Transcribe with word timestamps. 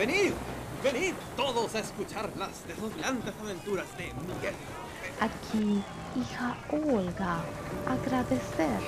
Venid, 0.00 0.32
venid 0.82 1.12
todos 1.36 1.74
a 1.74 1.80
escuchar 1.80 2.30
las 2.38 2.66
deslumbrantes 2.66 3.34
aventuras 3.38 3.84
de 3.98 4.04
Miguel. 4.04 4.54
Aquí, 5.20 5.82
hija 6.18 6.56
Olga, 6.72 7.36
agradecer 7.86 8.80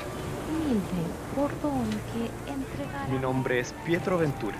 humilde 0.48 1.04
por 1.36 1.50
don 1.60 1.84
que 1.90 2.50
entregará. 2.50 3.08
Mi 3.08 3.18
nombre 3.18 3.60
es 3.60 3.74
Pietro 3.84 4.16
Ventura, 4.16 4.56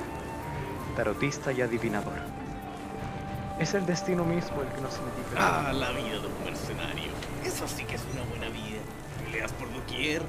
tarotista 0.94 1.52
y 1.52 1.62
adivinador. 1.62 2.20
Es 3.58 3.72
el 3.72 3.86
destino 3.86 4.22
mismo 4.22 4.60
el 4.60 4.68
que 4.68 4.80
nos 4.82 4.98
indica. 4.98 5.38
Ah, 5.38 5.72
la 5.72 5.90
vida 5.92 6.20
de 6.20 6.26
un 6.26 6.44
mercenario. 6.44 7.12
Eso 7.46 7.66
sí 7.66 7.84
que 7.84 7.94
es 7.94 8.02
una 8.12 8.24
buena 8.24 8.50
vida. 8.50 8.82
Peleas 9.24 9.52
por 9.52 9.72
doquier, 9.72 10.20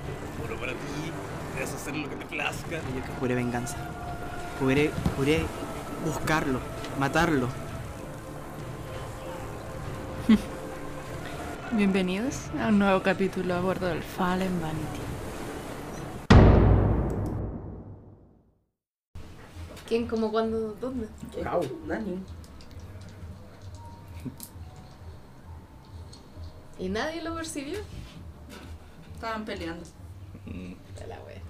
oro 0.42 0.55
para 0.58 0.71
ti, 0.71 1.12
puedes 1.52 1.74
hacer 1.74 1.98
lo 1.98 2.10
que 2.10 2.16
te 2.16 2.26
plazca. 2.28 2.78
Yo 2.96 3.04
que 3.04 3.12
juré 3.20 3.36
venganza. 3.36 3.76
Juré, 4.58 4.90
juré 5.17 5.45
buscarlo, 6.03 6.59
matarlo. 6.99 7.48
Bienvenidos 11.71 12.49
a 12.59 12.67
un 12.67 12.80
nuevo 12.80 13.02
capítulo 13.02 13.53
a 13.55 13.61
bordo 13.61 13.88
del 13.88 14.03
Fallen 14.03 14.61
Vanity. 14.61 14.99
¿Quién, 19.88 20.08
cómo, 20.08 20.31
cuándo, 20.31 20.75
dónde? 20.80 21.08
Nadie. 21.88 22.17
¿Y 26.80 26.89
nadie 26.89 27.22
lo 27.22 27.35
percibió? 27.35 27.80
Estaban 29.16 29.45
peleando. 29.45 29.85
De 30.45 31.08
la 31.08 31.20
wea. 31.22 31.42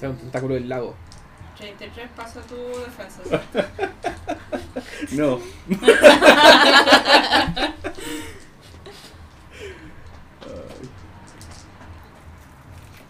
Sea 0.00 0.08
un 0.10 0.16
tentáculo 0.16 0.54
del 0.54 0.68
lago. 0.68 0.96
33 1.58 2.08
pasa 2.16 2.40
tu 2.42 2.56
defensa. 2.56 3.20
No. 5.12 5.40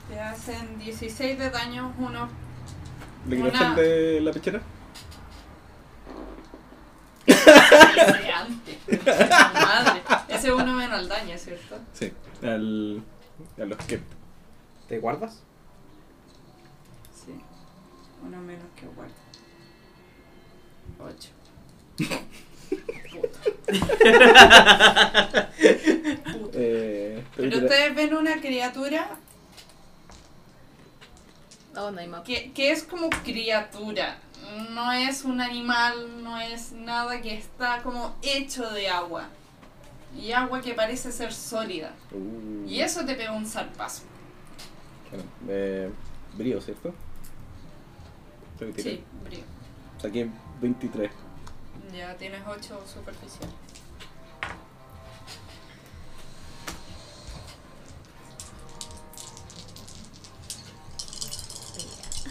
Te 0.09 0.21
hacen 0.21 0.79
16 0.79 1.39
de 1.39 1.51
daño, 1.51 1.95
uno. 1.99 2.29
¿Le 3.29 3.41
Una- 3.41 3.51
quitaste 3.51 3.81
el 3.81 3.87
de 4.17 4.21
la 4.23 4.33
pechera? 4.33 4.61
Ese 7.27 8.33
antes. 8.33 8.79
Madre. 9.55 10.03
Ese 10.29 10.53
uno 10.53 10.73
menos 10.75 11.01
el 11.01 11.09
daño, 11.09 11.37
¿cierto? 11.39 11.79
Sí. 11.93 12.13
Al. 12.43 13.03
A 13.61 13.65
los 13.65 13.79
que. 13.79 14.01
¿Te 14.89 14.99
guardas? 14.99 15.43
Uno 18.27 18.41
menos 18.41 18.65
que 18.79 18.87
guarda. 18.87 19.15
8. 20.99 21.29
Eh. 26.53 27.23
te 27.35 27.43
voy 27.43 27.49
a 27.49 27.51
Pero 27.51 27.65
ustedes 27.65 27.95
ven 27.95 28.15
una 28.15 28.41
criatura 28.41 29.09
No, 31.75 31.91
no 31.91 32.01
hay 32.01 32.09
mapa. 32.09 32.25
que, 32.25 32.53
que 32.53 32.71
es 32.73 32.83
como 32.83 33.09
criatura. 33.11 34.19
No 34.71 34.91
es 34.93 35.25
un 35.25 35.41
animal, 35.41 36.23
no 36.25 36.37
es 36.39 36.73
nada 36.73 37.21
que 37.21 37.35
está 37.37 37.83
como 37.83 38.17
hecho 38.23 38.69
de 38.71 38.89
agua. 38.89 39.29
Y 40.19 40.33
agua 40.33 40.61
que 40.61 40.75
parece 40.75 41.13
ser 41.13 41.33
sólida. 41.33 41.93
Uh, 42.11 42.67
Y 42.69 42.81
eso 42.81 43.05
te 43.05 43.15
pega 43.15 43.31
un 43.33 43.47
zarpazo. 43.47 44.03
Bueno, 45.11 45.25
eh, 45.49 45.89
brío, 46.37 46.61
¿cierto? 46.61 46.93
A 48.61 48.73
tirar. 48.73 48.93
Sí, 48.93 49.05
brío. 49.25 49.41
Saqué 50.01 50.29
23. 50.61 51.11
Ya 51.97 52.15
tienes 52.17 52.41
8 52.47 52.81
superficial. 52.87 53.49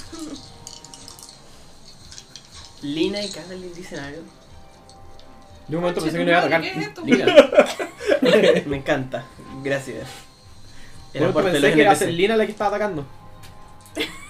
Lina 2.81 3.21
y 3.21 3.29
Kathleen 3.29 3.73
dicen 3.73 3.99
algo. 3.99 4.21
De 5.67 5.75
un 5.75 5.81
momento 5.81 6.01
pensé 6.01 6.17
que 6.17 6.23
no 6.25 6.31
iba 6.31 6.39
a 6.39 6.41
atacar. 6.41 6.61
¿qué 6.61 6.71
es 6.71 6.77
esto? 6.77 7.01
Lina. 7.03 7.25
Me 8.67 8.77
encanta. 8.77 9.25
Gracias. 9.63 10.07
Bueno, 11.11 11.27
Era 11.27 11.33
parte 11.33 11.51
de 11.51 11.53
pensé 11.53 11.67
los 11.67 11.75
que 11.75 11.81
era 11.81 11.91
NPC. 11.93 12.11
Lina 12.11 12.37
la 12.37 12.45
que 12.45 12.51
estaba 12.51 12.75
atacando. 12.75 13.05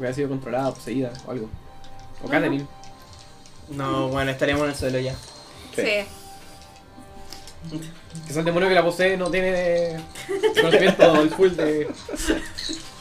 Porque 0.00 0.06
había 0.08 0.16
sido 0.16 0.30
controlada, 0.30 0.72
poseída 0.72 1.12
o 1.26 1.30
algo. 1.30 1.50
O 2.22 2.24
No, 2.24 2.30
Catherine. 2.30 2.66
No, 3.68 4.08
bueno, 4.08 4.30
estaríamos 4.30 4.64
en 4.64 4.70
el 4.70 4.74
suelo 4.74 4.98
ya. 4.98 5.14
Sí. 5.76 5.82
Sí. 5.82 6.06
Quizás 8.22 8.38
el 8.38 8.44
demonio 8.46 8.70
que 8.70 8.74
la 8.74 8.82
posee 8.82 9.18
no 9.18 9.30
tiene 9.30 10.02
conocimiento 10.58 11.12
del 11.12 11.28
full 11.28 11.50
de 11.50 11.90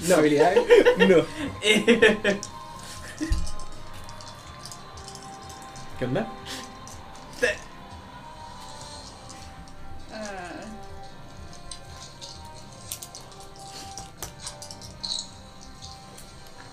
no. 0.09 0.15
habilidades. 0.15 0.59
No. 0.97 1.23
¿Qué 5.97 6.03
onda? 6.03 6.27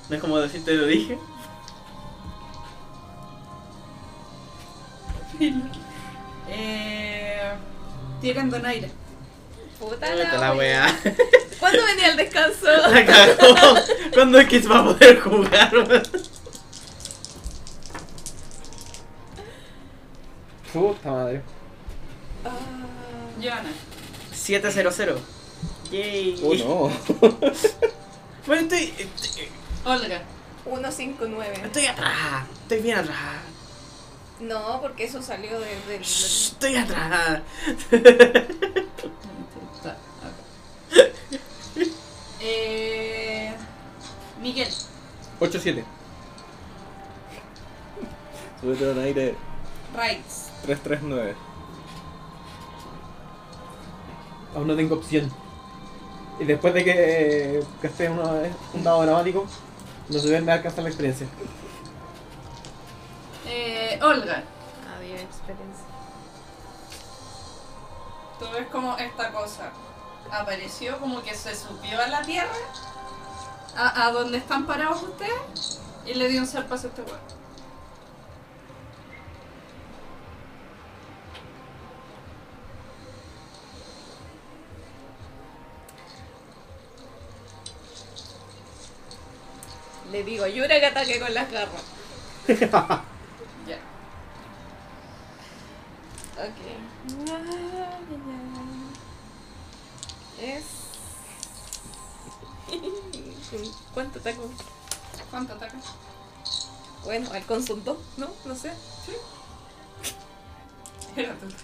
No 0.09 0.17
es 0.17 0.21
como 0.21 0.39
decirte 0.39 0.75
lo 0.75 0.87
dije. 0.87 1.19
Eh, 6.49 7.41
tiran 8.21 8.49
donaire. 8.49 8.89
Puta 9.81 10.15
la, 10.15 10.39
la 10.39 10.53
wea. 10.55 10.87
wea. 11.05 11.15
¿Cuándo 11.61 11.85
venía 11.85 12.11
el 12.11 12.17
descanso? 12.17 12.67
La 12.91 13.05
cagó. 13.05 13.75
¿Cuándo 14.15 14.39
es 14.39 14.49
que 14.49 14.63
se 14.63 14.69
va 14.69 14.79
a 14.79 14.85
poder 14.85 15.21
jugar? 15.21 16.03
Puta 20.73 21.11
madre. 21.11 21.43
Joana. 23.43 23.71
700. 24.33 25.21
Yay. 25.91 26.41
Oh 26.43 26.55
no. 26.55 26.93
Bueno, 28.47 28.63
estoy, 28.63 28.95
estoy. 28.99 29.49
Olga. 29.87 30.23
159. 30.65 31.61
Estoy 31.65 31.87
atrás. 31.87 32.45
Estoy 32.63 32.81
bien 32.81 32.99
atrás. 32.99 33.17
No, 34.41 34.81
porque 34.83 35.05
eso 35.05 35.23
salió 35.23 35.59
de, 35.61 35.77
del- 35.89 36.03
Shh, 36.03 36.53
Estoy 36.53 36.77
atrás. 36.77 37.41
Eh, 42.41 43.53
Miguel. 44.41 44.69
8-7. 45.41 45.85
Súbete 48.61 48.91
al 48.91 48.99
aire 49.01 49.35
Raids. 49.95 50.51
339. 50.63 51.35
Aún 54.55 54.67
no 54.67 54.75
tengo 54.77 54.95
opción. 54.97 55.31
Y 56.41 56.45
después 56.45 56.75
de 56.75 56.85
que 56.85 57.63
gasté 57.83 58.09
una 58.11 58.31
vez 58.33 58.53
un 58.75 58.83
dado 58.83 59.03
dramático, 59.05 59.47
no 60.09 60.19
se 60.19 60.31
ve 60.31 60.41
me 60.41 60.53
alcanza 60.53 60.83
la 60.83 60.89
experiencia. 60.89 61.27
Eh, 63.47 63.99
Olga. 64.03 64.43
Había 64.97 65.21
experiencia. 65.21 65.85
Tú 68.39 68.47
ves 68.53 68.67
como 68.69 68.97
esta 68.99 69.33
cosa 69.33 69.71
apareció, 70.31 70.99
como 70.99 71.23
que 71.23 71.35
se 71.35 71.55
subió 71.55 72.01
a 72.03 72.09
la 72.09 72.23
tierra, 72.23 72.51
a, 73.77 74.07
a 74.07 74.13
donde 74.13 74.39
están 74.39 74.67
parados 74.67 75.03
ustedes, 75.03 75.81
y 76.05 76.15
le 76.15 76.29
dio 76.29 76.41
un 76.41 76.47
zarpazo 76.47 76.89
a 76.89 76.91
este 76.91 77.03
weón. 77.03 77.36
Le 90.11 90.23
digo, 90.23 90.47
Yura 90.47 90.79
que 90.81 90.87
ataque 90.87 91.19
con 91.21 91.35
las 91.35 91.51
garras. 91.51 91.83
ya. 92.49 93.79
Ok. 96.37 96.61
Es. 100.41 100.65
¿Cuánto 103.95 104.19
ataco? 104.19 104.51
¿Cuánto 105.31 105.55
ataca? 105.55 105.77
Bueno, 107.05 107.31
al 107.33 107.45
consultó, 107.47 108.01
¿no? 108.17 108.29
No 108.45 108.55
sé. 108.55 108.73
Sí. 109.05 109.13
Era 111.17 111.35
tu 111.35 111.47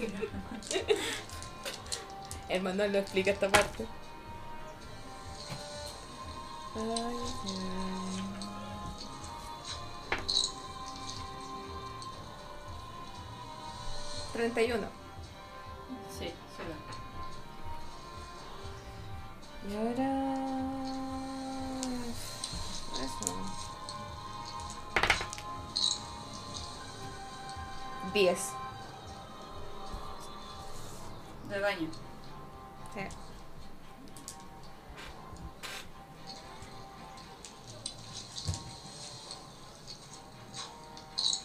El 2.48 2.62
manual 2.62 2.92
lo 2.92 2.98
explica 2.98 3.30
esta 3.30 3.48
parte. 3.48 3.86
Ay, 6.74 7.16
ay. 7.44 8.11
31. 14.32 14.86
Sí, 16.18 16.26
sí. 16.26 16.32
Y 19.68 19.76
ahora... 19.76 20.10
Eso. 22.94 23.34
10. 28.14 28.38
De 31.48 31.60
baño. 31.60 31.88
Sí. 32.94 33.00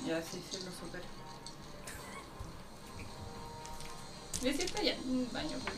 Ya 0.05 0.21
sí, 0.21 0.43
sí 0.49 0.57
lo 0.63 0.71
supero. 0.71 1.16
Le 4.43 4.49
hiciste 4.51 4.85
ya 4.85 4.95
un 5.05 5.27
daño, 5.31 5.57
pero... 5.65 5.77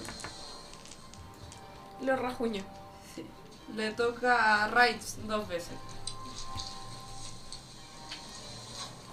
Lo 2.02 2.16
rajuño. 2.16 2.64
Sí. 3.16 3.26
Le 3.76 3.92
toca 3.92 4.64
a 4.64 4.68
Raids 4.68 5.18
dos 5.28 5.48
veces. 5.48 5.74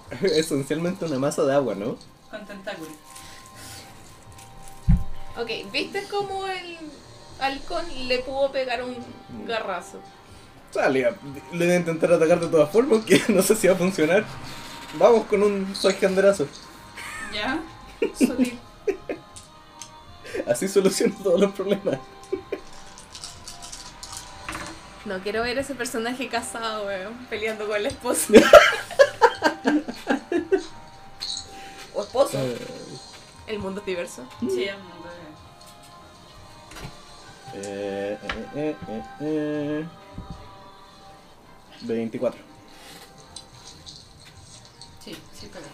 Esencialmente 0.21 1.05
una 1.05 1.19
masa 1.19 1.43
de 1.43 1.53
agua, 1.53 1.75
¿no? 1.75 1.97
Con 2.29 2.45
tentáculos. 2.45 2.93
Ok, 5.37 5.71
¿viste 5.71 6.03
cómo 6.09 6.45
el 6.47 6.77
halcón 7.39 7.85
le 8.07 8.19
pudo 8.19 8.51
pegar 8.51 8.83
un 8.83 8.95
garrazo? 9.45 9.99
Sale, 10.71 11.15
le 11.53 11.65
voy 11.65 11.73
a 11.73 11.77
intentar 11.77 12.11
atacar 12.11 12.39
de 12.39 12.47
todas 12.47 12.71
formas, 12.71 12.99
aunque 12.99 13.21
no 13.29 13.41
sé 13.41 13.55
si 13.55 13.67
va 13.67 13.73
a 13.73 13.77
funcionar. 13.77 14.25
Vamos 14.97 15.25
con 15.27 15.43
un 15.43 15.75
soy 15.75 15.93
genderazo. 15.93 16.47
¿Ya? 17.33 17.59
Sutil. 18.17 18.59
Así 20.47 20.67
soluciono 20.67 21.15
todos 21.21 21.39
los 21.39 21.51
problemas. 21.53 21.99
No 25.05 25.19
quiero 25.19 25.43
ver 25.43 25.57
ese 25.57 25.73
personaje 25.75 26.27
casado, 26.27 26.85
weón, 26.85 27.25
peleando 27.29 27.67
con 27.67 27.81
la 27.81 27.89
esposa. 27.89 28.33
o 31.93 32.01
esposo. 32.03 32.37
El 33.47 33.59
mundo 33.59 33.79
es 33.79 33.85
diverso. 33.85 34.27
Sí, 34.41 34.65
el 34.65 34.77
mundo 34.77 35.07
de... 37.53 37.61
Eh, 37.61 38.17
eh, 38.21 38.45
eh, 38.55 38.75
eh, 38.89 39.03
eh. 39.21 39.85
24. 41.81 42.41
Sí, 45.03 45.15
sí, 45.33 45.49
pero... 45.53 45.65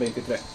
Veintitrés. 0.00 0.40
Ya, 0.40 0.49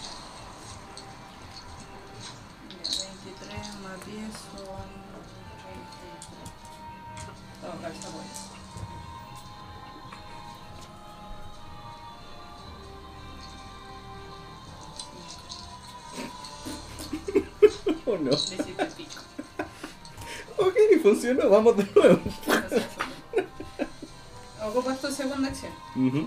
Pico. 18.96 19.12
Ok, 20.58 20.74
funcionó, 21.02 21.50
vamos 21.50 21.76
de 21.76 21.84
nuevo. 21.94 22.18
Ocupas 24.66 25.00
tu 25.00 25.12
segunda 25.12 25.48
acción. 25.48 25.70
Ya. 25.94 26.26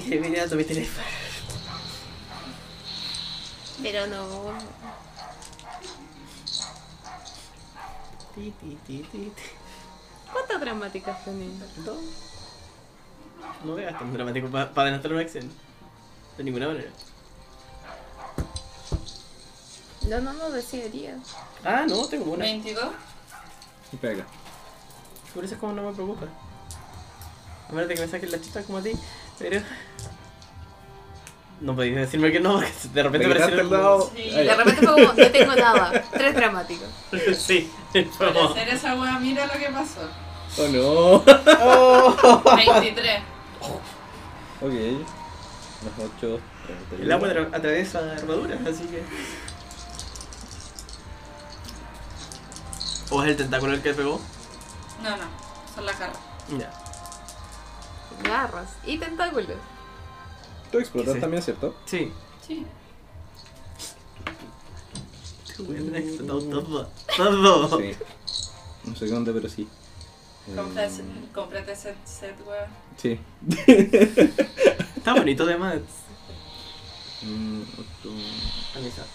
Que 0.00 0.18
viene 0.18 0.40
a 0.40 0.48
tu 0.48 0.56
mi 0.56 0.64
teléfono. 0.64 1.06
Pero 3.82 4.06
no. 4.06 4.52
Ti, 8.34 8.52
ti, 8.60 8.78
ti, 8.86 8.98
ti, 9.10 9.18
ti. 9.18 9.42
¿Cuántas 10.32 10.60
dramáticas 10.60 11.24
tenés? 11.24 11.84
Dos. 11.84 11.98
No 13.64 13.74
veas 13.74 13.98
tan 13.98 14.12
dramático 14.12 14.48
para 14.48 14.70
adelantar 14.74 15.12
una 15.12 15.22
acción. 15.22 15.50
De 16.36 16.44
ninguna 16.44 16.68
manera. 16.68 16.90
No, 20.08 20.20
no, 20.20 20.32
no 20.34 20.50
decidiría. 20.50 21.18
Ah, 21.64 21.84
no, 21.88 22.06
tengo 22.06 22.32
una. 22.32 22.44
22. 22.44 22.84
Y 23.92 23.96
pega. 23.96 24.26
Por 25.34 25.44
eso 25.44 25.54
es 25.54 25.60
como 25.60 25.72
no 25.72 25.82
me 25.82 25.94
preocupa. 25.94 26.26
A 27.68 27.72
menos 27.72 27.88
de 27.88 27.94
que 27.94 28.00
me 28.00 28.08
saquen 28.08 28.30
la 28.30 28.40
chita 28.40 28.62
como 28.62 28.78
a 28.78 28.82
ti, 28.82 28.92
pero. 29.38 29.60
No 31.66 31.74
podéis 31.74 31.96
decirme 31.96 32.30
que 32.30 32.38
no, 32.38 32.54
porque 32.54 32.72
de 32.94 33.02
repente 33.02 33.26
parece 33.28 33.60
el 33.60 33.68
dado. 33.68 34.10
Sí. 34.14 34.30
De 34.30 34.54
repente 34.54 34.86
fue 34.86 34.94
como, 34.94 35.12
no 35.14 35.30
tengo 35.32 35.56
nada. 35.56 36.04
Tres 36.12 36.34
dramáticos. 36.36 36.88
sí, 37.36 37.68
fue 37.90 38.04
Para 38.18 38.32
como. 38.32 38.50
hacer 38.50 38.68
esa 38.68 38.94
wea, 38.94 39.18
mira 39.18 39.46
lo 39.46 39.52
que 39.54 39.68
pasó. 39.70 40.08
Oh 40.58 41.24
no. 42.44 42.54
23. 42.56 43.20
ok. 44.60 44.72
Más 45.82 46.10
8. 46.20 46.40
El 47.02 47.12
agua 47.12 47.28
atra- 47.30 47.48
atraviesa 47.52 47.98
armaduras, 48.16 48.60
así 48.64 48.84
que. 48.84 49.02
¿O 53.10 53.22
es 53.24 53.28
el 53.30 53.36
tentáculo 53.36 53.72
el 53.74 53.82
que 53.82 53.92
pegó? 53.92 54.20
No, 55.02 55.10
no. 55.16 55.24
Son 55.74 55.84
las 55.84 55.98
garras. 55.98 56.18
Ya. 56.56 56.70
Garras 58.22 58.68
y 58.84 58.98
tentáculos. 58.98 59.56
Tú 60.70 60.78
explotas 60.78 61.14
Sí. 61.14 61.20
también, 61.20 61.42
¿cierto? 61.42 61.74
Sí. 61.86 62.12
Sí. 62.46 62.66
Weón, 65.58 65.94
ha 65.94 65.98
explotado 65.98 66.42
todo. 66.42 66.88
Todo. 67.16 67.80
Sí. 67.80 67.92
No 68.84 68.94
sé 68.96 69.06
dónde, 69.06 69.32
pero 69.32 69.48
sí. 69.48 69.66
Cómprate, 70.54 71.02
cómprate 71.34 71.72
ese 71.72 71.94
set, 72.04 72.36
weón. 72.46 72.70
Sí. 72.96 73.18
Está 74.96 75.14
bonito 75.14 75.42
además. 75.44 75.76
Mm, 77.22 77.62
ocho- 77.62 78.12
Analizar. 78.74 79.06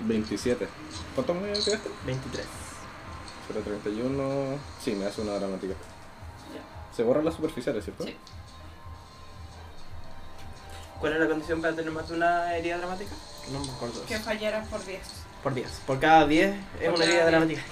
27. 0.00 0.68
¿Cuánto 1.14 1.34
me 1.34 1.52
quedaste? 1.52 1.80
23. 2.06 2.46
031. 3.64 4.58
Sí, 4.84 4.92
me 4.92 5.06
hace 5.06 5.20
una 5.22 5.34
dramática. 5.38 5.74
Ya. 6.54 6.96
Se 6.96 7.02
borran 7.02 7.24
las 7.24 7.34
superficiales, 7.34 7.84
¿cierto? 7.84 8.04
Sí. 8.04 8.16
¿Cuál 11.00 11.12
es 11.14 11.20
la 11.20 11.28
condición 11.28 11.60
para 11.62 11.74
tener 11.76 11.90
más 11.92 12.08
de 12.08 12.16
una 12.16 12.56
herida 12.56 12.78
dramática? 12.78 13.10
No 13.52 13.60
me 13.60 13.70
acuerdo. 13.70 14.04
Que 14.06 14.18
fallaras 14.18 14.66
por 14.68 14.84
10. 14.84 15.00
Por 15.42 15.54
10. 15.54 15.68
Por 15.86 16.00
cada 16.00 16.26
10 16.26 16.56
es 16.80 16.86
Por 16.86 16.94
una 16.94 17.04
herida 17.04 17.18
10. 17.20 17.26
dramática. 17.26 17.62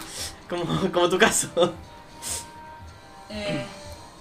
Como, 0.48 0.64
como 0.92 1.08
tu 1.08 1.18
caso. 1.18 1.48
Eh, 3.28 3.66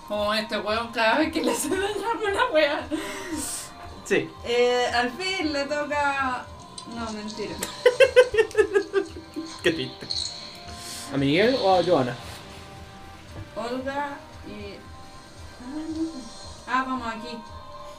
como 0.07 0.33
este 0.33 0.57
weón 0.57 0.91
cada 0.91 1.19
vez 1.19 1.31
que 1.31 1.43
le 1.43 1.51
hace 1.51 1.69
daño 1.69 1.83
a 2.07 2.11
alguna 2.13 2.45
wea. 2.51 2.87
Sí. 4.05 4.27
Eh, 4.43 4.87
al 4.91 5.11
fin 5.11 5.53
le 5.53 5.65
toca. 5.65 6.47
No, 6.95 7.11
mentira. 7.11 7.53
Qué 9.61 9.71
triste. 9.71 10.07
¿A 11.13 11.17
Miguel 11.17 11.55
o 11.61 11.75
a 11.75 11.83
Joana? 11.83 12.15
Olga 13.55 14.17
y. 14.47 14.77
Ah, 16.67 16.85
vamos 16.87 17.07
aquí. 17.07 17.37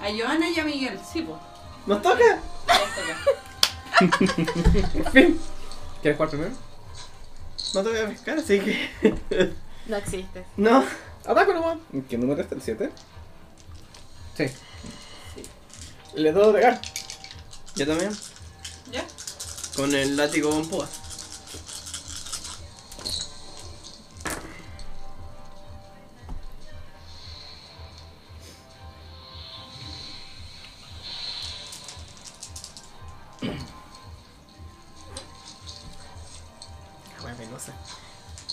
A 0.00 0.08
Joana 0.16 0.48
y 0.50 0.58
a 0.60 0.64
Miguel, 0.64 0.98
sí, 1.10 1.22
pues. 1.22 1.38
¿Nos 1.86 2.02
toca? 2.02 2.40
Por 3.96 5.12
fin. 5.12 5.40
¿Quieres 6.02 6.16
jugar 6.16 6.30
primero? 6.30 6.50
No 7.74 7.82
te 7.82 7.88
voy 7.90 7.98
a 7.98 8.08
pescar, 8.08 8.38
así 8.38 8.60
que. 8.60 9.54
No 9.86 9.96
existe. 9.96 10.44
No. 10.56 10.84
Ataco 11.24 11.52
nomás. 11.52 11.78
¿En 11.92 12.02
¿Qué 12.02 12.18
número 12.18 12.42
está 12.42 12.56
el 12.56 12.62
7? 12.62 12.90
Sí. 14.36 14.46
Le 16.14 16.32
doy 16.32 16.52
pegar. 16.54 16.80
Yo 17.76 17.86
también. 17.86 18.10
¿Ya? 18.90 19.04
Con 19.76 19.94
el 19.94 20.16
látigo 20.16 20.50
con 20.50 20.68
púa. 20.68 20.88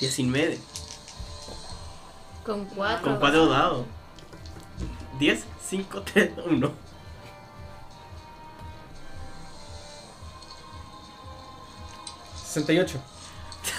19. 0.03 0.59
Con 2.45 2.65
cuatro. 2.65 3.03
Con 3.03 3.19
4 3.19 3.45
dados. 3.47 3.85
10, 5.17 5.45
5, 5.69 6.01
3, 6.01 6.31
1. 6.45 6.71
¿68? 12.53 12.99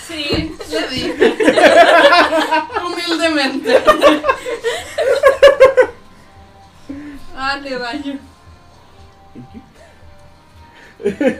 Sí, 0.06 0.56
le 0.70 0.88
dije. 0.88 1.36
Humildemente. 2.86 3.82
Dale 7.34 7.78
daño. 7.78 8.18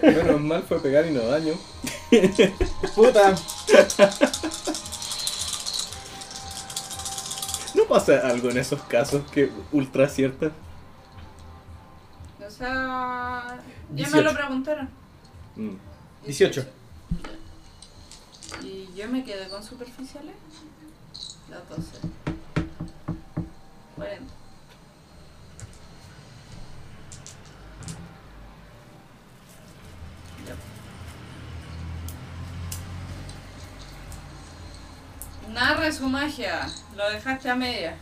Menos 0.03 0.41
mal 0.41 0.63
fue 0.63 0.81
pegar 0.81 1.07
y 1.07 1.11
no 1.11 1.23
daño. 1.23 1.55
Puta. 2.95 3.35
¿No 7.75 7.85
pasa 7.85 8.29
algo 8.29 8.51
en 8.51 8.59
esos 8.59 8.83
casos 8.83 9.29
que 9.31 9.51
ultra 9.73 10.09
cierta? 10.09 10.53
O 12.47 12.51
sea. 12.51 13.59
Ya 13.91 14.07
18. 14.07 14.17
me 14.17 14.23
lo 14.23 14.35
preguntaron. 14.35 14.89
Mm. 15.57 15.77
18. 16.27 16.67
Y 18.63 18.89
yo 18.95 19.09
me 19.09 19.25
quedé 19.25 19.49
con 19.49 19.63
superficiales. 19.63 20.35
Las 21.51 21.69
12. 21.69 21.83
40. 23.97 24.25
Ya. 30.47 30.55
Narre 35.55 35.93
su 35.93 36.09
magia. 36.09 36.69
Lo 36.97 37.09
dejaste 37.11 37.49
a 37.49 37.55
media. 37.55 37.97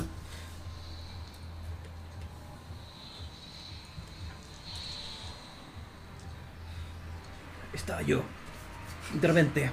Estaba 7.75 8.01
yo. 8.01 8.23
De 9.21 9.29
repente. 9.29 9.71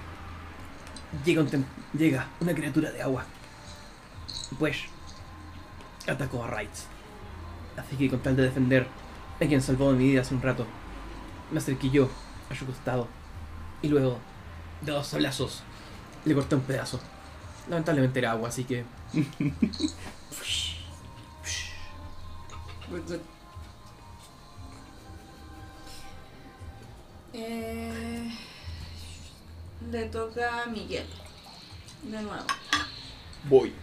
Llega, 1.24 1.42
un 1.42 1.66
llega 1.94 2.28
una 2.42 2.54
criatura 2.54 2.92
de 2.92 3.02
agua. 3.02 3.24
Pues. 4.60 4.80
Atacó 6.06 6.44
a 6.44 6.48
Raids. 6.48 6.86
Así 7.78 7.96
que 7.96 8.10
con 8.10 8.20
tal 8.20 8.36
de 8.36 8.44
defender 8.44 8.88
a 9.40 9.46
quien 9.46 9.62
salvó 9.62 9.94
mi 9.94 10.10
vida 10.10 10.20
hace 10.20 10.36
un 10.36 10.42
rato, 10.42 10.68
me 11.50 11.60
acerqué 11.60 11.90
yo 11.90 12.10
a 12.50 12.56
su 12.56 12.66
costado. 12.66 13.08
Y 13.82 13.88
luego, 13.88 14.20
de 14.82 14.92
dos 14.92 15.08
sablazos, 15.08 15.64
le 16.26 16.36
corté 16.36 16.56
un 16.56 16.62
pedazo. 16.62 17.00
Lamentablemente 17.68 18.20
era 18.20 18.32
agua, 18.32 18.50
así 18.50 18.64
que. 18.64 18.86
Eh, 27.34 28.32
le 29.92 30.06
toca 30.06 30.64
a 30.64 30.66
Miguel. 30.66 31.06
De 32.04 32.22
nuevo. 32.22 32.46
Voy. 33.44 33.74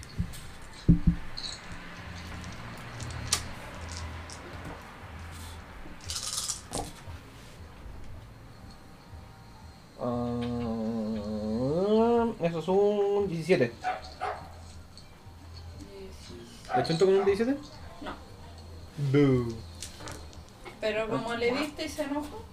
17. 13.46 13.72
¿Le 16.76 16.84
chunto 16.84 17.04
con 17.06 17.14
un 17.14 17.24
17? 17.24 17.58
No. 18.02 18.14
Boo. 19.12 19.56
Pero 20.80 21.08
como 21.08 21.34
le 21.34 21.52
diste 21.52 21.84
y 21.84 21.88
se 21.88 22.02
enojó. 22.02 22.44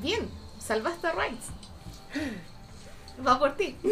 Bien, 0.00 0.28
salvaste 0.58 1.06
a 1.06 1.12
Rights. 1.12 1.46
Va 3.26 3.38
por 3.38 3.56
ti. 3.56 3.76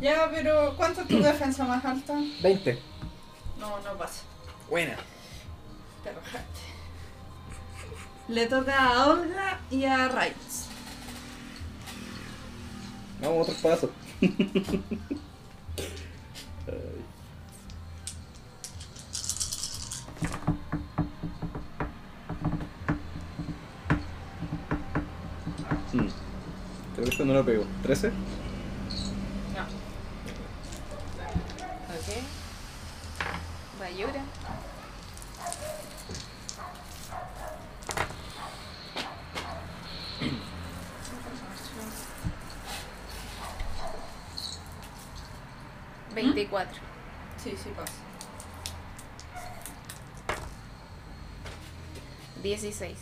Ya, 0.00 0.30
pero 0.32 0.76
¿cuánto 0.76 1.00
es 1.00 1.08
tu 1.08 1.20
defensa 1.20 1.64
más 1.64 1.84
alta? 1.84 2.14
20. 2.40 2.78
No, 3.58 3.80
no 3.80 3.98
pasa. 3.98 4.22
Buena. 4.70 4.96
Te 6.04 6.12
rajaste. 6.12 6.57
Le 8.28 8.46
toca 8.46 8.76
a 8.76 9.06
Olga 9.08 9.58
y 9.70 9.84
a 9.84 10.08
Raids. 10.08 10.66
Vamos, 13.20 13.48
otro 13.48 13.62
paso. 13.62 13.90
Mm. 25.92 26.08
Creo 26.94 27.04
que 27.04 27.10
esto 27.10 27.24
no 27.24 27.32
lo 27.34 27.44
pego. 27.44 27.64
¿13? 27.84 28.12
16. 52.78 52.96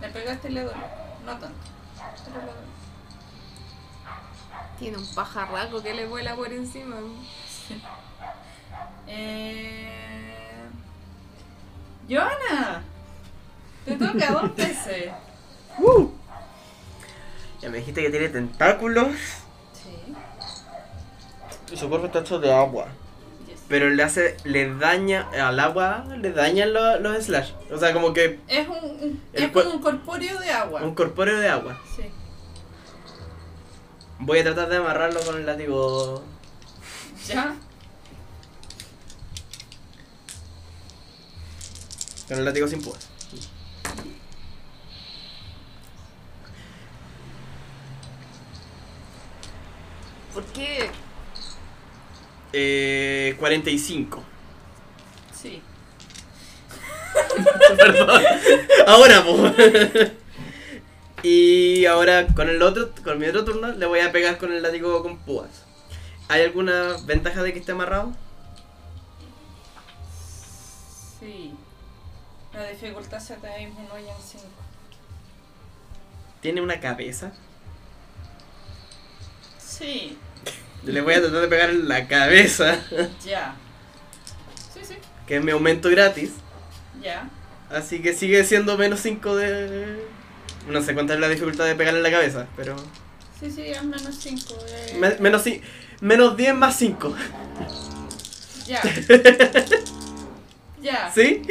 Le 0.00 0.08
pegaste 0.08 0.48
y 0.48 0.52
le. 0.52 0.64
No 0.64 0.70
tanto. 1.26 1.48
Tiene 4.78 4.96
un 4.96 5.14
pajarraco 5.14 5.82
que 5.82 5.92
le 5.92 6.06
vuela 6.06 6.34
por 6.34 6.52
encima. 6.52 6.96
Joana, 12.08 12.82
te 13.84 13.92
toca 13.96 14.32
dos 14.32 14.56
veces. 14.56 15.12
Ya 17.60 17.68
me 17.70 17.78
dijiste 17.78 18.02
que 18.02 18.10
tiene 18.10 18.28
tentáculos. 18.28 19.08
Sí. 19.74 20.14
Y 21.72 21.76
su 21.76 21.88
cuerpo 21.88 22.06
está 22.06 22.20
hecho 22.20 22.38
de 22.38 22.52
agua. 22.52 22.86
yes. 23.46 23.60
Pero 23.68 23.90
le 23.90 24.02
hace. 24.02 24.36
le 24.44 24.74
daña. 24.74 25.28
al 25.32 25.58
agua 25.60 26.04
le 26.16 26.32
dañan 26.32 26.72
lo- 26.72 26.98
los 27.00 27.24
slash. 27.24 27.50
O 27.72 27.78
sea, 27.78 27.92
como 27.92 28.12
que 28.12 28.38
Es 28.48 28.66
un, 28.68 29.22
es 29.32 29.50
como 29.50 29.70
un 29.70 29.80
corpóreo 29.82 30.38
de 30.38 30.50
agua. 30.50 30.82
un 30.82 30.94
corpóreo 30.94 31.38
de 31.38 31.48
agua. 31.48 31.78
Sí. 31.96 32.04
Voy 34.20 34.38
a 34.40 34.44
tratar 34.44 34.68
de 34.68 34.76
amarrarlo 34.78 35.20
con 35.20 35.36
el 35.36 35.46
látigo. 35.46 36.22
Ya. 37.26 37.54
Con 42.28 42.38
el 42.38 42.44
látigo 42.44 42.68
sin 42.68 42.82
púas. 42.82 43.08
¿Por 50.34 50.44
qué? 50.52 50.90
Eh, 52.52 53.34
45. 53.38 54.22
Sí. 55.34 55.62
Perdón. 57.76 58.22
Ahora, 58.86 59.24
pues. 59.24 60.12
y 61.22 61.86
ahora 61.86 62.26
con 62.28 62.48
el 62.48 62.62
otro, 62.62 62.90
con 63.02 63.18
mi 63.18 63.26
otro 63.26 63.44
turno, 63.44 63.72
le 63.72 63.86
voy 63.86 64.00
a 64.00 64.12
pegar 64.12 64.38
con 64.38 64.52
el 64.52 64.62
látigo 64.62 65.02
con 65.02 65.18
púas. 65.18 65.64
¿Hay 66.28 66.42
alguna 66.42 66.96
ventaja 67.04 67.42
de 67.42 67.52
que 67.52 67.58
esté 67.58 67.72
amarrado? 67.72 68.12
Sí. 71.18 71.54
La 72.58 72.68
dificultad 72.70 73.20
se 73.20 73.36
te 73.36 73.46
disminuye 73.58 74.10
en 74.10 74.22
5. 74.22 74.44
¿Tiene 76.40 76.60
una 76.60 76.80
cabeza? 76.80 77.30
Sí. 79.64 80.18
Le 80.84 81.00
voy 81.00 81.14
a 81.14 81.20
tratar 81.20 81.40
de 81.42 81.48
pegar 81.48 81.70
en 81.70 81.88
la 81.88 82.08
cabeza, 82.08 82.76
Ya. 83.24 83.54
Sí, 84.74 84.80
sí. 84.84 84.94
que 85.26 85.36
es 85.36 85.44
mi 85.44 85.52
aumento 85.52 85.88
gratis. 85.88 86.32
Ya. 87.00 87.28
Así 87.70 88.02
que 88.02 88.12
sigue 88.14 88.42
siendo 88.44 88.76
menos 88.76 89.00
5 89.00 89.36
de... 89.36 90.04
No 90.68 90.82
sé 90.82 90.94
cuánta 90.94 91.14
es 91.14 91.20
la 91.20 91.28
dificultad 91.28 91.64
de 91.66 91.76
pegar 91.76 91.94
en 91.94 92.02
la 92.02 92.10
cabeza, 92.10 92.46
pero... 92.56 92.74
Sí, 93.38 93.50
sí, 93.52 93.62
es 93.68 93.84
menos 93.84 94.16
5. 94.18 94.54
Me- 94.98 95.16
menos, 95.20 95.46
ci- 95.46 95.62
menos 96.00 96.36
10 96.36 96.54
más 96.56 96.76
5. 96.76 97.14
Ya. 98.66 98.82
ya. 100.82 101.12
¿Sí? 101.14 101.42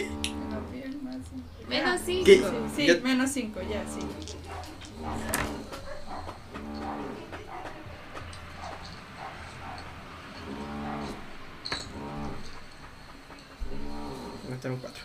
Menos 1.67 2.05
10 2.05 2.05
más 2.05 2.05
5. 2.05 2.25
Menos 2.25 2.25
cinco. 2.25 2.25
¿Qué? 2.25 2.35
Sí, 2.37 2.75
sí, 2.75 2.85
Yo- 2.87 3.01
menos 3.01 3.29
5, 3.31 3.61
ya, 3.61 3.83
sí. 3.87 3.99
Un 14.49 14.77
4. 14.77 15.03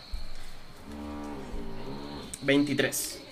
23. 2.41 3.22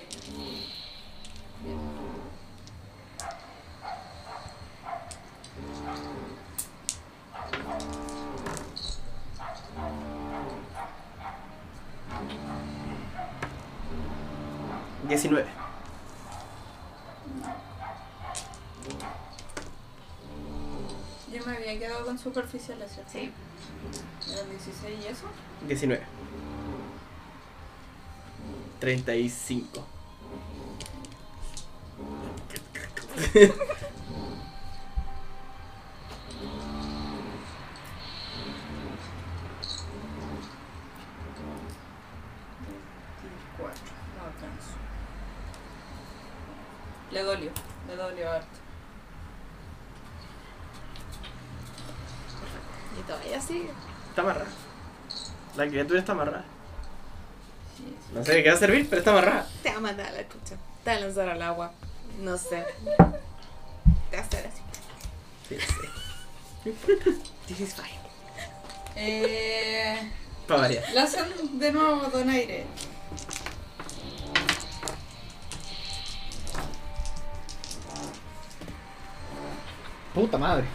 Diecinueve. 15.11 15.49
Yo 21.33 21.45
me 21.45 21.57
había 21.57 21.77
quedado 21.77 22.05
con 22.05 22.17
superficiales, 22.17 22.93
¿cierto? 22.93 23.11
Sí. 23.11 23.29
Eran 24.31 24.49
16 24.49 24.99
y 25.03 25.07
eso. 25.07 25.25
19. 25.67 26.01
35. 28.79 29.85
Cuatro, 43.57 43.83
no 44.15 44.23
alcanzo. 44.25 44.81
Le 47.21 47.27
dolió, 47.27 47.51
le 47.87 47.95
dolió 47.95 48.31
harto. 48.31 48.47
Y 52.99 53.03
todavía 53.03 53.39
sigue. 53.39 53.69
Está 54.09 54.21
amarrada. 54.23 54.49
La 55.55 55.67
criatura 55.67 55.99
está 55.99 56.13
amarrada. 56.13 56.45
No 58.11 58.25
sé 58.25 58.33
de 58.33 58.43
qué 58.43 58.49
va 58.49 58.55
a 58.55 58.59
servir, 58.59 58.87
pero 58.89 59.01
está 59.01 59.11
amarrada. 59.11 59.47
Te 59.61 59.69
va 59.69 59.77
a 59.77 59.81
mandar 59.81 60.07
a 60.07 60.11
la 60.13 60.27
chucha. 60.27 60.55
Te 60.83 60.89
va 60.89 60.97
a 60.97 60.99
lanzar 60.99 61.29
al 61.29 61.41
agua. 61.43 61.71
No 62.21 62.35
sé. 62.39 62.65
Te 64.09 64.17
va 64.17 64.23
a 64.23 64.25
hacer 64.25 64.47
así. 64.47 64.61
Sí, 65.47 65.57
sí. 66.63 66.73
This 67.45 67.59
is 67.59 67.75
fine. 67.75 67.99
Eh, 68.95 70.11
Para 70.47 70.61
variar. 70.61 70.83
lanzan 70.95 71.59
de 71.59 71.71
nuevo 71.71 72.07
donaire. 72.07 72.65
Puta 80.13 80.37
madre. 80.37 80.65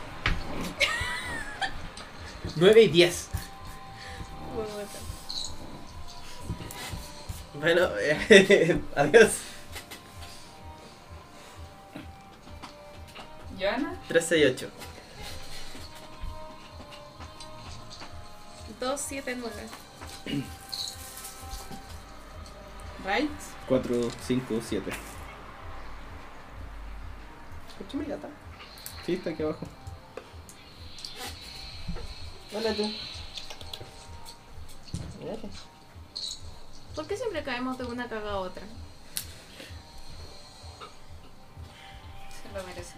9 2.57 2.83
y 2.83 2.89
10. 2.89 3.29
Bueno, 7.61 7.89
eh, 7.99 8.81
adiós. 8.97 9.33
Joana, 13.59 13.99
13 14.09 14.39
y 14.39 14.45
8. 14.45 14.71
2, 18.81 19.01
7, 19.01 19.37
9. 20.27 20.45
right. 23.05 23.31
4, 23.69 24.11
5, 24.27 24.61
7. 24.63 24.91
Escuché 27.69 27.97
mi 27.97 28.05
gata. 28.07 28.29
Sí, 29.07 29.13
está 29.13 29.31
aquí 29.31 29.45
abajo. 29.45 29.65
Hola 32.53 32.75
tú. 32.75 32.93
¿Por 36.97 37.07
qué 37.07 37.17
siempre 37.17 37.45
caemos 37.45 37.79
de 37.79 37.85
una 37.85 38.09
caga 38.09 38.33
a 38.33 38.39
otra? 38.39 38.65
Se 42.33 42.49
lo 42.53 42.65
merece. 42.67 42.95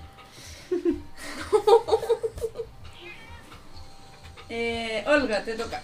eh, 4.49 5.05
Olga, 5.09 5.45
te 5.45 5.57
toca. 5.57 5.83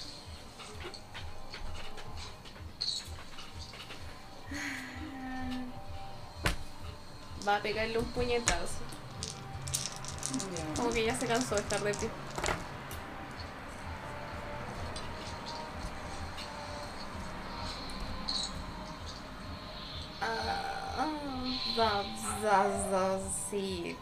Va 7.47 7.57
a 7.57 7.63
pegarle 7.63 7.99
un 7.99 8.07
puñetazo. 8.07 8.94
Como 10.77 10.91
que 10.91 11.05
ya 11.05 11.15
se 11.17 11.27
cansó 11.27 11.55
de 11.55 11.61
estar 11.61 11.81
de 11.81 11.95
pie. 11.95 12.11
Ah, 20.21 21.07
da, 21.77 23.19
sí. 23.51 23.97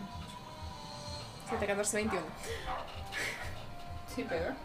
7, 1.48 1.66
14, 1.66 1.96
21. 1.96 2.22
Sí, 4.14 4.24
pega. 4.24 4.56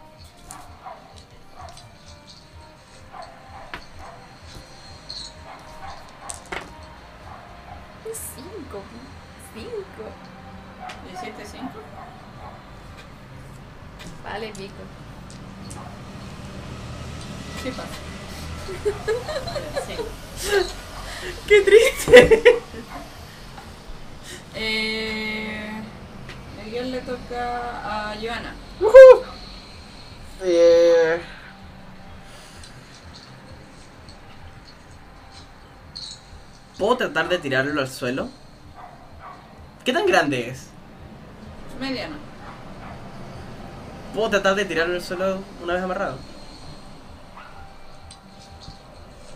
Un 8.04 8.14
5. 8.14 8.82
5. 11.20 11.36
17, 11.36 11.44
5. 11.44 11.68
Vale, 14.24 14.48
pico. 14.48 14.74
¿Qué 17.62 17.72
pasa? 17.72 17.88
sí. 19.86 19.96
¡Qué 21.46 21.60
triste! 21.62 22.58
Eh, 24.60 25.70
¿A 26.60 26.64
quién 26.68 26.90
le 26.90 27.00
toca? 27.00 28.10
A 28.10 28.16
Joana. 28.20 28.54
Eh, 30.42 31.20
¿Puedo 36.76 36.96
tratar 36.96 37.28
de 37.28 37.38
tirarlo 37.38 37.80
al 37.80 37.88
suelo? 37.88 38.28
¿Qué 39.84 39.92
tan 39.92 40.06
grande 40.06 40.50
es? 40.50 40.67
Mediana. 41.80 42.16
¿Puedo 44.14 44.30
tratar 44.30 44.54
de 44.54 44.64
tirarlo 44.64 44.94
al 44.94 45.02
suelo 45.02 45.38
una 45.62 45.74
vez 45.74 45.82
amarrado? 45.82 46.16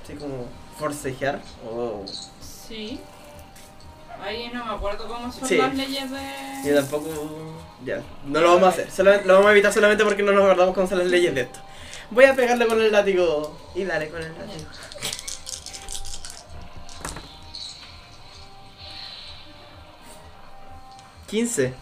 Así 0.03 0.15
como 0.15 0.47
forcejear 0.79 1.41
o... 1.71 2.05
Sí. 2.41 3.01
Ahí 4.23 4.51
no 4.53 4.65
me 4.65 4.73
acuerdo 4.73 5.07
cómo 5.09 5.33
son 5.33 5.47
Sí. 5.49 5.57
las 5.59 5.75
leyes 5.75 6.11
de. 6.11 6.21
Yo 6.65 6.75
tampoco... 6.77 7.55
Ya, 7.85 8.01
no 8.25 8.41
lo 8.41 8.49
vamos 8.55 8.65
a 8.65 8.69
hacer. 8.69 8.91
Solamente- 8.91 9.27
lo 9.27 9.35
vamos 9.35 9.49
a 9.49 9.53
evitar 9.53 9.73
solamente 9.73 10.05
porque 10.05 10.23
no 10.23 10.33
nos 10.33 10.45
acordamos 10.45 10.75
cómo 10.75 10.87
son 10.87 10.99
las 10.99 11.09
leyes 11.09 11.35
de 11.35 11.43
esto. 11.43 11.61
Voy 12.11 12.25
a 12.27 12.35
pegarle 12.35 12.67
con 12.67 12.81
el 12.81 12.93
látigo 12.93 13.57
y 13.75 13.85
dale 13.85 14.09
con 14.09 14.23
el 14.23 14.33
látigo. 14.33 14.69
¿15? 21.31 21.73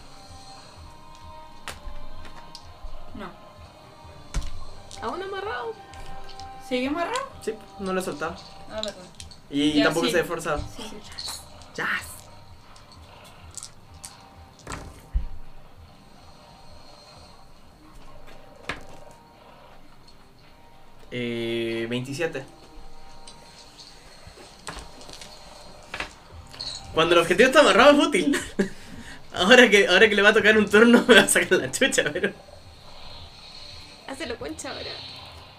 ¿Sigue 6.71 6.87
amarrado? 6.87 7.27
Sí, 7.43 7.53
no 7.79 7.91
lo 7.91 7.99
he 7.99 8.03
soltado. 8.03 8.33
Ah, 8.69 8.75
verdad. 8.75 8.93
Y 9.49 9.73
Ya, 9.73 9.83
tampoco 9.83 10.05
sí. 10.05 10.13
se 10.13 10.19
ha 10.19 10.21
esforzado. 10.21 10.59
Sí, 10.77 10.83
sí. 10.89 10.95
Jazz. 11.75 12.05
Eh, 21.11 21.87
27. 21.89 22.43
Cuando 26.93 27.15
el 27.15 27.21
objetivo 27.21 27.47
está 27.47 27.59
amarrado 27.61 28.01
es 28.01 28.07
útil. 28.07 28.37
Ahora 29.33 29.69
que, 29.69 29.87
ahora 29.87 30.09
que 30.09 30.15
le 30.15 30.21
va 30.21 30.29
a 30.29 30.33
tocar 30.33 30.57
un 30.57 30.69
turno 30.69 31.05
me 31.07 31.15
va 31.15 31.21
a 31.21 31.27
sacar 31.27 31.53
la 31.57 31.71
chucha, 31.71 32.03
pero. 32.11 32.33
Hazlo 34.05 34.35
concha 34.37 34.69
ahora. 34.71 34.89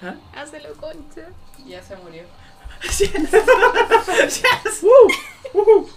¿Ah? 0.03 0.15
Hazlo 0.35 0.75
concha. 0.81 1.29
Ya 1.67 1.83
se 1.83 1.97
murió. 1.97 2.25
Yes. 2.83 4.83
Uh, 5.55 5.59
uh. 5.59 5.89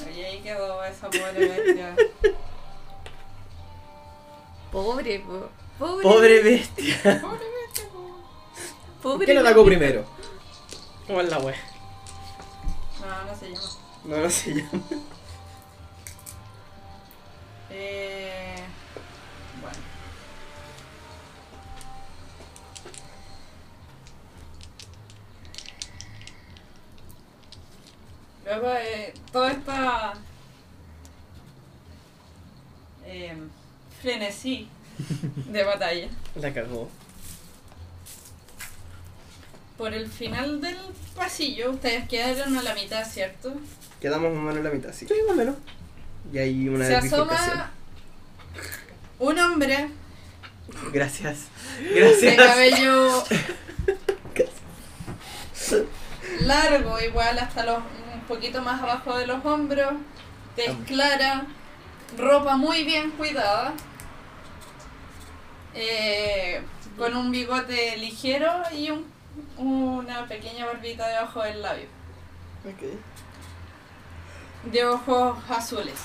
Bueno, 0.00 0.16
y 0.16 0.24
ahí 0.24 0.40
quedó 0.40 0.82
esa 0.84 1.10
pobre 1.10 1.46
bestia. 1.46 1.94
Pobre, 4.72 5.20
po. 5.20 5.48
Pobre. 5.78 6.02
Pobre 6.02 6.42
bestia. 6.42 7.20
Pobre 7.20 7.44
bestia, 7.60 7.84
po. 7.92 8.16
Pobre. 9.02 9.26
¿Quién 9.26 9.38
atacó 9.38 9.64
primero? 9.64 10.04
¿Cómo 11.06 11.20
es 11.20 11.28
la 11.28 11.38
wea? 11.38 11.56
No, 13.00 13.24
no 13.30 13.38
se 13.38 13.50
llama. 13.50 13.68
No, 14.04 14.16
no 14.16 14.30
se 14.30 14.54
llama. 14.54 14.82
Eh. 17.70 18.31
Luego 28.44 28.68
de 28.68 29.14
toda 29.32 29.50
esta. 29.52 30.12
eh, 33.06 33.36
frenesí 34.00 34.68
de 35.50 35.62
batalla. 35.64 36.08
La 36.36 36.52
cagó. 36.52 36.88
Por 39.78 39.94
el 39.94 40.08
final 40.08 40.60
del 40.60 40.76
pasillo, 41.16 41.70
ustedes 41.72 42.08
quedaron 42.08 42.56
a 42.56 42.62
la 42.62 42.74
mitad, 42.74 43.04
¿cierto? 43.08 43.54
Quedamos 44.00 44.32
más 44.32 44.38
o 44.38 44.42
menos 44.42 44.56
en 44.58 44.64
la 44.64 44.70
mitad, 44.70 44.92
sí. 44.92 45.06
Sí, 45.06 45.14
más 45.26 45.34
o 45.34 45.36
menos. 45.36 45.56
Y 46.32 46.38
hay 46.38 46.68
una 46.68 46.86
Se 46.86 46.96
asoma 46.96 47.70
un 49.18 49.38
hombre 49.38 49.88
Gracias. 50.92 51.38
de 51.80 52.00
Gracias. 52.00 52.36
cabello 52.36 53.24
largo, 56.40 57.00
igual 57.00 57.38
hasta 57.38 57.64
los 57.64 57.78
un 58.22 58.28
poquito 58.28 58.62
más 58.62 58.80
abajo 58.80 59.16
de 59.18 59.26
los 59.26 59.44
hombros, 59.44 59.94
tez 60.54 60.72
clara, 60.86 61.42
ropa 62.16 62.56
muy 62.56 62.84
bien 62.84 63.10
cuidada, 63.12 63.72
eh, 65.74 66.62
con 66.96 67.16
un 67.16 67.30
bigote 67.32 67.96
ligero 67.96 68.48
y 68.72 68.90
un- 68.90 69.10
una 69.56 70.26
pequeña 70.26 70.66
barbita 70.66 71.08
debajo 71.08 71.42
del 71.42 71.62
labio, 71.62 71.86
Ok. 72.64 73.00
de 74.70 74.84
ojos 74.84 75.38
azules, 75.50 75.98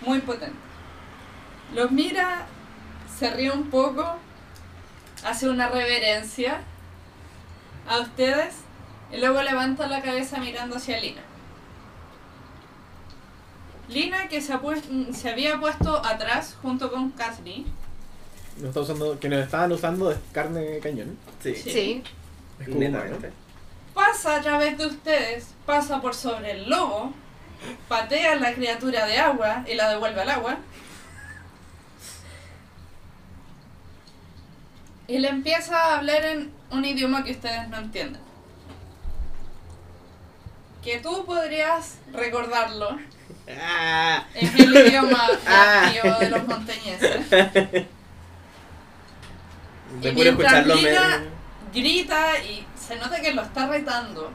muy 0.00 0.18
potente. 0.20 0.56
Los 1.74 1.90
mira, 1.92 2.46
se 3.18 3.30
ríe 3.30 3.52
un 3.52 3.70
poco, 3.70 4.16
hace 5.24 5.48
una 5.48 5.68
reverencia 5.68 6.60
a 7.88 7.98
ustedes 8.00 8.56
y 9.12 9.18
luego 9.18 9.42
levanta 9.42 9.86
la 9.86 10.02
cabeza 10.02 10.38
mirando 10.38 10.76
hacia 10.76 11.00
Lina. 11.00 11.22
Lina 13.88 14.28
que 14.28 14.40
se, 14.40 14.52
ha 14.52 14.60
pues- 14.60 14.82
se 15.12 15.30
había 15.30 15.60
puesto 15.60 16.04
atrás 16.04 16.56
junto 16.62 16.90
con 16.90 17.10
Kathleen. 17.10 17.64
Nos 18.58 18.68
está 18.68 18.80
usando, 18.80 19.18
que 19.20 19.28
nos 19.28 19.44
estaban 19.44 19.70
usando 19.72 20.08
de 20.10 20.16
carne 20.32 20.60
de 20.60 20.78
cañón. 20.80 21.18
Sí. 21.42 21.54
Sí. 21.54 22.02
Netamente. 22.66 23.32
Pasa 23.92 24.36
a 24.36 24.40
través 24.40 24.78
de 24.78 24.86
ustedes, 24.86 25.48
pasa 25.66 26.00
por 26.00 26.14
sobre 26.14 26.52
el 26.52 26.68
lobo, 26.70 27.12
patea 27.88 28.32
a 28.32 28.36
la 28.36 28.54
criatura 28.54 29.06
de 29.06 29.18
agua 29.18 29.64
y 29.70 29.74
la 29.74 29.90
devuelve 29.90 30.22
al 30.22 30.30
agua. 30.30 30.58
Y 35.06 35.18
le 35.18 35.28
empieza 35.28 35.76
a 35.78 35.98
hablar 35.98 36.24
en 36.24 36.50
un 36.70 36.84
idioma 36.84 37.22
que 37.24 37.32
ustedes 37.32 37.68
no 37.68 37.76
entienden. 37.78 38.22
Que 40.84 40.98
tú 40.98 41.24
podrías 41.24 41.96
recordarlo. 42.12 42.98
Ah. 43.58 44.24
Es 44.34 44.54
el 44.54 44.74
idioma 44.76 45.28
Ah. 45.46 45.90
nativo 45.94 46.14
de 46.18 46.30
los 46.30 46.46
montañeses. 46.46 47.30
De 47.30 47.86
Y 50.02 50.12
mientras 50.12 50.26
escucharlo 50.26 50.74
me. 50.76 50.82
Lina 50.82 51.24
grita 51.72 52.38
y 52.42 52.66
se 52.78 52.96
nota 52.96 53.20
que 53.20 53.32
lo 53.34 53.42
está 53.42 53.66
retando. 53.68 54.30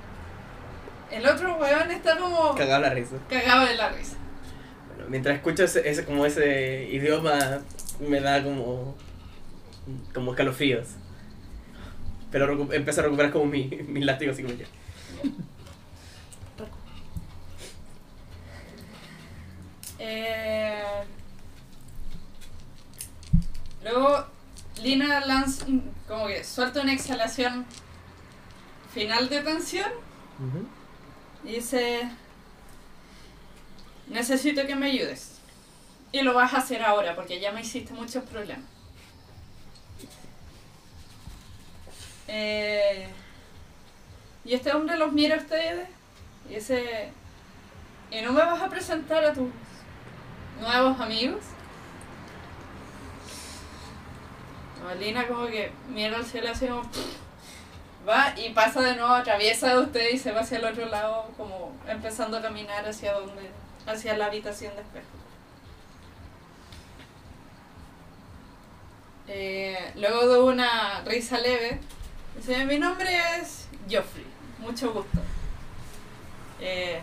El 1.12 1.26
otro 1.28 1.56
weón 1.58 1.90
está 1.92 2.18
como 2.18 2.54
Cagado 2.56 2.82
la 2.82 2.90
risa. 2.92 3.16
cagado 3.30 3.66
de 3.66 3.76
la 3.76 3.90
risa. 3.90 4.16
Bueno, 4.90 5.10
mientras 5.10 5.36
escucho 5.38 5.64
ese, 5.64 5.88
ese- 5.90 6.06
como 6.06 6.26
ese 6.26 6.88
idioma 6.92 7.62
me 8.00 8.20
da 8.22 8.44
como. 8.44 8.96
como 10.14 10.32
escalofríos. 10.32 10.88
Pero 12.32 12.72
empiezo 12.74 13.02
a 13.02 13.04
recuperar 13.06 13.32
como 13.32 13.46
mi, 13.46 13.64
mis 13.88 14.06
látigos 14.06 14.34
así 14.34 14.44
como 14.44 14.56
ya. 14.56 14.66
Eh, 20.00 20.82
luego 23.84 24.26
Lina 24.82 25.20
lanza 25.26 25.66
como 26.08 26.28
que 26.28 26.44
suelta 26.44 26.82
una 26.82 26.94
exhalación 26.94 27.66
final 28.94 29.30
de 29.30 29.42
tensión. 29.42 29.92
Y 31.44 31.56
dice 31.56 32.10
necesito 34.08 34.66
que 34.66 34.76
me 34.76 34.88
ayudes 34.88 35.40
y 36.12 36.22
lo 36.22 36.34
vas 36.34 36.54
a 36.54 36.58
hacer 36.58 36.84
ahora 36.84 37.16
porque 37.16 37.40
ya 37.40 37.52
me 37.52 37.62
hiciste 37.62 37.94
muchos 37.94 38.24
problemas. 38.24 38.66
Eh, 42.28 43.08
y 44.46 44.54
este 44.54 44.72
hombre 44.72 44.98
los 44.98 45.12
mira 45.12 45.36
a 45.36 45.40
ustedes 45.40 45.90
y 46.50 46.56
dice 46.56 47.12
¿y 48.12 48.22
no 48.22 48.34
me 48.34 48.42
vas 48.42 48.62
a 48.62 48.70
presentar 48.70 49.24
a 49.24 49.34
tus 49.34 49.50
nuevos 50.60 51.00
amigos? 51.00 51.42
No, 54.82 54.96
Lina 54.96 55.28
como 55.28 55.48
que 55.48 55.72
mira 55.90 56.18
al 56.18 56.26
cielo 56.26 56.50
así 56.52 56.68
como 56.68 56.84
va 58.08 58.34
y 58.38 58.50
pasa 58.52 58.82
de 58.82 58.96
nuevo, 58.96 59.14
atraviesa 59.14 59.74
de 59.74 59.80
usted 59.80 60.10
y 60.12 60.18
se 60.18 60.32
va 60.32 60.42
hacia 60.42 60.58
el 60.58 60.66
otro 60.66 60.86
lado 60.86 61.32
como 61.38 61.74
empezando 61.88 62.38
a 62.38 62.42
caminar 62.42 62.88
hacia 62.88 63.14
donde, 63.14 63.50
hacia 63.86 64.18
la 64.18 64.28
habitación 64.28 64.74
de 64.76 64.82
espejo. 64.82 65.08
Eh, 69.28 69.92
luego 69.96 70.28
de 70.28 70.40
una 70.42 71.02
risa 71.06 71.40
leve, 71.40 71.80
dice, 72.36 72.66
mi 72.66 72.80
nombre 72.80 73.10
es 73.38 73.68
Joffrey. 73.90 74.26
Mucho 74.58 74.92
gusto. 74.92 75.20
Eh, 76.60 77.00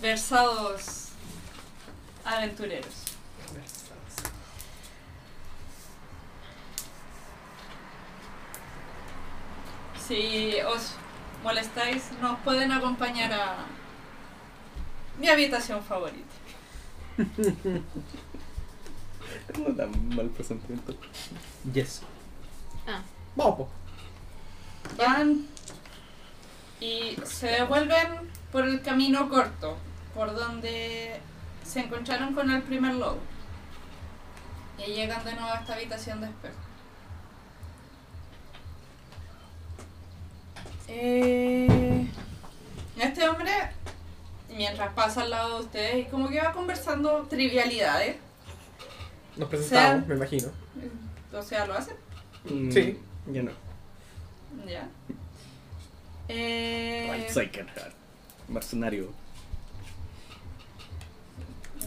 versados 0.00 1.08
aventureros. 2.24 2.94
Si 10.06 10.54
os 10.66 10.94
molestáis, 11.44 12.10
nos 12.20 12.38
pueden 12.40 12.72
acompañar 12.72 13.32
a 13.32 13.66
mi 15.18 15.28
habitación 15.28 15.82
favorita. 15.82 16.34
No 19.58 19.74
tan 19.74 19.90
mal 20.14 20.28
presentimiento. 20.30 20.94
Yes. 21.72 22.02
Ah. 22.86 23.02
Vamos, 23.36 23.56
po. 23.58 23.68
Van 24.96 25.46
y 26.80 27.16
se 27.24 27.46
devuelven 27.46 28.30
por 28.50 28.64
el 28.64 28.82
camino 28.82 29.28
corto, 29.28 29.76
por 30.14 30.34
donde 30.34 31.20
se 31.64 31.80
encontraron 31.80 32.34
con 32.34 32.50
el 32.50 32.62
primer 32.62 32.94
lobo. 32.94 33.18
Y 34.78 34.92
llegan 34.92 35.24
de 35.24 35.32
nuevo 35.34 35.48
a 35.48 35.56
esta 35.60 35.74
habitación 35.74 36.20
de 36.20 36.26
espejo. 36.28 36.54
Eh, 40.88 42.06
este 42.98 43.28
hombre, 43.28 43.52
mientras 44.48 44.92
pasa 44.94 45.22
al 45.22 45.30
lado 45.30 45.58
de 45.58 45.64
ustedes, 45.66 46.08
como 46.08 46.28
que 46.28 46.40
va 46.40 46.52
conversando 46.52 47.22
trivialidades. 47.28 48.16
Nos 49.36 49.48
presentamos, 49.48 50.06
me 50.08 50.14
imagino. 50.16 50.48
O 51.32 51.42
sea, 51.42 51.66
lo 51.66 51.74
hace. 51.74 51.92
Mm, 52.44 52.70
Sí. 52.72 52.98
Yo 53.28 53.42
no. 53.42 53.52
Ya. 54.66 54.88
Eh. 56.28 57.26
Mercenario. 58.48 59.12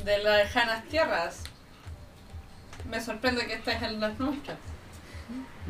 De 0.04 0.18
las 0.20 0.44
lejanas 0.44 0.84
tierras. 0.86 1.44
Me 2.90 3.00
sorprende 3.02 3.46
que 3.48 3.54
estés 3.54 3.82
en 3.82 4.00
las 4.00 4.20
nuestras. 4.20 4.58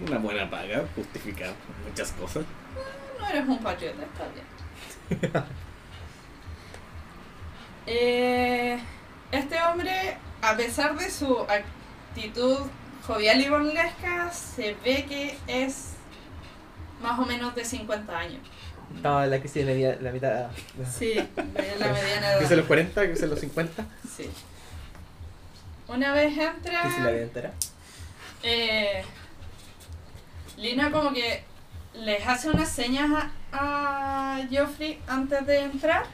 Una 0.05 0.17
buena 0.17 0.49
paga, 0.49 0.83
justifica 0.95 1.53
muchas 1.87 2.11
cosas. 2.13 2.43
No 3.19 3.29
eres 3.29 3.47
un 3.47 3.59
patriota, 3.59 4.03
está 4.03 4.27
bien. 5.29 5.43
Eh, 7.85 8.79
este 9.33 9.61
hombre, 9.61 10.17
a 10.41 10.55
pesar 10.55 10.97
de 10.97 11.11
su 11.11 11.37
actitud 11.41 12.59
jovial 13.05 13.41
y 13.41 13.49
burlesca, 13.49 14.31
se 14.31 14.77
ve 14.85 15.05
que 15.05 15.37
es 15.47 15.89
más 17.01 17.19
o 17.19 17.25
menos 17.25 17.53
de 17.53 17.65
50 17.65 18.17
años. 18.17 18.39
En 19.03 19.29
la 19.31 19.39
crisis 19.39 19.65
de 19.65 19.73
media- 19.73 19.97
la 20.01 20.11
mitad. 20.11 20.47
Sí, 20.97 21.13
la 21.15 21.23
mediana 21.93 22.33
Crisis 22.37 22.49
de 22.49 22.55
los 22.55 22.65
edad. 22.65 22.67
40, 22.67 23.01
crisis 23.03 23.21
de 23.21 23.27
los 23.27 23.39
50. 23.39 23.85
Sí. 24.15 24.29
Una 25.87 26.13
vez 26.13 26.37
entra... 26.37 26.81
Crisis 26.81 26.97
de 26.99 27.03
la 27.05 27.11
vida 27.11 27.23
entera. 27.23 27.51
Eh, 28.43 29.03
Lina 30.57 30.91
como 30.91 31.11
que 31.13 31.43
les 31.95 32.25
hace 32.27 32.49
unas 32.49 32.69
señas 32.69 33.09
a, 33.51 34.37
a 34.37 34.47
Joffrey 34.51 34.99
antes 35.07 35.45
de 35.45 35.59
entrar. 35.59 36.05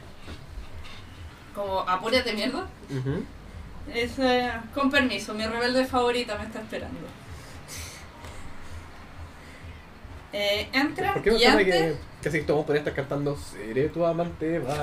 Como 1.54 1.80
apúrate 1.80 2.32
mierda. 2.32 2.66
Ujú. 2.90 3.24
Es, 3.94 4.18
eh, 4.18 4.50
con 4.74 4.90
permiso, 4.90 5.34
mi 5.34 5.44
rebelde 5.46 5.84
favorita 5.84 6.36
me 6.38 6.44
está 6.44 6.60
esperando. 6.60 6.98
Eh, 10.32 10.68
entra 10.72 11.12
¿Por 11.14 11.22
qué 11.22 11.30
no 11.32 11.36
y 11.38 11.44
antes... 11.44 11.66
que 11.66 11.96
casi 12.22 12.42
todos 12.42 12.64
podrían 12.64 12.86
estar 12.86 12.94
cantando 12.94 13.36
Seré 13.36 13.88
tu 13.88 14.04
amante, 14.04 14.58
va. 14.58 14.76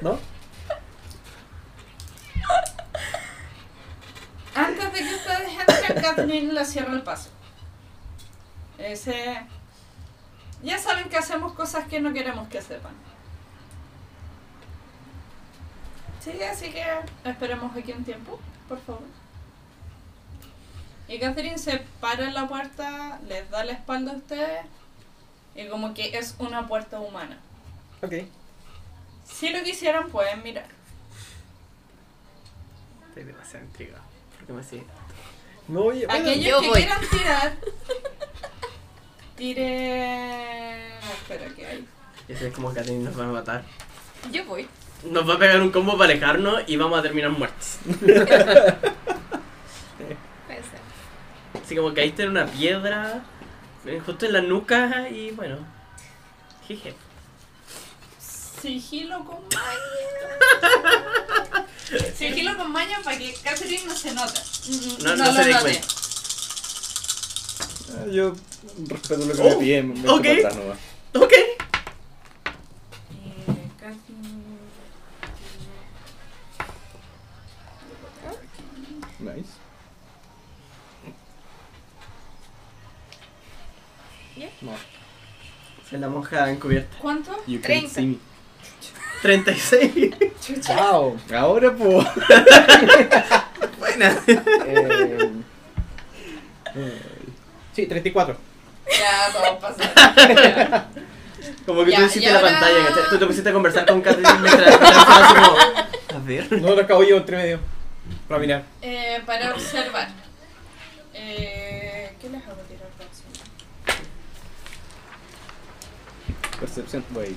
¿No? 0.00 0.18
Antes 4.54 4.92
de 4.92 4.98
que 4.98 5.14
ustedes 5.14 5.48
entren, 5.60 6.02
Kathleen 6.02 6.54
le 6.54 6.64
cierra 6.64 6.92
el 6.92 7.02
paso. 7.02 7.30
Ese... 8.78 9.46
Ya 10.62 10.78
saben 10.78 11.08
que 11.08 11.16
hacemos 11.16 11.52
cosas 11.52 11.86
que 11.86 12.00
no 12.00 12.12
queremos 12.12 12.48
que 12.48 12.60
sepan. 12.60 12.92
Sí, 16.22 16.32
así 16.42 16.70
que 16.70 16.84
esperemos 17.24 17.74
aquí 17.74 17.92
un 17.92 18.04
tiempo, 18.04 18.38
por 18.68 18.78
favor. 18.80 19.02
Y 21.08 21.18
Catherine 21.18 21.56
se 21.56 21.78
para 22.00 22.28
en 22.28 22.34
la 22.34 22.46
puerta, 22.46 23.18
les 23.26 23.48
da 23.50 23.64
la 23.64 23.72
espalda 23.72 24.12
a 24.12 24.16
ustedes 24.16 24.66
y 25.54 25.66
como 25.68 25.94
que 25.94 26.16
es 26.16 26.34
una 26.38 26.66
puerta 26.66 27.00
humana. 27.00 27.38
Ok. 28.02 28.12
Si 29.24 29.50
lo 29.50 29.62
quisieran 29.62 30.08
pueden 30.10 30.42
mirar. 30.42 30.66
Estoy 33.08 33.24
demasiado 33.24 33.64
intrigado. 33.66 34.02
¿Por 34.38 34.46
qué 34.46 34.52
me 34.52 34.62
sigue? 34.62 34.84
No, 35.68 35.80
oye, 35.82 36.06
bueno, 36.06 36.20
Aquellos 36.22 36.46
yo 36.46 36.60
que 36.60 36.68
voy. 36.68 36.76
quieran 36.80 37.00
tirar, 37.10 37.56
tire... 39.36 40.96
Espera, 40.98 41.54
¿qué 41.54 41.66
hay? 41.66 41.86
Ya 42.28 42.36
sé 42.36 42.50
como 42.52 42.72
que 42.74 42.80
a 42.80 42.82
ti 42.82 42.92
nos 42.92 43.16
van 43.16 43.28
a 43.28 43.32
matar. 43.32 43.62
Yo 44.32 44.44
voy. 44.46 44.68
Nos 45.04 45.28
va 45.28 45.34
a 45.34 45.38
pegar 45.38 45.60
un 45.60 45.70
combo 45.70 45.92
para 45.96 46.10
alejarnos 46.12 46.62
y 46.66 46.76
vamos 46.76 46.98
a 46.98 47.02
terminar 47.02 47.30
muertos. 47.30 47.78
Puede 47.84 48.16
ser. 50.62 50.80
Así 51.62 51.76
como 51.76 51.94
caíste 51.94 52.24
en 52.24 52.30
una 52.30 52.46
piedra, 52.46 53.22
justo 54.04 54.26
en 54.26 54.32
la 54.32 54.40
nuca 54.42 55.08
y 55.08 55.30
bueno. 55.32 55.56
Jeje. 56.68 56.94
Sigilo 58.20 59.24
con 59.24 59.38
maña. 59.54 61.66
Sigilo 62.14 62.56
con 62.56 62.70
maña 62.72 63.00
para 63.02 63.18
que 63.18 63.32
Catherine 63.42 63.84
no 63.86 63.94
se 63.96 64.12
nota. 64.12 64.40
No- 65.02 65.16
no 65.16 65.32
se 65.32 65.44
dé 65.44 65.52
note. 65.52 65.62
cuenta. 65.62 65.86
Ah, 67.92 68.06
yo 68.12 68.34
respeto 68.86 69.24
lo 69.26 69.34
que 69.34 69.42
Oh, 69.42 69.48
me 69.50 69.56
piden, 69.56 69.92
me 69.94 70.00
echo 70.00 70.14
ok. 70.14 70.22
para 70.22 70.34
atrás 70.38 70.56
nomás. 70.56 70.78
Ok. 71.14 71.32
Eh, 71.32 71.56
Catherine- 73.80 74.60
Nice. 79.18 79.50
No. 84.62 84.72
En 85.92 86.00
la 86.00 86.08
monja 86.08 86.48
encubierta. 86.50 86.96
¿Cuánto? 87.00 87.32
You 87.46 87.60
can 87.60 87.88
30. 87.88 87.88
see 87.94 88.06
me. 88.06 88.18
36. 89.22 90.14
Wow. 90.68 91.18
Ahora 91.36 91.72
pues. 91.74 92.06
Buena. 93.78 94.16
Eh, 94.26 95.30
eh, 96.76 97.02
sí, 97.74 97.86
34. 97.86 98.36
Ya, 98.88 99.32
todo 99.32 99.58
pasa. 99.58 100.86
Como 101.66 101.84
que 101.84 101.90
Ya, 101.92 101.98
tú 101.98 102.04
hiciste 102.06 102.30
la 102.30 102.38
ahora- 102.38 102.50
pantalla, 102.52 102.86
¿cachai? 102.88 103.02
Tú 103.10 103.18
te 103.18 103.26
pusiste 103.26 103.48
a 103.50 103.52
conversar 103.52 103.86
con 103.86 104.00
Catherine 104.00 104.38
mientras 104.40 104.68
estaba 104.74 105.28
como, 105.34 105.56
A 106.16 106.24
ver. 106.24 106.52
No 106.62 106.74
lo 106.74 106.80
acabo 106.82 107.02
yo 107.04 107.16
entre 107.18 107.36
medio. 107.36 107.60
Para 108.28 108.40
mirar. 108.40 108.62
Eh, 108.82 109.20
para 109.26 109.52
observar. 109.54 110.08
Eh, 111.14 112.14
¿Qué 112.20 112.28
les 112.28 112.42
hago 112.44 112.56
tirar 112.68 112.86
para 112.96 113.08
observar? 113.08 113.46
Percepción, 116.60 117.04
wey. 117.14 117.36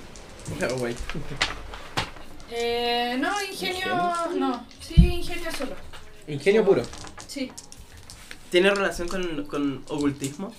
No, 0.60 0.76
güey. 0.78 0.96
Eh, 2.52 3.16
no, 3.20 3.30
ingenio. 3.42 3.78
¿Ingenio? 3.78 4.28
No, 4.40 4.68
sí, 4.80 4.96
ingenio 5.06 5.52
solo. 5.58 5.76
Ingenio 6.28 6.64
puro. 6.66 6.84
Sí. 7.28 7.52
¿Tiene 8.52 8.70
relación 8.70 9.08
con, 9.08 9.46
con 9.46 9.84
ocultismo? 9.88 10.54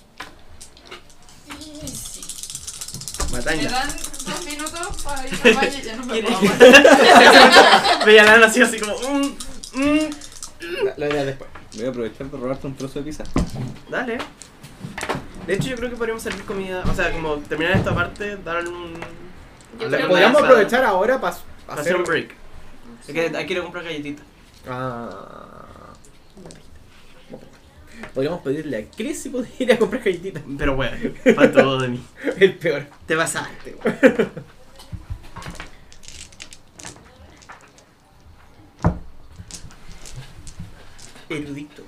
Sí. 1.59 2.21
¿Me 3.31 3.37
Matanga. 3.37 3.69
dan 3.69 3.87
dos 3.89 4.45
minutos 4.45 5.03
para 5.03 5.27
ir 5.27 5.39
al 5.43 5.53
baño? 5.53 5.79
Ya 5.83 5.95
no 5.95 6.05
me 6.05 6.21
puedo 6.21 6.37
aguantar. 6.37 8.05
Veía 8.05 8.23
nada 8.23 8.47
así, 8.47 8.61
así 8.61 8.79
como. 8.79 8.95
mm, 8.97 9.35
mm. 9.73 10.09
La, 10.83 10.93
la 10.97 11.09
idea 11.09 11.25
después. 11.25 11.49
Voy 11.75 11.85
a 11.85 11.89
aprovechar 11.89 12.27
para 12.27 12.43
robarte 12.43 12.67
un 12.67 12.75
trozo 12.75 12.99
de 12.99 13.05
pizza. 13.05 13.23
Dale. 13.89 14.17
De 15.47 15.53
hecho, 15.53 15.69
yo 15.69 15.75
creo 15.75 15.89
que 15.89 15.95
podríamos 15.95 16.23
servir 16.23 16.43
comida. 16.45 16.83
O 16.89 16.93
sea, 16.93 17.11
como 17.11 17.37
terminar 17.37 17.77
esta 17.77 17.93
parte, 17.93 18.37
dar 18.37 18.67
un. 18.67 18.93
Yo 19.79 19.89
creo 19.89 20.07
Podríamos 20.07 20.41
aprovechar 20.41 20.83
ahora 20.83 21.21
para 21.21 21.37
hacer 21.67 21.95
un 21.95 22.03
break. 22.03 22.31
Es 23.07 23.13
que 23.13 23.31
hay 23.35 23.45
que 23.45 23.53
ir 23.53 23.59
a 23.59 23.63
comprar 23.63 23.83
galletitas. 23.83 24.25
Ah. 24.67 25.93
Podríamos 28.13 28.41
pedirle 28.41 28.77
a 28.77 28.85
Chris 28.95 29.21
si 29.21 29.29
podría 29.29 29.53
ir 29.59 29.73
a 29.73 29.77
comprar 29.77 30.03
galletitas. 30.03 30.43
Pero 30.57 30.75
bueno, 30.75 30.97
falta 31.35 31.61
todo 31.61 31.79
de 31.79 31.89
mí. 31.89 32.03
El 32.37 32.55
peor. 32.55 32.87
Te 33.05 33.15
pasaste, 33.15 33.71
güey. 33.73 33.95
Erudito. 41.29 41.83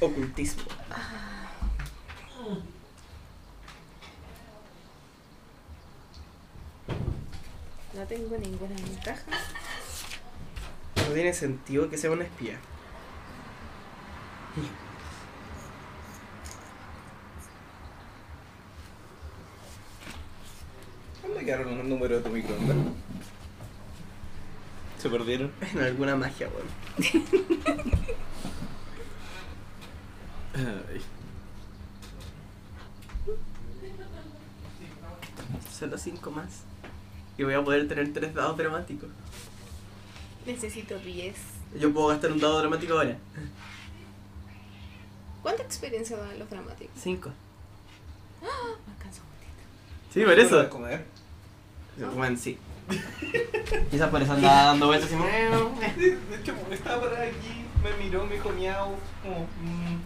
Ocultismo. 0.00 0.77
Tengo 8.06 8.36
ninguna 8.36 8.74
ventaja. 8.74 9.22
No 10.96 11.14
tiene 11.14 11.32
sentido 11.32 11.88
que 11.88 11.96
sea 11.96 12.10
una 12.10 12.24
espía. 12.24 12.58
¿Dónde 21.22 21.44
quedaron 21.44 21.78
los 21.78 21.86
números 21.86 22.22
de 22.22 22.28
tu 22.28 22.34
microondas? 22.34 22.76
¿Se 24.98 25.08
perdieron? 25.08 25.52
En 25.72 25.78
alguna 25.78 26.16
magia, 26.16 26.48
weón. 26.48 26.66
Ay. 30.54 31.00
Solo 35.70 35.96
cinco 35.96 36.30
más. 36.32 36.64
Y 37.38 37.44
voy 37.44 37.54
a 37.54 37.62
poder 37.62 37.86
tener 37.86 38.12
tres 38.12 38.34
dados 38.34 38.56
dramáticos. 38.58 39.08
Necesito 40.44 40.98
10. 40.98 41.36
Yo 41.78 41.92
puedo 41.92 42.08
gastar 42.08 42.32
un 42.32 42.40
dado 42.40 42.58
dramático 42.58 42.94
ahora. 42.94 43.16
¿Cuánta 45.42 45.62
experiencia 45.62 46.16
dan 46.16 46.36
los 46.38 46.50
dramáticos? 46.50 46.94
Cinco. 47.00 47.30
Me 48.40 48.48
alcanza 48.92 49.22
un 49.22 49.28
poquito. 49.28 50.12
Sí, 50.12 50.24
por 50.24 50.38
eso. 50.38 50.56
¿Puedo 50.56 50.70
comer? 50.70 51.04
Bueno, 52.16 52.36
sí. 52.36 52.58
Quizás 53.90 54.10
por 54.10 54.22
eso 54.22 54.32
andaba 54.32 54.64
dando 54.64 54.86
vueltas 54.86 55.12
y 55.12 55.16
me... 55.16 55.26
De 55.26 56.36
hecho, 56.40 56.54
estaba 56.72 57.00
por 57.00 57.14
aquí, 57.14 57.64
me 57.82 58.04
miró, 58.04 58.24
me 58.24 58.34
dijo 58.34 58.48
miau. 58.50 58.96
Como, 59.22 59.46
mm. 59.62 60.00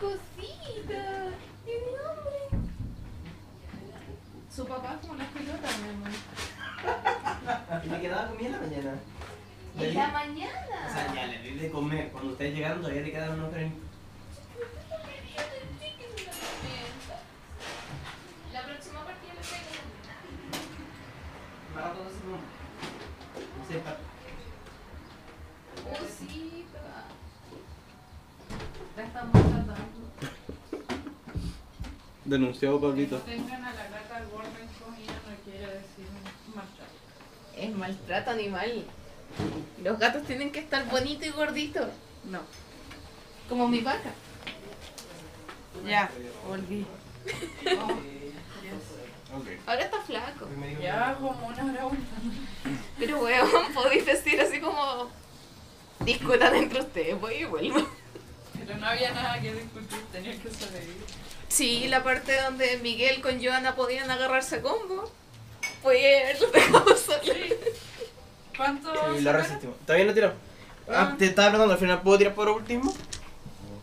Cosita. 0.00 1.32
Su 4.54 4.64
papá 4.66 4.92
es 4.94 5.00
como 5.00 5.14
una 5.14 5.24
pelota, 5.30 5.68
mi 5.82 5.88
amor. 5.90 6.10
Y 7.84 7.88
me 7.88 8.00
quedaba 8.00 8.28
comida 8.28 8.46
en 8.46 8.52
la 8.52 8.60
mañana. 8.60 8.94
En 9.76 9.94
la 9.94 10.04
O 10.04 10.06
sea, 10.06 10.12
mañana. 10.12 11.14
ya 11.14 11.26
le 11.26 11.38
di 11.42 11.50
de 11.58 11.70
comer. 11.70 12.10
Cuando 12.12 12.32
ustedes 12.32 12.54
llegaron 12.54 12.80
todavía 12.80 13.02
le 13.02 13.10
quedaban 13.12 13.38
unos 13.40 13.52
granitos. 13.52 13.80
La 18.52 18.62
próxima 18.62 19.00
partida 19.04 19.32
le 19.34 19.40
traigo. 19.40 19.70
Más 21.74 21.84
rato 21.84 22.04
no 22.04 22.10
sé 22.10 22.16
cómo. 22.22 22.38
No 23.58 23.66
sé, 23.68 23.78
pa- 23.80 23.98
Cosita. 25.98 26.80
La 28.96 29.02
estamos 29.02 29.32
tratando. 29.32 29.74
Denunciado, 32.24 32.80
Pablito. 32.80 33.18
tengan 33.18 33.64
a 33.64 33.72
la 33.74 33.84
gata 34.14 34.24
gorda 34.30 34.60
en 34.60 34.68
comida 34.78 35.12
no 35.28 35.34
quiere 35.44 35.66
decir 35.66 36.06
maltrato. 36.54 36.92
Es 37.56 37.74
maltrato 37.74 38.30
animal. 38.30 38.84
Los 39.82 39.98
gatos 39.98 40.24
tienen 40.24 40.52
que 40.52 40.60
estar 40.60 40.88
bonitos 40.88 41.26
y 41.26 41.30
gorditos. 41.30 41.88
No. 42.24 42.40
Como 43.48 43.68
mi 43.68 43.80
vaca. 43.80 44.10
Ya, 45.86 46.10
volví. 46.46 46.86
Ok. 49.34 49.46
Ahora 49.66 49.82
está 49.82 50.00
flaco. 50.02 50.48
Ya 50.80 51.16
como 51.16 51.46
una 51.48 51.64
hora. 51.64 51.96
Pero 52.98 53.20
weón, 53.20 53.74
podéis 53.74 54.06
decir 54.06 54.40
así 54.40 54.60
como 54.60 55.10
discutan 56.00 56.54
entre 56.54 56.80
ustedes, 56.80 57.20
voy 57.20 57.34
y 57.34 57.44
vuelvo. 57.44 57.88
Pero 58.56 58.78
no 58.78 58.86
había 58.86 59.12
nada 59.12 59.40
que 59.40 59.52
discutir, 59.52 60.04
tenía 60.12 60.40
que 60.40 60.50
sobrevivir. 60.50 61.04
Sí, 61.48 61.86
la 61.88 62.02
parte 62.02 62.40
donde 62.42 62.78
Miguel 62.78 63.20
con 63.20 63.42
Joana 63.42 63.74
podían 63.76 64.10
agarrarse 64.10 64.56
a 64.56 64.62
combo. 64.62 65.10
Pues 65.82 66.40
dejado 66.52 66.96
solo. 66.96 67.34
¿Cuánto? 68.56 68.92
Sí, 69.16 69.20
lo 69.22 69.32
resistimos. 69.32 69.76
¿Todavía 69.86 70.06
no 70.06 70.14
tiró? 70.14 70.28
Ah, 70.88 71.10
Ah. 71.12 71.14
te 71.18 71.26
estaba 71.26 71.48
preguntando, 71.48 71.74
al 71.74 71.80
final 71.80 72.02
puedo 72.02 72.18
tirar 72.18 72.34
por 72.34 72.48
último. 72.48 72.94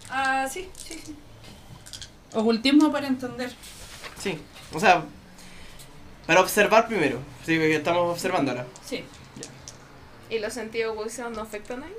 Ah, 0.09 0.47
sí, 0.51 0.69
sí, 0.77 0.99
sí. 1.05 1.15
Ocultismo 2.33 2.91
para 2.91 3.07
entender. 3.07 3.51
Sí. 4.19 4.39
O 4.73 4.79
sea, 4.79 5.03
para 6.27 6.41
observar 6.41 6.87
primero. 6.87 7.19
Sí, 7.45 7.57
que 7.57 7.75
estamos 7.75 8.11
observando 8.11 8.51
ahora. 8.51 8.65
Sí, 8.85 9.03
¿Y 10.29 10.39
los 10.39 10.53
sentidos 10.53 10.95
de 10.95 11.01
audición 11.01 11.33
no 11.33 11.41
afectan 11.41 11.83
ahí? 11.83 11.93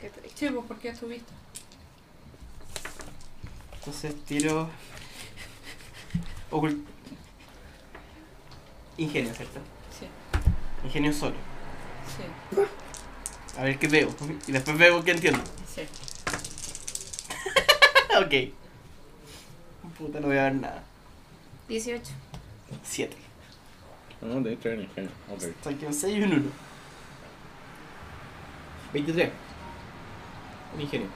Qué 0.00 0.10
triste. 0.10 0.46
sí, 0.46 0.52
pues 0.52 0.64
porque 0.68 0.88
estuviste. 0.90 1.32
Entonces 3.78 4.14
tiro. 4.24 4.68
Ocult... 6.50 6.78
Ingenio, 8.96 9.32
¿cierto? 9.34 9.60
Sí, 9.98 10.06
Ingenio 10.84 11.12
solo. 11.12 11.36
sí, 12.16 12.24
A 13.56 13.62
ver 13.62 13.78
qué 13.78 13.86
veo. 13.86 14.08
Y 14.46 14.52
después 14.52 14.76
veo 14.76 15.04
qué 15.04 15.12
entiendo. 15.12 15.40
sí. 15.72 15.82
ok. 18.18 18.34
Puta, 19.96 20.18
no 20.20 20.26
voy 20.28 20.38
a 20.38 20.44
ver 20.44 20.54
nada. 20.56 20.82
18. 21.68 22.02
7. 22.82 23.16
No, 24.22 24.40
de 24.40 24.52
hecho, 24.54 24.68
en 24.70 24.82
ingenio. 24.82 25.10
Ok. 25.32 25.42
Saqué 25.62 25.86
un 25.86 25.94
6 25.94 26.16
y 26.18 26.22
un 26.22 26.32
1. 26.32 26.42
23. 28.92 29.30
Un 30.74 30.80
ingenio. 30.80 31.08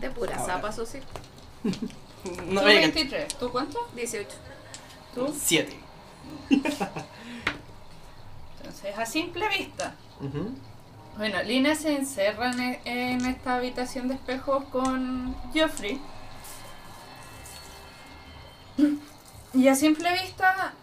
De 0.00 0.05
pura 0.16 0.36
Ahora. 0.36 0.54
zapa, 0.54 0.72
sí. 0.72 0.98
No 2.48 2.60
Tú 2.60 2.66
había 2.66 2.80
que. 2.80 2.86
23, 2.88 3.34
¿tú 3.38 3.50
cuánto? 3.52 3.88
18. 3.94 4.28
¿Tú? 5.14 5.32
7. 5.38 5.76
Entonces, 8.58 8.98
a 8.98 9.06
simple 9.06 9.48
vista. 9.48 9.94
Bueno, 11.16 11.42
Lina 11.44 11.74
se 11.76 11.94
encerra 11.96 12.50
en, 12.50 12.80
en 12.84 13.26
esta 13.26 13.54
habitación 13.56 14.08
de 14.08 14.14
espejos 14.14 14.64
con 14.66 15.36
Geoffrey. 15.52 16.00
Y 19.54 19.68
a 19.68 19.74
simple 19.74 20.12
vista, 20.22 20.74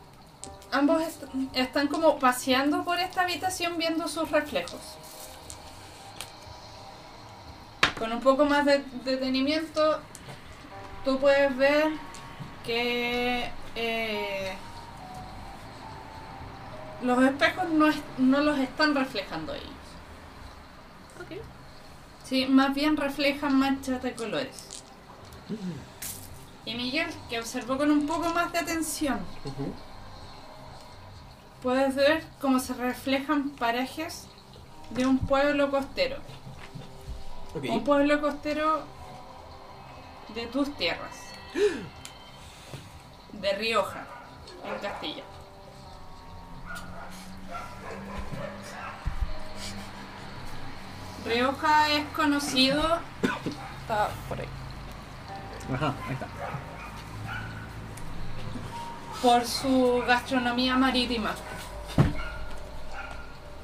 ambos 0.71 1.01
est- 1.03 1.23
están 1.53 1.87
como 1.87 2.17
paseando 2.19 2.83
por 2.83 2.99
esta 2.99 3.21
habitación 3.21 3.77
viendo 3.77 4.07
sus 4.07 4.31
reflejos. 4.31 4.79
Con 7.97 8.11
un 8.11 8.19
poco 8.21 8.45
más 8.45 8.65
de 8.65 8.83
detenimiento, 9.05 9.99
tú 11.05 11.19
puedes 11.19 11.55
ver 11.57 11.91
que 12.65 13.49
eh, 13.75 14.53
los 17.01 17.23
espejos 17.23 17.69
no, 17.69 17.87
es- 17.87 18.01
no 18.17 18.41
los 18.41 18.57
están 18.59 18.95
reflejando 18.95 19.53
ellos. 19.53 19.67
Ok. 21.21 21.37
Sí, 22.25 22.45
más 22.47 22.73
bien 22.73 22.97
reflejan 22.97 23.57
manchas 23.59 24.01
de 24.01 24.13
colores. 24.13 24.83
Y 26.65 26.75
Miguel, 26.75 27.07
que 27.29 27.39
observó 27.39 27.77
con 27.77 27.91
un 27.91 28.07
poco 28.07 28.29
más 28.33 28.51
de 28.53 28.59
atención, 28.59 29.19
puedes 31.61 31.95
ver 31.95 32.23
cómo 32.41 32.59
se 32.59 32.73
reflejan 32.73 33.49
parajes 33.51 34.25
de 34.91 35.05
un 35.05 35.19
pueblo 35.19 35.69
costero. 35.69 36.17
Un 37.55 37.83
pueblo 37.83 38.19
costero 38.19 38.83
de 40.33 40.47
tus 40.47 40.75
tierras. 40.75 41.15
De 43.33 43.53
Rioja, 43.53 44.05
en 44.65 44.79
Castilla. 44.79 45.23
Rioja 51.25 51.89
es 51.89 52.05
conocido. 52.15 52.99
Está 53.81 54.09
por 54.29 54.39
ahí. 54.39 54.47
Ajá, 55.73 55.93
ahí 56.07 56.13
está. 56.13 56.27
por 59.21 59.45
su 59.45 60.03
gastronomía 60.05 60.75
marítima. 60.75 61.33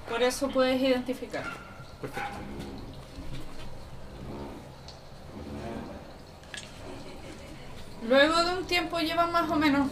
Por 0.10 0.24
eso 0.24 0.48
puedes 0.50 0.82
identificar. 0.82 1.44
Perfecto. 2.00 2.30
Luego 8.08 8.44
de 8.44 8.54
un 8.58 8.66
tiempo 8.66 9.00
llevan 9.00 9.32
más 9.32 9.50
o 9.50 9.56
menos 9.56 9.88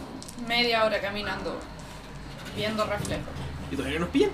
media 0.46 0.84
hora 0.84 1.00
caminando, 1.00 1.58
viendo 2.56 2.84
reflejos. 2.86 3.24
¿Y 3.70 3.76
todavía 3.76 3.98
nos 3.98 4.08
pillan? 4.08 4.30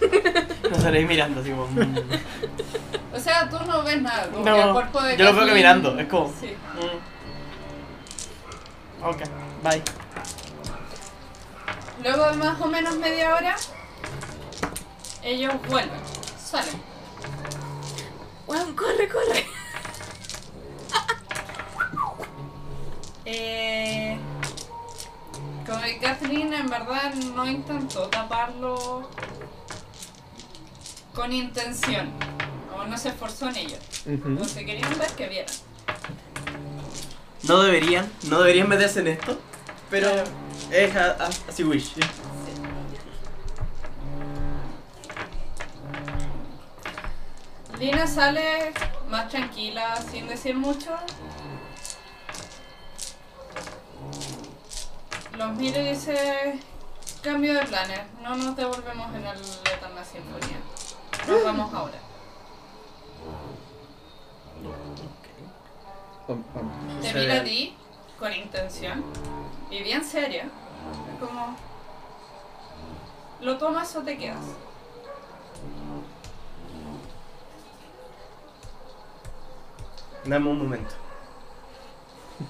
Nos 0.64 0.72
estaréis 0.78 1.06
mirando 1.06 1.40
así 1.40 1.50
como. 1.50 1.66
mm. 1.68 1.98
O 3.14 3.20
sea, 3.20 3.48
tú 3.48 3.56
no 3.66 3.82
ves 3.84 4.02
nada, 4.02 4.26
como 4.28 4.44
que 4.44 4.50
el 4.50 4.56
No, 4.66 4.72
cuerpo 4.72 5.00
de 5.02 5.16
yo 5.16 5.24
lo 5.24 5.32
veo 5.32 5.40
Kathleen- 5.42 5.48
caminando, 5.48 5.98
es 6.00 6.08
como. 6.08 6.32
Sí. 6.40 6.56
mm. 6.74 7.14
Ok, 9.06 9.18
bye. 9.62 9.82
Luego 12.02 12.30
de 12.30 12.36
más 12.38 12.60
o 12.60 12.66
menos 12.66 12.96
media 12.96 13.34
hora, 13.34 13.54
ellos 15.22 15.52
vuelven, 15.68 16.00
salen. 16.42 16.80
Weón, 18.46 18.74
corre, 18.74 19.08
corre. 19.08 19.46
Eh, 23.26 24.16
como 25.66 25.80
que 25.80 25.98
Kathleen 25.98 26.52
en 26.52 26.68
verdad 26.68 27.14
no 27.14 27.46
intentó 27.46 28.08
taparlo 28.08 29.08
con 31.14 31.32
intención. 31.32 32.12
O 32.76 32.84
no 32.84 32.98
se 32.98 33.10
esforzó 33.10 33.48
en 33.48 33.56
ello. 33.56 33.76
Ujú. 34.06 34.30
Lo 34.30 34.46
que 34.46 34.66
querían 34.66 34.98
ver 34.98 35.10
que 35.12 35.28
vieran. 35.28 35.54
No 37.44 37.62
deberían, 37.62 38.10
no 38.24 38.40
deberían 38.40 38.68
meterse 38.68 39.00
en 39.00 39.08
esto, 39.08 39.38
pero 39.90 40.08
es 40.70 40.96
así 40.96 41.62
wish. 41.62 41.92
Lina 47.78 48.06
sale 48.06 48.72
más 49.10 49.28
tranquila, 49.28 49.96
sin 50.10 50.26
decir 50.26 50.54
mucho. 50.56 50.90
Los 55.44 55.58
mira 55.58 55.78
y 55.78 55.90
dice, 55.90 56.58
cambio 57.22 57.52
de 57.52 57.66
planes, 57.66 58.00
no 58.22 58.34
nos 58.34 58.56
devolvemos 58.56 59.14
en 59.14 59.26
el 59.26 59.38
Eterna 59.38 60.02
Sinfonía. 60.02 60.56
Nos 61.28 61.44
vamos 61.44 61.74
ahora. 61.74 61.98
Te 67.02 67.14
mira 67.14 67.40
a 67.40 67.44
ti 67.44 67.76
con 68.18 68.32
intención 68.32 69.04
y 69.70 69.82
bien 69.82 70.02
seria. 70.02 70.44
Es 70.44 71.20
como, 71.20 71.54
¿lo 73.42 73.58
tomas 73.58 73.94
o 73.96 74.02
te 74.02 74.16
quedas? 74.16 74.46
Dame 80.24 80.48
un 80.48 80.58
momento 80.58 80.94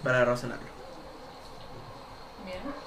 para 0.04 0.24
razonarlo. 0.24 0.74
Bien. 2.44 2.84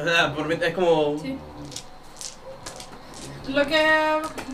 O 0.00 0.04
sea, 0.04 0.34
por 0.34 0.46
mí- 0.46 0.56
es 0.60 0.74
como. 0.74 1.18
Sí. 1.18 1.38
Lo 3.48 3.66
que 3.66 3.80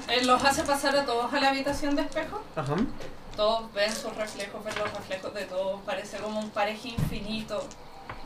eh, 0.08 0.24
los 0.24 0.42
hace 0.44 0.62
pasar 0.64 0.96
a 0.96 1.04
todos 1.04 1.32
a 1.32 1.40
la 1.40 1.50
habitación 1.50 1.94
de 1.96 2.02
espejo. 2.02 2.42
Ajá. 2.56 2.74
Todos 3.36 3.70
ven 3.74 3.94
sus 3.94 4.14
reflejos, 4.16 4.64
ven 4.64 4.74
los 4.78 4.92
reflejos 4.94 5.34
de 5.34 5.44
todos. 5.44 5.80
Parece 5.82 6.16
como 6.18 6.40
un 6.40 6.50
pareja 6.50 6.88
infinito 6.88 7.62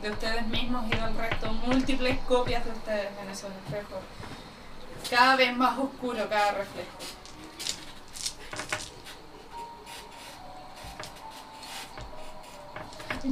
de 0.01 0.11
ustedes 0.11 0.47
mismos 0.47 0.85
y 0.87 0.91
del 0.95 1.15
resto. 1.17 1.51
Múltiples 1.51 2.17
copias 2.27 2.63
de 2.63 2.71
ustedes 2.71 3.09
en 3.21 3.29
esos 3.29 3.49
espejos. 3.65 3.99
Cada 5.09 5.35
vez 5.35 5.55
más 5.57 5.77
oscuro 5.77 6.29
cada 6.29 6.51
reflejo. 6.51 6.97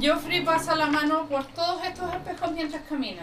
Joffrey 0.00 0.44
pasa 0.44 0.76
la 0.76 0.86
mano 0.86 1.26
por 1.26 1.44
todos 1.48 1.82
estos 1.84 2.12
espejos 2.14 2.52
mientras 2.52 2.82
camina. 2.88 3.22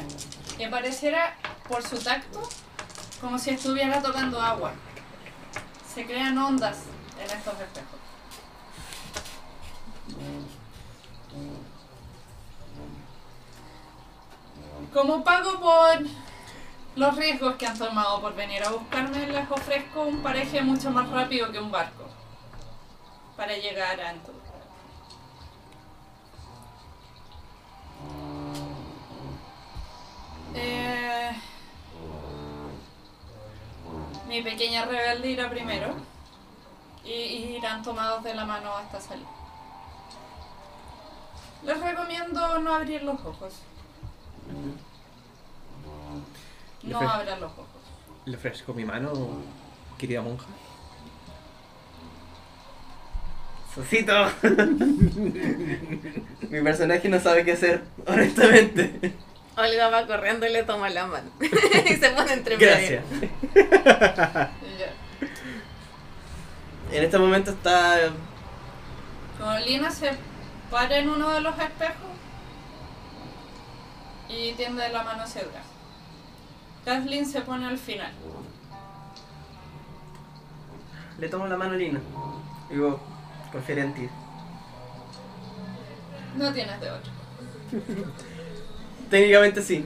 Y 0.58 0.68
pareciera, 0.68 1.36
por 1.68 1.84
su 1.84 1.98
tacto, 2.00 2.42
como 3.22 3.38
si 3.38 3.52
estuviera 3.52 4.02
tocando 4.02 4.42
agua. 4.42 4.74
Se 5.94 6.06
crean 6.06 6.38
ondas 6.38 6.84
en 7.20 7.26
estos 7.26 7.54
espejos. 7.60 8.00
Como 14.94 15.24
pago 15.24 15.60
por 15.60 16.08
los 16.96 17.16
riesgos 17.16 17.56
que 17.56 17.68
han 17.68 17.78
tomado 17.78 18.22
por 18.22 18.36
venir 18.36 18.64
a 18.64 18.72
buscarme, 18.72 19.28
les 19.28 19.52
ofrezco 19.52 20.02
un 20.02 20.24
pareje 20.24 20.62
mucho 20.62 20.90
más 20.90 21.10
rápido 21.10 21.52
que 21.52 21.60
un 21.60 21.72
barco 21.72 22.06
para 23.36 23.56
llegar 23.56 24.02
a 24.02 24.10
Antul. 24.10 24.47
Eh, 30.56 31.32
mi 34.28 34.42
pequeña 34.42 34.86
rebelde 34.86 35.30
irá 35.30 35.50
primero 35.50 35.96
y, 37.04 37.12
y 37.12 37.56
irán 37.58 37.82
tomados 37.84 38.24
de 38.24 38.34
la 38.34 38.46
mano 38.46 38.76
hasta 38.76 39.00
salir. 39.00 39.26
Les 41.64 41.80
recomiendo 41.80 42.60
no 42.60 42.76
abrir 42.76 43.04
los 43.04 43.20
ojos. 43.26 43.54
No 46.84 47.00
abran 47.00 47.42
los 47.42 47.52
ojos. 47.52 47.66
Le 48.26 48.38
ofrezco 48.38 48.74
mi 48.74 48.86
mano, 48.86 49.12
querida 49.98 50.22
monja. 50.22 50.46
Sosito. 53.74 54.14
Mi 56.50 56.62
personaje 56.64 57.10
no 57.10 57.20
sabe 57.20 57.46
qué 57.46 57.52
hacer, 57.52 57.84
honestamente. 58.08 59.14
Olga 59.58 59.90
va 59.90 60.06
corriendo 60.06 60.46
y 60.46 60.52
le 60.52 60.64
toma 60.64 60.90
la 60.90 61.08
mano. 61.08 61.32
y 61.40 61.96
se 61.96 62.10
pone 62.12 62.34
entre 62.34 62.58
medio. 62.58 62.70
Gracias. 62.70 63.04
En 66.90 67.04
este 67.04 67.18
momento 67.18 67.52
está. 67.52 68.12
Como 69.38 69.60
Lina 69.60 69.92
se 69.92 70.12
para 70.72 70.98
en 71.00 71.10
uno 71.10 71.30
de 71.32 71.42
los 71.42 71.54
espejos 71.60 71.96
y 74.30 74.54
tiende 74.54 74.88
la 74.90 75.04
mano 75.04 75.24
hacia 75.24 75.42
atrás. 75.42 75.66
Kathleen 76.86 77.26
se 77.26 77.42
pone 77.42 77.66
al 77.68 77.78
final. 77.78 78.12
Le 81.20 81.28
tomo 81.28 81.48
la 81.48 81.58
mano 81.58 81.74
a 81.74 81.76
Lina. 81.76 82.00
Digo, 82.70 83.00
confiaré 83.52 83.82
en 83.82 83.94
ti. 83.94 84.10
No 86.36 86.54
tienes 86.54 86.80
de 86.80 86.92
otro. 86.92 87.12
Técnicamente 89.10 89.62
sí. 89.62 89.86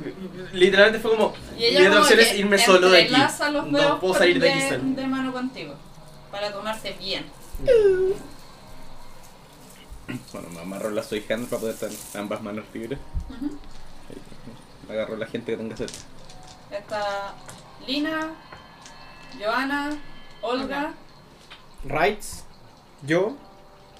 Literalmente 0.54 1.00
fue 1.00 1.12
como. 1.12 1.34
Y 1.56 1.60
Mi 1.60 1.66
ella 1.66 1.80
otra 1.82 1.90
como 1.92 2.02
opción 2.02 2.20
es 2.20 2.34
irme 2.36 2.58
solo 2.58 2.90
de 2.90 3.02
aquí. 3.04 3.12
los 3.14 3.40
dedos 3.40 3.68
No 3.72 4.00
puedo 4.00 4.14
salir 4.16 4.40
de 4.40 4.50
aquí 4.52 4.62
solo. 4.70 4.82
de 4.84 5.08
mano 5.08 5.32
contigo. 5.32 5.76
Para 6.32 6.52
tomarse 6.52 6.94
bien. 6.94 7.26
Bueno, 10.34 10.50
me 10.50 10.60
amarro 10.62 10.90
la 10.90 11.04
soy 11.04 11.24
hand 11.30 11.48
para 11.48 11.60
poder 11.62 11.76
tener 11.76 11.96
ambas 12.16 12.42
manos 12.42 12.66
libres. 12.74 13.00
Ujú. 13.30 13.58
Me 14.88 14.94
agarro 14.94 15.16
a 15.16 15.18
la 15.20 15.28
gente 15.28 15.52
que 15.52 15.58
tenga 15.58 15.78
sed. 15.78 15.90
Está 16.72 17.34
Lina, 17.88 18.32
Joana, 19.40 19.98
Olga 20.42 20.94
Rights, 21.86 22.44
yo, 23.04 23.36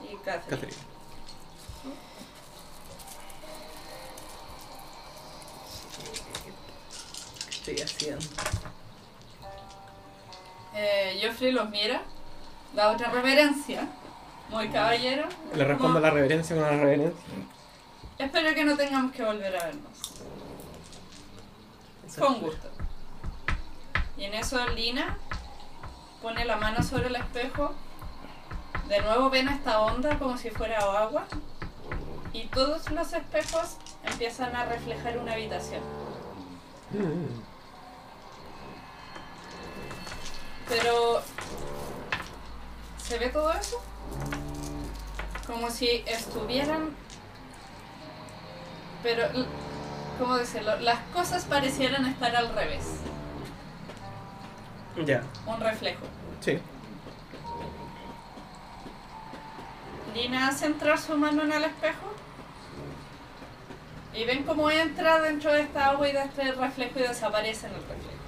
y 0.04 0.16
Catherine. 0.18 0.50
Catherine. 0.50 0.78
Estoy 7.62 7.82
haciendo? 7.82 8.26
Eh, 10.74 11.22
Joffrey 11.24 11.52
los 11.52 11.70
mira, 11.70 12.02
da 12.74 12.92
otra 12.92 13.10
reverencia, 13.12 13.88
muy 14.50 14.70
caballero. 14.70 15.28
Le 15.54 15.64
respondo 15.64 15.94
como, 15.94 16.00
la 16.00 16.10
reverencia 16.10 16.56
con 16.56 16.66
la 16.66 16.72
reverencia. 16.72 17.36
Espero 18.18 18.56
que 18.56 18.64
no 18.64 18.76
tengamos 18.76 19.12
que 19.12 19.24
volver 19.24 19.56
a 19.58 19.66
vernos. 19.66 20.14
Un 22.18 22.42
gusto. 22.42 22.70
Y 24.18 24.26
en 24.26 24.34
eso 24.34 24.66
Lina 24.70 25.18
pone 26.22 26.46
la 26.46 26.58
mano 26.58 26.84
sobre 26.84 27.08
el 27.08 27.16
espejo. 27.16 27.74
De 28.88 29.02
nuevo 29.02 29.30
ven 29.30 29.48
esta 29.48 29.82
onda 29.82 30.18
como 30.20 30.38
si 30.38 30.50
fuera 30.50 30.80
agua. 30.80 31.26
Y 32.34 32.46
todos 32.48 32.90
los 32.92 33.14
espejos 33.14 33.78
empiezan 34.06 34.56
a 34.56 34.66
reflejar 34.66 35.18
una 35.18 35.34
habitación. 35.34 35.82
Mm. 36.92 37.51
Pero... 40.68 41.22
¿Se 42.98 43.18
ve 43.18 43.30
todo 43.30 43.52
eso? 43.52 43.82
Como 45.48 45.70
si 45.70 46.04
estuvieran... 46.06 46.96
Pero... 49.04 49.28
¿Cómo 50.20 50.36
decirlo? 50.36 50.80
Las 50.80 51.00
cosas 51.14 51.46
parecieran 51.46 52.06
estar 52.06 52.36
al 52.36 52.54
revés. 52.54 52.86
Ya. 55.06 55.24
Un 55.46 55.60
reflejo. 55.60 56.06
Sí. 56.42 56.60
Lina 60.14 60.48
hace 60.48 60.66
entrar 60.66 61.00
su 61.00 61.18
mano 61.18 61.44
en 61.44 61.54
el 61.54 61.64
espejo. 61.64 62.14
Y 64.14 64.26
ven 64.26 64.44
cómo 64.44 64.70
entra 64.70 65.22
dentro 65.22 65.52
de 65.54 65.62
esta 65.62 65.88
agua 65.88 66.08
y 66.08 66.12
de 66.12 66.24
este 66.24 66.52
reflejo 66.52 67.00
y 67.00 67.04
desaparece 67.04 67.68
en 67.68 67.74
el 67.74 67.82
reflejo. 67.82 68.22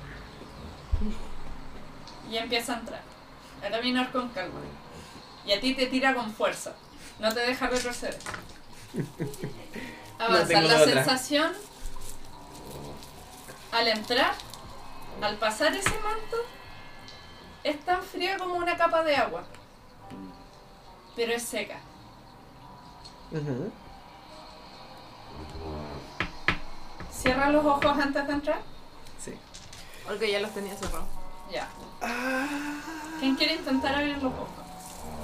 Y 2.33 2.37
empieza 2.37 2.73
a 2.73 2.79
entrar. 2.79 3.01
A 3.63 3.69
caminar 3.69 4.11
con 4.11 4.27
calma. 4.29 4.59
Y 5.45 5.51
a 5.51 5.61
ti 5.61 5.75
te 5.75 5.85
tira 5.85 6.15
con 6.15 6.33
fuerza. 6.33 6.73
No 7.19 7.31
te 7.31 7.41
deja 7.41 7.67
retroceder. 7.67 8.17
Avanza. 10.17 10.61
la 10.61 10.81
otra. 10.81 10.93
sensación 10.93 11.53
al 13.71 13.87
entrar, 13.87 14.33
al 15.21 15.35
pasar 15.37 15.75
ese 15.75 15.89
manto, 15.99 16.37
es 17.63 17.79
tan 17.85 18.01
fría 18.01 18.37
como 18.37 18.55
una 18.55 18.77
capa 18.77 19.03
de 19.03 19.15
agua. 19.15 19.43
pero 21.15 21.33
es 21.33 21.43
seca. 21.43 21.77
Cierra 27.11 27.51
los 27.51 27.63
ojos 27.63 27.97
antes 27.99 28.25
de 28.25 28.33
entrar. 28.33 28.61
Sí. 29.23 29.33
Porque 30.07 30.31
ya 30.31 30.39
los 30.39 30.51
tenía 30.51 30.75
cerrados. 30.75 31.22
Ya. 31.53 31.67
¿Quién 33.19 33.35
quiere 33.35 33.53
intentar 33.55 33.95
abrir 33.95 34.17
los 34.17 34.33
ojos? 34.33 34.49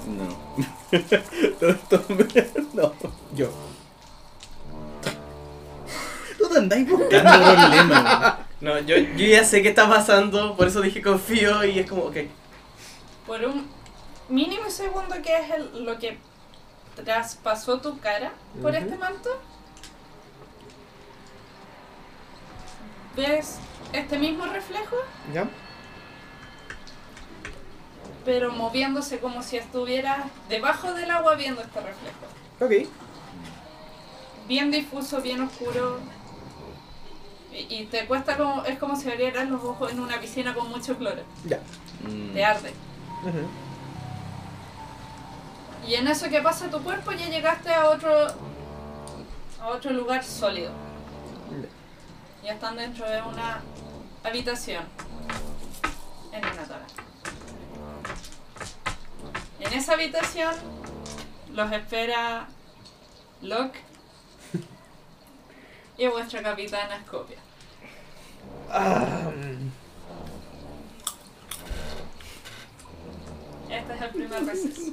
No. 0.06 0.28
no. 2.72 2.92
Yo. 3.34 3.50
Tú 6.38 6.48
te 6.48 6.58
andáis 6.58 6.88
buscando 6.88 7.30
problemas. 7.54 8.34
No, 8.60 8.78
yo, 8.80 8.96
yo 8.96 9.26
ya 9.26 9.44
sé 9.44 9.62
qué 9.62 9.68
está 9.70 9.88
pasando, 9.88 10.56
por 10.56 10.66
eso 10.68 10.80
dije 10.80 11.02
confío 11.02 11.64
y 11.64 11.78
es 11.80 11.88
como, 11.88 12.02
ok. 12.04 12.16
Por 13.26 13.44
un 13.44 13.66
mínimo 14.28 14.70
segundo 14.70 15.16
que 15.22 15.36
es 15.38 15.50
el- 15.50 15.84
lo 15.84 15.98
que 15.98 16.18
traspasó 17.04 17.80
tu 17.80 17.98
cara 18.00 18.32
por 18.62 18.74
este 18.74 18.96
manto, 18.96 19.30
ves 23.16 23.56
este 23.92 24.18
mismo 24.18 24.46
reflejo, 24.46 24.96
¿Ya? 25.34 25.46
Pero 28.30 28.52
moviéndose 28.52 29.18
como 29.18 29.42
si 29.42 29.56
estuvieras 29.56 30.20
debajo 30.48 30.94
del 30.94 31.10
agua 31.10 31.34
viendo 31.34 31.62
este 31.62 31.80
reflejo. 31.80 32.26
Ok. 32.60 32.88
Bien 34.46 34.70
difuso, 34.70 35.20
bien 35.20 35.40
oscuro. 35.40 35.98
Y, 37.52 37.74
y 37.74 37.86
te 37.86 38.06
cuesta 38.06 38.36
como, 38.36 38.64
es 38.64 38.78
como 38.78 38.94
si 38.94 39.10
abrieras 39.10 39.48
los 39.48 39.64
ojos 39.64 39.90
en 39.90 39.98
una 39.98 40.20
piscina 40.20 40.54
con 40.54 40.68
mucho 40.68 40.96
cloro. 40.96 41.22
Ya. 41.44 41.58
Mm. 42.08 42.32
Te 42.32 42.44
arde. 42.44 42.72
Ujú. 43.24 43.48
Y 45.88 45.94
en 45.94 46.06
eso 46.06 46.28
que 46.28 46.40
pasa 46.40 46.70
tu 46.70 46.80
cuerpo 46.84 47.10
ya 47.10 47.28
llegaste 47.28 47.74
a 47.74 47.90
otro 47.90 48.12
a 49.60 49.68
otro 49.70 49.90
lugar 49.92 50.22
sólido. 50.22 50.70
Ya 52.44 52.52
están 52.52 52.76
dentro 52.76 53.10
de 53.10 53.22
una 53.22 53.60
habitación 54.22 54.84
en 56.32 56.44
una 56.44 56.62
torre. 56.62 57.09
En 59.60 59.72
esa 59.72 59.94
habitación 59.94 60.54
los 61.52 61.72
espera 61.72 62.46
Locke 63.42 63.80
y 65.98 66.06
vuestra 66.06 66.42
capitana 66.42 67.02
Scopia. 67.06 67.38
Este 73.68 73.94
es 73.94 74.02
el 74.02 74.10
primer 74.10 74.46
receso. 74.46 74.92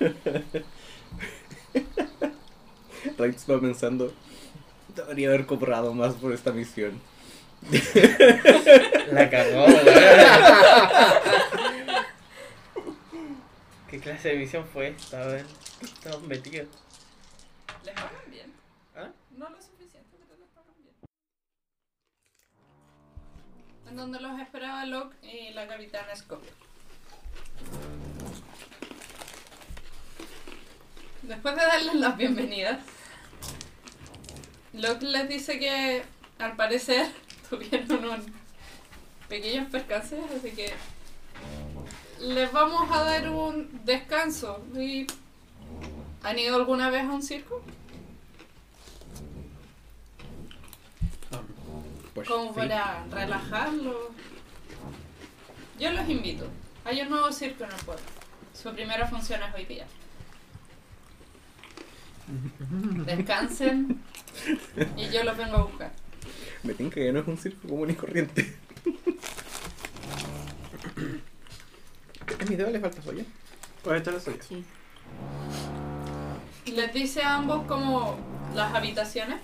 Rex 3.18 3.50
va 3.50 3.60
pensando. 3.60 4.12
Debería 4.94 5.28
haber 5.28 5.46
cobrado 5.46 5.92
más 5.92 6.14
por 6.14 6.32
esta 6.32 6.52
misión. 6.52 7.00
La 9.12 9.28
cagó, 9.28 9.66
¿Qué 13.90 13.98
clase 13.98 14.28
de 14.28 14.36
misión 14.36 14.64
fue 14.64 14.90
esta? 14.90 15.20
A 15.20 15.26
ver, 15.26 15.44
estamos 15.82 16.22
metidos. 16.22 16.68
¿Les 17.84 17.92
pagan 17.92 18.30
bien? 18.30 18.52
¿Ah? 18.94 19.08
No 19.36 19.50
lo 19.50 19.56
suficiente, 19.60 20.16
pero 20.16 20.38
les 20.38 20.48
pagan 20.50 20.74
bien. 20.80 20.94
En 23.88 23.96
donde 23.96 24.20
los 24.20 24.40
esperaba 24.40 24.86
Locke 24.86 25.16
y 25.24 25.50
la 25.54 25.66
capitana 25.66 26.14
Scopia. 26.14 26.52
Después 31.22 31.56
de 31.56 31.60
darles 31.60 31.94
las 31.96 32.16
bienvenidas, 32.16 32.84
Locke 34.72 35.02
les 35.02 35.28
dice 35.28 35.58
que 35.58 36.04
al 36.38 36.54
parecer 36.54 37.10
tuvieron 37.50 38.08
un 38.08 38.40
pequeños 39.28 39.68
percances, 39.68 40.20
así 40.30 40.52
que 40.52 40.72
les 42.20 42.52
vamos 42.52 42.90
a 42.90 43.02
dar 43.04 43.28
un 43.30 43.84
descanso. 43.84 44.64
Y 44.74 45.06
¿Han 46.22 46.38
ido 46.38 46.56
alguna 46.56 46.90
vez 46.90 47.04
a 47.04 47.12
un 47.12 47.22
circo? 47.22 47.62
Pues, 52.14 52.28
Como 52.28 52.52
sí. 52.52 52.58
para 52.58 53.04
relajarlos. 53.10 53.96
Yo 55.78 55.90
los 55.92 56.08
invito. 56.08 56.46
Hay 56.84 57.00
un 57.00 57.08
nuevo 57.08 57.32
circo 57.32 57.64
en 57.64 57.70
el 57.70 57.84
pueblo. 57.84 58.04
Su 58.52 58.72
primera 58.74 59.06
función 59.06 59.40
es 59.42 59.54
hoy 59.54 59.64
día. 59.64 59.86
Descansen 63.06 64.00
y 64.96 65.08
yo 65.08 65.24
los 65.24 65.36
vengo 65.36 65.56
a 65.56 65.62
buscar. 65.62 65.92
Me 66.62 66.74
tinca 66.74 66.96
que 66.96 67.12
no 67.12 67.20
es 67.20 67.26
un 67.26 67.38
circo 67.38 67.66
común 67.66 67.90
y 67.90 67.94
corriente. 67.94 68.56
¿Es 72.50 72.56
mi 72.56 72.64
dedo? 72.64 72.70
¿Le 72.72 72.80
falta 72.80 73.00
soya? 73.00 73.24
Pues 73.84 73.98
esto 73.98 74.10
lo 74.10 74.18
soy 74.18 74.34
yo. 74.34 74.42
Sí. 74.42 74.64
Les 76.72 76.92
dice 76.92 77.22
a 77.22 77.36
ambos 77.36 77.64
como 77.68 78.18
las 78.56 78.74
habitaciones. 78.74 79.40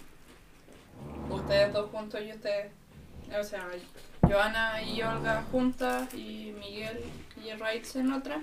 Ustedes 1.30 1.72
dos 1.72 1.88
juntos 1.92 2.20
y 2.26 2.32
ustedes. 2.32 2.72
O 3.38 3.44
sea, 3.44 3.68
Joana 4.22 4.82
y 4.82 5.02
Olga 5.02 5.44
juntas 5.52 6.12
y 6.14 6.52
Miguel 6.59 6.98
y 7.44 7.52
Raitz 7.52 7.94
en 7.94 8.12
otra. 8.12 8.42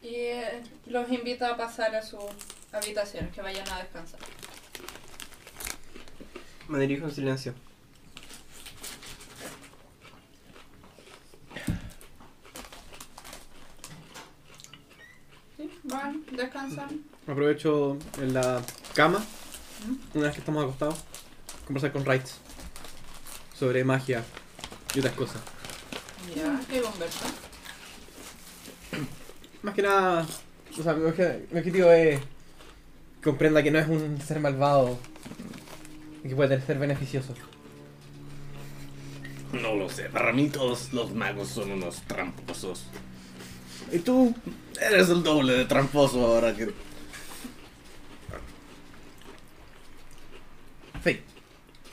Y 0.00 0.14
eh, 0.14 0.62
los 0.86 1.10
invita 1.10 1.48
a 1.48 1.56
pasar 1.56 1.92
a 1.96 2.02
sus 2.02 2.22
habitaciones, 2.70 3.34
que 3.34 3.42
vayan 3.42 3.68
a 3.68 3.78
descansar. 3.78 4.20
Me 6.68 6.78
dirijo 6.78 7.06
en 7.06 7.12
silencio. 7.12 7.54
¿Sí? 15.56 15.70
Van, 15.92 16.22
descansan. 16.32 17.00
Aprovecho 17.26 17.98
en 18.20 18.34
la 18.34 18.60
cama, 18.94 19.22
una 20.14 20.24
vez 20.24 20.34
que 20.34 20.40
estamos 20.40 20.64
acostados, 20.64 20.96
conversar 21.66 21.92
con 21.92 22.02
Wrights 22.02 22.36
sobre 23.58 23.84
magia 23.84 24.24
y 24.94 24.98
otras 25.00 25.14
cosas. 25.14 25.40
Ya, 26.34 26.60
¿qué 26.68 26.80
conversan? 26.80 27.30
Más 29.62 29.74
que 29.74 29.82
nada, 29.82 30.26
o 30.78 30.82
sea, 30.82 30.94
mi 30.94 31.04
obje- 31.10 31.46
mi 31.50 31.58
objetivo 31.58 31.90
es 31.92 32.20
que 32.20 32.26
comprenda 33.30 33.62
que 33.62 33.70
no 33.70 33.78
es 33.78 33.88
un 33.88 34.20
ser 34.20 34.40
malvado 34.40 34.98
y 36.24 36.28
que 36.28 36.34
puede 36.36 36.60
ser 36.60 36.78
beneficioso. 36.78 37.34
No 39.52 39.74
lo 39.76 39.88
sé, 39.90 40.04
para 40.08 40.32
mí 40.32 40.48
todos 40.48 40.92
los 40.92 41.12
magos 41.14 41.48
son 41.48 41.70
unos 41.72 42.00
tramposos. 42.02 42.84
Y 43.92 43.98
tú, 43.98 44.34
Eres 44.80 45.08
el 45.10 45.22
doble 45.22 45.52
de 45.52 45.64
tramposo 45.66 46.26
ahora 46.26 46.54
que. 46.54 46.72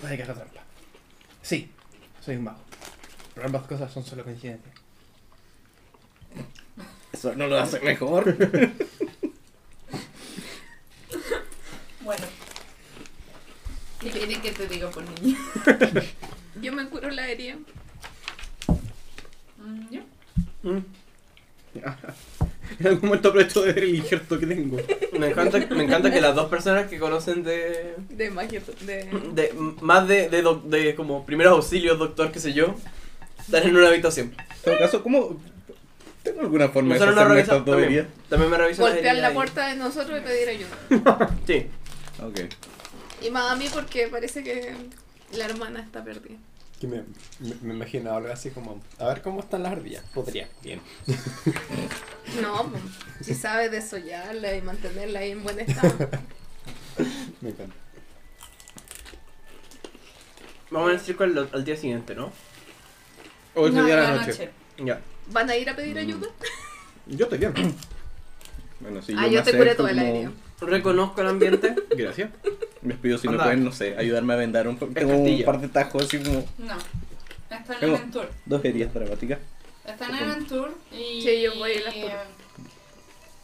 No 0.01 0.07
hay 0.07 0.17
que 0.17 0.23
hacer 0.23 0.35
trampa. 0.35 0.61
Sí, 1.41 1.69
soy 2.23 2.37
un 2.37 2.45
mago. 2.45 2.59
Pero 3.35 3.47
ambas 3.47 3.67
cosas 3.67 3.91
son 3.91 4.05
solo 4.05 4.23
coincidencias. 4.23 4.73
Eso 7.11 7.35
no 7.35 7.47
lo 7.47 7.59
hace 7.59 7.79
mejor. 7.81 8.35
Bueno, 12.01 12.25
¿Qué 13.99 14.09
quiere 14.09 14.41
que 14.41 14.51
te 14.51 14.67
diga 14.67 14.89
por 14.89 15.03
niña? 15.03 15.37
Yo 16.61 16.73
me 16.73 16.89
curo 16.89 17.07
la 17.11 17.29
herida. 17.29 17.55
mm, 19.57 19.89
yo. 19.91 20.01
En 22.79 22.85
algún 22.87 23.09
momento 23.09 23.29
aprovecho 23.29 23.61
de 23.63 23.73
ver 23.73 23.83
el 23.83 23.95
injerto 23.95 24.39
que 24.39 24.45
tengo. 24.45 24.77
Me 25.17 25.29
encanta, 25.29 25.57
me 25.71 25.83
encanta 25.83 26.11
que 26.11 26.21
las 26.21 26.35
dos 26.35 26.49
personas 26.49 26.87
que 26.87 26.99
conocen 26.99 27.43
de. 27.43 27.95
De 28.09 28.29
magia. 28.29 28.61
De... 28.81 29.05
de 29.33 29.53
más 29.81 30.07
de, 30.07 30.29
de, 30.29 30.41
doc- 30.43 30.63
de 30.65 30.93
como 30.93 31.25
primeros 31.25 31.53
auxilios, 31.53 31.97
doctor, 31.97 32.31
qué 32.31 32.39
sé 32.39 32.53
yo, 32.53 32.75
están 33.39 33.63
en 33.63 33.75
una 33.75 33.87
habitación. 33.87 34.33
En 34.37 34.63
todo 34.63 34.77
caso, 34.77 35.01
¿cómo.? 35.01 35.41
¿Tengo 36.21 36.41
alguna 36.41 36.69
forma 36.69 36.93
de 36.93 36.99
Nosotros 36.99 37.15
no 37.15 37.21
hacerme 37.21 37.35
revisamos. 37.37 37.59
esta 37.61 37.71
tubería? 37.71 38.01
También, 38.03 38.29
también 38.29 38.51
me 38.51 38.57
revisan 38.57 38.85
Golpear 38.85 39.15
la 39.15 39.33
puerta 39.33 39.67
de 39.69 39.75
nosotros 39.75 40.19
y 40.19 40.21
pedir 40.23 40.49
ayuda. 40.49 41.37
Sí. 41.47 41.65
Ok. 42.21 42.39
Y 43.25 43.29
más 43.31 43.51
a 43.51 43.55
mí 43.55 43.65
porque 43.73 44.07
parece 44.09 44.43
que 44.43 44.75
la 45.33 45.45
hermana 45.45 45.79
está 45.81 46.03
perdida. 46.03 46.35
Que 46.79 46.87
me, 46.87 47.03
me, 47.39 47.55
me 47.61 47.73
imagino 47.73 48.13
algo 48.13 48.31
así 48.31 48.51
como, 48.51 48.81
a 48.99 49.07
ver 49.07 49.21
cómo 49.21 49.41
están 49.41 49.63
las 49.63 49.73
ardillas. 49.73 50.03
Podría, 50.13 50.47
bien. 50.63 50.81
No, 52.41 52.69
pues, 52.69 52.83
si 53.21 53.33
sabe 53.33 53.69
desollarla 53.69 54.55
y 54.55 54.61
mantenerla 54.61 55.19
ahí 55.19 55.31
en 55.31 55.43
buen 55.43 55.59
estado. 55.59 55.91
Me 57.41 57.49
encanta. 57.49 57.73
Vamos 60.69 60.91
al 60.91 60.99
circo 60.99 61.23
al, 61.23 61.49
al 61.51 61.65
día 61.65 61.75
siguiente, 61.75 62.13
¿no? 62.13 62.31
O 63.55 63.65
ese 63.67 63.75
No, 63.77 63.85
día 63.85 63.95
de 63.95 64.01
la 64.03 64.25
noche. 64.25 64.51
Ya. 64.77 65.01
¿Van 65.31 65.49
a 65.49 65.55
ir 65.57 65.67
a 65.69 65.75
pedir 65.75 65.95
Mm. 65.95 65.99
ayuda? 65.99 66.27
Yo 67.07 67.25
estoy 67.25 67.39
bien. 67.39 67.53
Bueno, 68.79 69.01
sí, 69.01 69.13
Ah, 69.17 69.23
me 69.23 69.31
yo 69.31 69.33
te 69.43 69.49
acerco 69.49 69.57
curé 69.57 69.75
todo 69.75 69.87
el 69.89 69.95
como- 69.97 70.05
aéreo. 70.07 70.31
Reconozco 70.61 71.21
el 71.21 71.27
ambiente. 71.27 71.75
Gracias. 71.91 72.29
Les 72.81 72.97
pido 72.97 73.17
si 73.17 73.27
me 73.27 73.33
Anda. 73.33 73.43
pueden, 73.45 73.63
no 73.63 73.71
sé, 73.71 73.95
ayudarme 73.97 74.33
a 74.33 74.37
vendar 74.37 74.67
un, 74.67 74.77
tengo 74.93 75.17
un 75.17 75.43
par 75.43 75.59
de 75.59 75.67
tajos 75.67 76.03
así 76.05 76.19
como 76.23 76.45
No. 76.57 76.75
Están 77.49 77.73
en 77.73 77.79
Tengo- 77.79 77.95
el 77.97 78.11
tour. 78.11 78.29
dos 78.45 78.63
heridas 78.65 78.93
dramáticas. 78.93 79.39
Están 79.85 80.15
en 80.15 80.29
el 80.29 80.45
tour 80.47 80.73
y. 80.91 81.21
Sí, 81.21 81.41
yo 81.41 81.55
voy 81.55 81.71
y 81.71 81.79
las 81.83 81.93
pongo. 81.93 82.09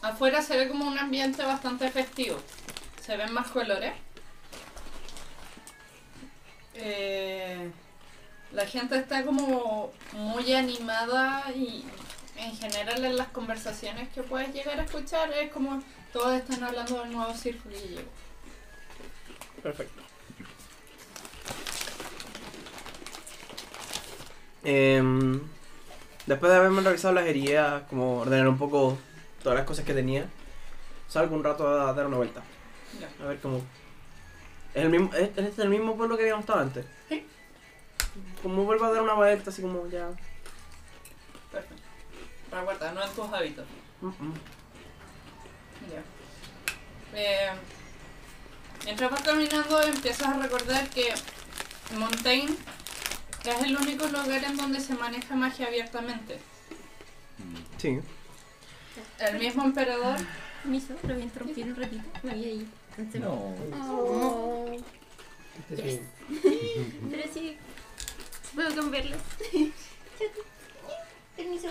Afuera 0.01 0.41
se 0.41 0.55
ve 0.57 0.67
como 0.67 0.85
un 0.87 0.97
ambiente 0.97 1.43
bastante 1.43 1.89
festivo. 1.89 2.37
Se 3.01 3.17
ven 3.17 3.33
más 3.33 3.47
colores. 3.47 3.93
Eh, 6.75 7.69
la 8.51 8.65
gente 8.65 8.97
está 8.97 9.23
como 9.23 9.91
muy 10.13 10.53
animada 10.53 11.45
y 11.55 11.85
en 12.37 12.55
general 12.57 13.03
en 13.05 13.15
las 13.17 13.27
conversaciones 13.29 14.09
que 14.09 14.21
puedes 14.23 14.53
llegar 14.53 14.79
a 14.79 14.83
escuchar 14.83 15.31
es 15.33 15.51
como 15.51 15.81
todos 16.15 16.33
están 16.33 16.63
hablando 16.63 17.01
del 17.01 17.11
nuevo 17.11 17.33
circo 17.33 17.67
que 17.67 17.75
llegó. 17.75 18.09
Perfecto. 19.61 20.01
Em, 24.63 25.41
después 26.25 26.49
de 26.49 26.57
haberme 26.57 26.81
revisado 26.81 27.13
las 27.13 27.25
heridas, 27.25 27.83
como 27.89 28.21
ordenar 28.21 28.47
un 28.47 28.57
poco 28.57 28.97
todas 29.43 29.57
las 29.57 29.67
cosas 29.67 29.83
que 29.83 29.93
tenía, 29.93 30.25
salgo 31.09 31.35
un 31.35 31.43
rato 31.43 31.67
a 31.67 31.91
dar 31.91 32.07
una 32.07 32.15
vuelta. 32.15 32.41
Ya. 32.97 33.25
A 33.25 33.27
ver 33.27 33.41
cómo. 33.41 33.57
¿Es 34.73 34.83
el 34.85 34.89
mismo, 34.89 35.13
es, 35.13 35.37
es 35.37 35.59
el 35.59 35.67
mismo 35.67 35.97
pueblo 35.97 36.15
que 36.15 36.23
habíamos 36.23 36.43
estado 36.43 36.61
antes? 36.61 36.85
Sí. 37.09 37.25
Como 38.41 38.63
vuelvo 38.63 38.85
a 38.85 38.91
dar 38.91 39.01
una 39.01 39.15
vuelta, 39.15 39.49
así 39.49 39.61
como 39.61 39.85
ya. 39.89 40.07
Perfecto. 41.51 41.83
Para 42.49 42.63
guardar, 42.63 42.93
no 42.93 43.03
en 43.03 43.11
tus 43.11 43.33
hábitos. 43.33 43.65
Mm. 43.99 44.54
Eh, 47.15 47.49
mientras 48.83 49.11
vas 49.11 49.21
caminando 49.21 49.81
empiezas 49.81 50.27
a 50.27 50.37
recordar 50.37 50.89
que 50.89 51.13
Montaigne 51.97 52.55
es 53.45 53.61
el 53.63 53.77
único 53.77 54.05
lugar 54.07 54.43
en 54.43 54.57
donde 54.57 54.79
se 54.79 54.95
maneja 54.95 55.35
magia 55.35 55.67
abiertamente. 55.67 56.39
Sí. 57.77 57.99
El 59.19 59.39
mismo 59.39 59.63
emperador 59.63 60.17
Permiso, 60.65 60.93
lo 61.03 61.13
voy 61.13 61.21
a 61.21 61.25
interrumpir 61.25 61.65
un 61.65 61.75
ratito. 61.75 62.03
Me 62.23 62.31
voy 62.31 62.43
a 62.43 62.47
ir. 62.47 62.67
No. 63.19 63.55
Oh. 63.87 64.65
Pero 65.69 67.23
sí, 67.31 67.55
puedo 68.55 68.75
cambiarlo. 68.75 69.15
Permiso. 71.37 71.67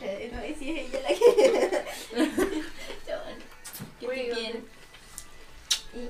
Eh, 0.00 0.30
No, 0.32 0.40
si 0.56 0.70
es 0.70 0.78
ella 0.86 1.00
la 1.02 1.08
que. 1.08 1.82
Que 4.08 4.28
esté 4.28 4.40
bien. 4.40 4.64
Y. 5.94 6.08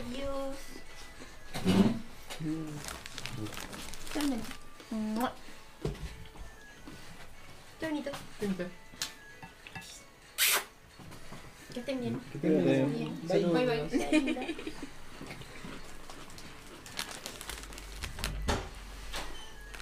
Adiós. 0.00 0.56
Totalmente. 4.12 4.48
Mua. 4.90 5.32
Qué 7.80 7.86
bonito. 7.86 8.10
Que 11.74 11.80
estén 11.80 12.00
bien. 12.00 12.20
Que 12.32 12.38
Cuídate. 12.38 12.84
Bien. 12.86 13.20
Bye 13.52 13.66
bye. 13.66 13.90
Sea 13.90 14.10
linda. 14.10 14.40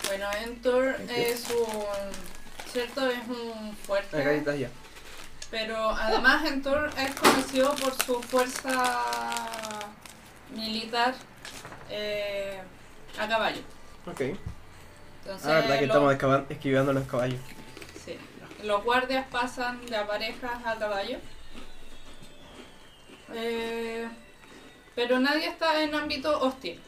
Bueno, 0.07 0.27
Entor 0.45 0.97
es 1.11 1.51
un. 1.51 2.73
¿Cierto? 2.73 3.09
Es 3.09 3.27
un 3.29 3.69
Acá 3.69 3.77
fuerte. 3.87 4.37
está 4.39 4.57
ya. 4.57 4.71
Pero 5.59 5.89
además 5.91 6.45
Entor 6.45 6.91
es 6.99 7.15
conocido 7.15 7.75
por 7.77 7.95
su 8.05 8.21
fuerza 8.23 8.95
militar 10.55 11.15
eh, 11.89 12.61
a 13.19 13.27
caballo. 13.27 13.63
Ok. 14.07 14.21
Entonces, 14.21 15.47
Ah, 15.47 15.55
verdad 15.61 15.79
que 15.79 15.87
lo- 15.87 16.11
estamos 16.11 16.51
esquivando 16.51 16.93
los 16.93 17.07
caballos. 17.07 17.41
sí. 18.05 18.19
los 18.65 18.85
guardias 18.85 19.27
pasan 19.29 19.85
de 19.87 19.97
a 19.97 20.07
parejas 20.07 20.63
a 20.67 20.77
caballo. 20.79 21.19
Eh, 23.33 24.07
pero 24.95 25.19
nadie 25.21 25.49
está 25.49 25.83
en 25.83 25.95
ámbito 25.95 26.39
hostil. 26.39 26.79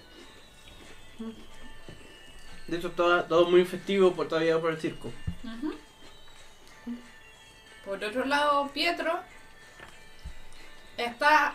De 2.66 2.76
hecho, 2.76 2.90
todo, 2.90 3.24
todo 3.24 3.48
muy 3.48 3.64
festivo 3.64 4.12
por 4.12 4.28
todavía 4.28 4.60
por 4.60 4.72
el 4.72 4.78
circo. 4.78 5.08
Ujú. 5.42 5.72
Por 7.88 8.04
otro 8.04 8.26
lado, 8.26 8.68
Pietro 8.68 9.18
está 10.98 11.54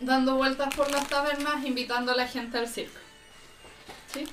dando 0.00 0.36
vueltas 0.36 0.74
por 0.74 0.90
las 0.90 1.06
tabernas 1.06 1.62
invitando 1.66 2.12
a 2.12 2.16
la 2.16 2.26
gente 2.26 2.56
al 2.56 2.66
circo. 2.66 2.98
¿Sí? 4.10 4.26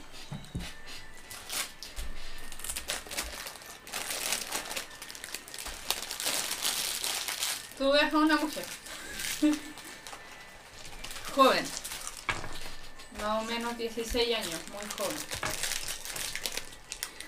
Tú 7.78 7.92
ves 7.92 8.14
a 8.14 8.18
una 8.18 8.38
mujer. 8.38 8.66
joven. 11.36 11.66
Más 13.22 13.44
o 13.44 13.46
menos 13.46 13.78
16 13.78 14.38
años, 14.38 14.62
muy 14.72 14.90
joven. 14.98 15.18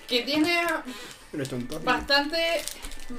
Que 0.08 0.22
tiene 0.22 0.64
bastante 1.82 2.62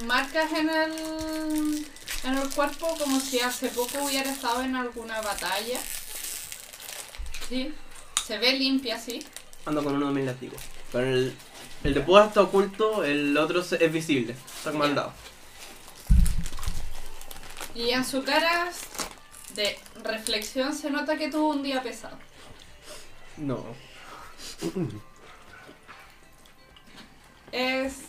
marcas 0.04 0.52
en 0.52 0.68
el, 0.68 1.86
en 2.24 2.38
el 2.38 2.50
cuerpo 2.50 2.96
como 2.98 3.20
si 3.20 3.40
hace 3.40 3.68
poco 3.68 4.04
hubiera 4.04 4.30
estado 4.30 4.62
en 4.62 4.76
alguna 4.76 5.20
batalla. 5.20 5.80
Sí, 7.48 7.74
se 8.26 8.38
ve 8.38 8.52
limpia, 8.52 9.00
sí. 9.00 9.24
Ando 9.64 9.82
con 9.82 9.94
uno 9.94 10.08
de 10.08 10.14
mis 10.14 10.26
látigos. 10.26 10.60
Con 10.92 11.04
el, 11.04 11.36
el 11.84 11.94
de 11.94 12.00
púa 12.00 12.26
está 12.26 12.42
oculto, 12.42 13.04
el 13.04 13.36
otro 13.36 13.60
es 13.60 13.92
visible. 13.92 14.34
Está 14.56 14.70
como 14.70 14.84
al 14.84 14.94
lado. 14.94 15.12
Y 17.74 17.90
en 17.90 18.04
su 18.04 18.24
cara 18.24 18.70
de 19.54 19.78
reflexión 20.02 20.74
se 20.74 20.90
nota 20.90 21.16
que 21.16 21.30
tuvo 21.30 21.48
un 21.50 21.62
día 21.62 21.82
pesado. 21.82 22.18
No. 23.36 23.64
Es... 27.52 28.07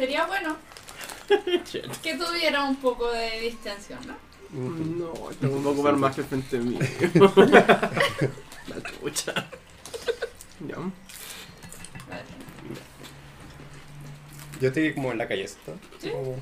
Sería 0.00 0.24
bueno 0.24 0.56
que 2.02 2.14
tuviera 2.16 2.64
un 2.64 2.76
poco 2.76 3.12
de 3.12 3.38
distensión, 3.42 3.98
¿no? 4.06 4.16
No, 4.50 5.12
tengo 5.38 5.56
un 5.58 5.62
poco 5.62 5.92
más 5.92 6.16
que 6.16 6.22
frente 6.22 6.56
a 6.56 6.60
mí. 6.60 6.78
La 8.66 8.82
chucha. 8.82 9.34
Ya. 10.66 10.76
Vale. 10.76 12.24
Yo 14.58 14.68
estoy 14.68 14.94
como 14.94 15.12
en 15.12 15.18
la 15.18 15.28
calle, 15.28 15.44
¿está? 15.44 15.72
Sí. 16.00 16.08
Como- 16.10 16.36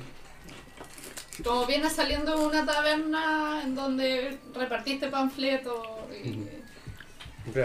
Como 1.43 1.65
vienes 1.65 1.91
saliendo 1.91 2.37
de 2.39 2.45
una 2.47 2.65
taberna 2.65 3.61
en 3.63 3.75
donde 3.75 4.39
repartiste 4.53 5.09
panfletos 5.09 5.85
y, 6.23 6.47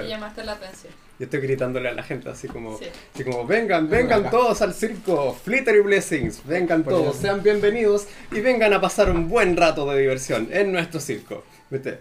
llamaste 0.09 0.43
la 0.43 0.53
atención. 0.55 0.93
Yo 1.19 1.27
estoy 1.27 1.41
gritándole 1.41 1.89
a 1.89 1.93
la 1.93 2.03
gente 2.03 2.29
así 2.29 2.49
como, 2.49 2.77
Sí. 2.79 2.87
así 3.15 3.23
como 3.25 3.47
vengan, 3.47 3.89
vengan 3.89 4.31
todos 4.31 4.61
al 4.63 4.75
circo, 4.75 5.33
Flittery 5.45 5.81
Blessings, 5.81 6.45
vengan 6.45 6.83
todos, 6.83 7.17
sean 7.17 7.43
bienvenidos 7.43 8.07
y 8.33 8.41
vengan 8.41 8.73
a 8.73 8.81
pasar 8.81 9.11
un 9.11 9.29
buen 9.29 9.57
rato 9.57 9.89
de 9.91 10.01
diversión 10.01 10.49
en 10.51 10.73
nuestro 10.73 10.99
circo. 10.99 11.45
¿Viste? 11.71 12.01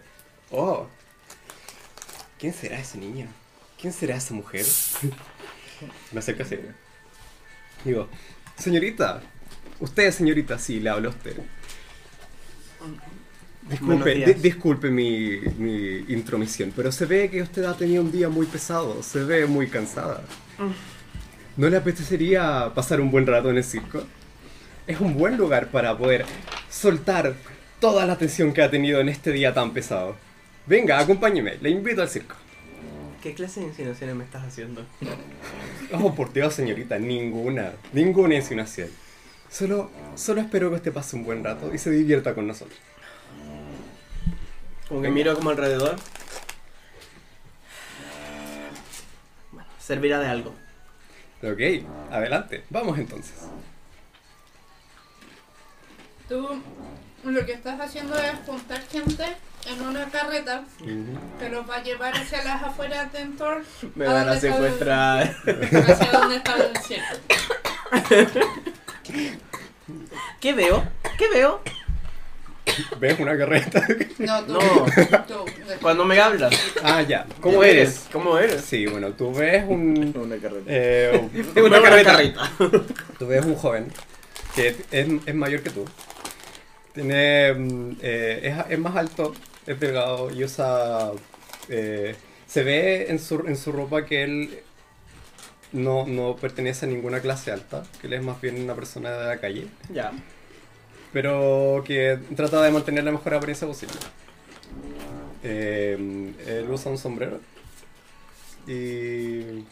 Oh, 0.49 0.87
¿quién 2.39 2.53
será 2.53 2.79
ese 2.79 2.97
niño? 2.97 3.27
¿Quién 3.79 3.93
será 3.93 4.15
esa 4.15 4.33
mujer? 4.33 4.65
Me 6.11 6.19
acerco 6.19 6.41
así. 6.43 6.57
Digo, 7.83 8.07
señorita, 8.57 9.21
usted 9.79 10.11
señorita, 10.11 10.57
sí, 10.57 10.79
le 10.79 10.89
hablo 10.89 11.09
a 11.09 11.11
usted. 11.11 11.35
Disculpe, 13.69 14.13
di- 14.15 14.33
disculpe 14.33 14.89
mi, 14.89 15.39
mi 15.57 16.05
intromisión, 16.09 16.71
pero 16.75 16.91
se 16.91 17.05
ve 17.05 17.29
que 17.29 17.41
usted 17.41 17.63
ha 17.63 17.75
tenido 17.75 18.03
un 18.03 18.11
día 18.11 18.29
muy 18.29 18.45
pesado, 18.45 19.01
se 19.01 19.23
ve 19.23 19.45
muy 19.45 19.67
cansada. 19.67 20.21
¿No 21.55 21.69
le 21.69 21.77
apetecería 21.77 22.71
pasar 22.75 22.99
un 22.99 23.09
buen 23.11 23.25
rato 23.25 23.49
en 23.49 23.57
el 23.57 23.63
circo? 23.63 24.03
Es 24.85 24.99
un 24.99 25.15
buen 25.17 25.37
lugar 25.37 25.67
para 25.69 25.97
poder 25.97 26.25
soltar 26.69 27.35
toda 27.79 28.05
la 28.05 28.17
tensión 28.17 28.53
que 28.53 28.61
ha 28.61 28.69
tenido 28.69 28.99
en 28.99 29.07
este 29.09 29.31
día 29.31 29.53
tan 29.53 29.71
pesado. 29.71 30.15
Venga, 30.65 30.99
acompáñeme, 30.99 31.57
le 31.61 31.69
invito 31.69 32.01
al 32.01 32.09
circo. 32.09 32.35
¿Qué 33.21 33.33
clase 33.33 33.61
de 33.61 33.67
insinuaciones 33.67 34.15
me 34.15 34.25
estás 34.25 34.43
haciendo? 34.43 34.85
Oh, 35.93 36.13
por 36.13 36.33
Dios, 36.33 36.53
señorita, 36.53 36.99
ninguna, 36.99 37.71
ninguna 37.93 38.35
insinuación. 38.35 38.89
Solo, 39.49 39.89
solo 40.15 40.41
espero 40.41 40.69
que 40.69 40.75
usted 40.77 40.91
pase 40.91 41.15
un 41.15 41.23
buen 41.23 41.43
rato 41.43 41.71
y 41.73 41.77
se 41.77 41.91
divierta 41.91 42.33
con 42.35 42.47
nosotros. 42.47 42.77
Como 44.87 45.01
que 45.01 45.09
miro 45.09 45.35
como 45.35 45.49
alrededor. 45.49 45.95
Bueno, 49.51 49.67
servirá 49.79 50.19
de 50.19 50.27
algo. 50.27 50.53
Ok, 51.41 51.59
adelante, 52.11 52.63
vamos 52.69 52.97
entonces. 52.97 53.33
Tú 56.29 56.61
lo 57.23 57.45
que 57.45 57.53
estás 57.53 57.79
haciendo 57.79 58.17
es 58.17 58.33
juntar 58.45 58.81
gente 58.87 59.25
en 59.65 59.81
una 59.81 60.05
carreta 60.09 60.63
Ujú. 60.81 61.17
que 61.39 61.49
los 61.49 61.69
va 61.69 61.77
a 61.77 61.83
llevar 61.83 62.13
hacia 62.15 62.43
las 62.43 62.63
afueras 62.63 63.11
de 63.13 63.19
Entor, 63.21 63.63
Me 63.95 64.05
¿A 64.07 64.13
van 64.13 64.29
a 64.29 64.33
el- 64.33 64.39
secuestrar. 64.41 65.35
hacia 65.45 66.11
donde 66.11 66.35
está 66.37 66.55
el 66.57 66.77
circo. 66.77 67.15
¿Qué 70.39 70.53
veo? 70.53 70.83
¿Qué 71.17 71.29
veo? 71.29 71.61
¿Ves 72.99 73.19
una 73.19 73.37
carreta? 73.37 73.85
No, 74.19 74.43
tú. 74.45 74.53
No. 74.53 74.85
tú. 75.27 75.45
Cuando 75.81 76.05
me 76.05 76.19
hablas. 76.19 76.53
ah, 76.83 77.01
ya. 77.01 77.25
¿Cómo 77.41 77.63
Ya. 77.63 77.69
eres? 77.69 78.07
¿Cómo 78.11 78.37
eres? 78.37 78.61
Sí, 78.61 78.85
bueno, 78.85 79.11
tú 79.13 79.33
ves 79.33 79.63
un... 79.67 80.13
Una 80.17 80.37
carreta. 80.37 80.65
eh, 80.67 81.29
Una 81.55 81.81
carreta. 81.81 82.51
Tú 83.19 83.27
ves 83.27 83.45
un 83.45 83.55
joven 83.55 83.91
que 84.55 84.67
es, 84.91 85.07
es 85.25 85.35
mayor 85.35 85.61
que 85.61 85.69
tú. 85.71 85.85
Tiene. 86.93 87.53
mm, 87.53 87.91
eh, 88.01 88.39
es, 88.67 88.71
es 88.73 88.79
más 88.79 88.95
alto, 88.95 89.33
es 89.65 89.79
delgado 89.79 90.29
y 90.31 90.43
usa. 90.43 91.11
eh, 91.69 92.15
se 92.45 92.63
ve 92.63 93.07
en 93.09 93.17
su, 93.19 93.43
en 93.47 93.55
su 93.57 93.71
ropa 93.71 94.05
que 94.05 94.23
él 94.23 94.59
no, 95.71 96.05
no 96.05 96.35
pertenece 96.35 96.85
a 96.85 96.89
ninguna 96.89 97.19
clase 97.19 97.51
alta, 97.51 97.81
que 97.99 98.05
él 98.07 98.13
es 98.13 98.21
más 98.21 98.39
bien 98.39 98.61
una 98.61 98.75
persona 98.75 99.09
de 99.11 99.25
la 99.27 99.37
calle, 99.39 99.67
Ya. 99.91 100.11
Pero 101.13 101.83
que 101.85 102.19
trata 102.35 102.61
de 102.63 102.71
mantener 102.71 103.03
la 103.03 103.11
mejor 103.11 103.35
apariencia 103.35 103.67
posible. 103.67 103.95
Eh, 105.43 106.33
él 106.47 106.65
usa 106.69 106.91
un 106.91 106.97
sombrero 106.97 107.39
y. 108.67 109.63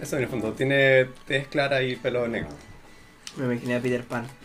Eso 0.00 0.16
en 0.16 0.24
el 0.24 0.28
fondo, 0.28 0.52
tiene 0.52 1.06
tez 1.26 1.46
clara 1.48 1.82
y 1.82 1.96
pelo 1.96 2.28
negro. 2.28 2.50
Me 3.36 3.46
imaginé 3.46 3.76
a 3.76 3.80
Peter 3.80 4.04
Pan. 4.04 4.26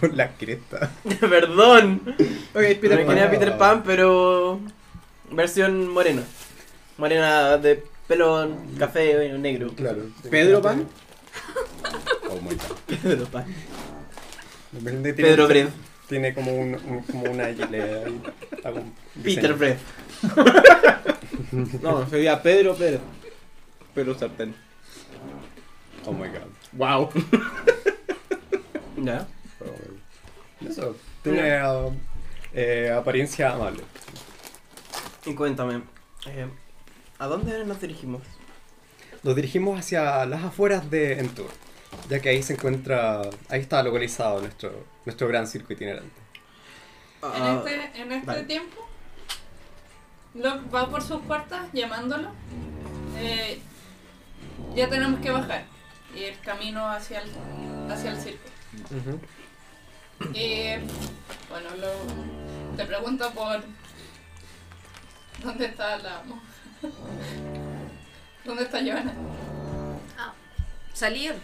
La 0.12 0.30
cresta. 0.32 0.90
Perdón. 1.20 2.00
Ok, 2.54 2.60
Me 2.60 2.74
Peter 2.76 3.00
imaginé 3.00 3.22
a 3.22 3.30
Pan. 3.30 3.38
Peter 3.38 3.58
Pan, 3.58 3.82
pero. 3.84 4.60
Versión 5.30 5.88
morena. 5.90 6.22
Morena 6.96 7.56
de 7.58 7.82
pelo 8.06 8.56
café 8.78 9.32
o 9.32 9.38
negro. 9.38 9.72
Claro. 9.74 10.02
¿Pedro 10.30 10.62
Pan? 10.62 10.86
Oh 12.30 12.40
my 12.40 12.54
god. 12.54 13.00
Pedro 13.02 13.26
Pan. 13.26 13.44
Tiene- 14.82 15.12
Pedro 15.14 15.48
Bread. 15.48 15.68
Tiene 16.08 16.34
como, 16.34 16.52
un, 16.52 16.74
un- 16.74 17.02
como 17.02 17.30
una 17.30 17.46
ahí, 17.46 17.54
Peter. 19.22 19.54
Bread. 19.54 19.76
No, 21.82 22.06
sería 22.08 22.42
Pedro 22.42 22.74
Pérez. 22.74 23.00
Pedro 23.94 24.18
Sartén. 24.18 24.54
Oh 26.04 26.12
my 26.12 26.28
god. 26.28 26.48
Wow. 26.72 27.10
Ya. 28.96 29.26
Oh, 29.60 30.66
Eso. 30.68 30.96
Tiene 31.22 31.58
eh, 32.52 32.92
apariencia 32.96 33.52
amable. 33.52 33.82
Y 35.24 35.34
cuéntame. 35.34 35.82
eh, 36.26 36.46
¿A 37.18 37.26
dónde 37.26 37.64
nos 37.64 37.80
dirigimos? 37.80 38.22
Nos 39.22 39.34
dirigimos 39.36 39.78
hacia 39.78 40.26
las 40.26 40.44
afueras 40.44 40.90
de 40.90 41.18
Entur, 41.18 41.48
ya 42.08 42.20
que 42.20 42.28
ahí 42.28 42.42
se 42.42 42.54
encuentra, 42.54 43.22
ahí 43.48 43.60
está 43.60 43.82
localizado 43.82 44.40
nuestro, 44.40 44.84
nuestro 45.04 45.28
gran 45.28 45.46
circo 45.46 45.72
itinerante. 45.72 46.20
En 47.22 47.42
Ah, 47.42 47.62
este, 47.64 48.02
en 48.02 48.12
este 48.12 48.26
vale. 48.26 48.42
tiempo, 48.44 48.86
Locke 50.34 50.70
va 50.74 50.90
por 50.90 51.02
sus 51.02 51.20
puertas 51.22 51.66
llamándolo. 51.72 52.30
Eh, 53.16 53.58
ya 54.74 54.88
tenemos 54.88 55.20
que 55.20 55.30
bajar. 55.30 55.64
Y 56.14 56.24
el 56.24 56.38
camino 56.40 56.88
hacia 56.90 57.20
el, 57.22 57.30
hacia 57.90 58.10
el 58.12 58.20
circo. 58.20 58.48
Y 60.32 60.76
bueno, 61.48 61.70
lo, 61.80 62.76
te 62.76 62.84
pregunto 62.84 63.30
por 63.32 63.62
dónde 65.42 65.66
está 65.66 65.96
la 65.98 66.22
monja. 66.24 66.44
¿Dónde 68.44 68.62
está 68.64 68.78
Joana? 68.78 69.14
Salir. 70.92 71.34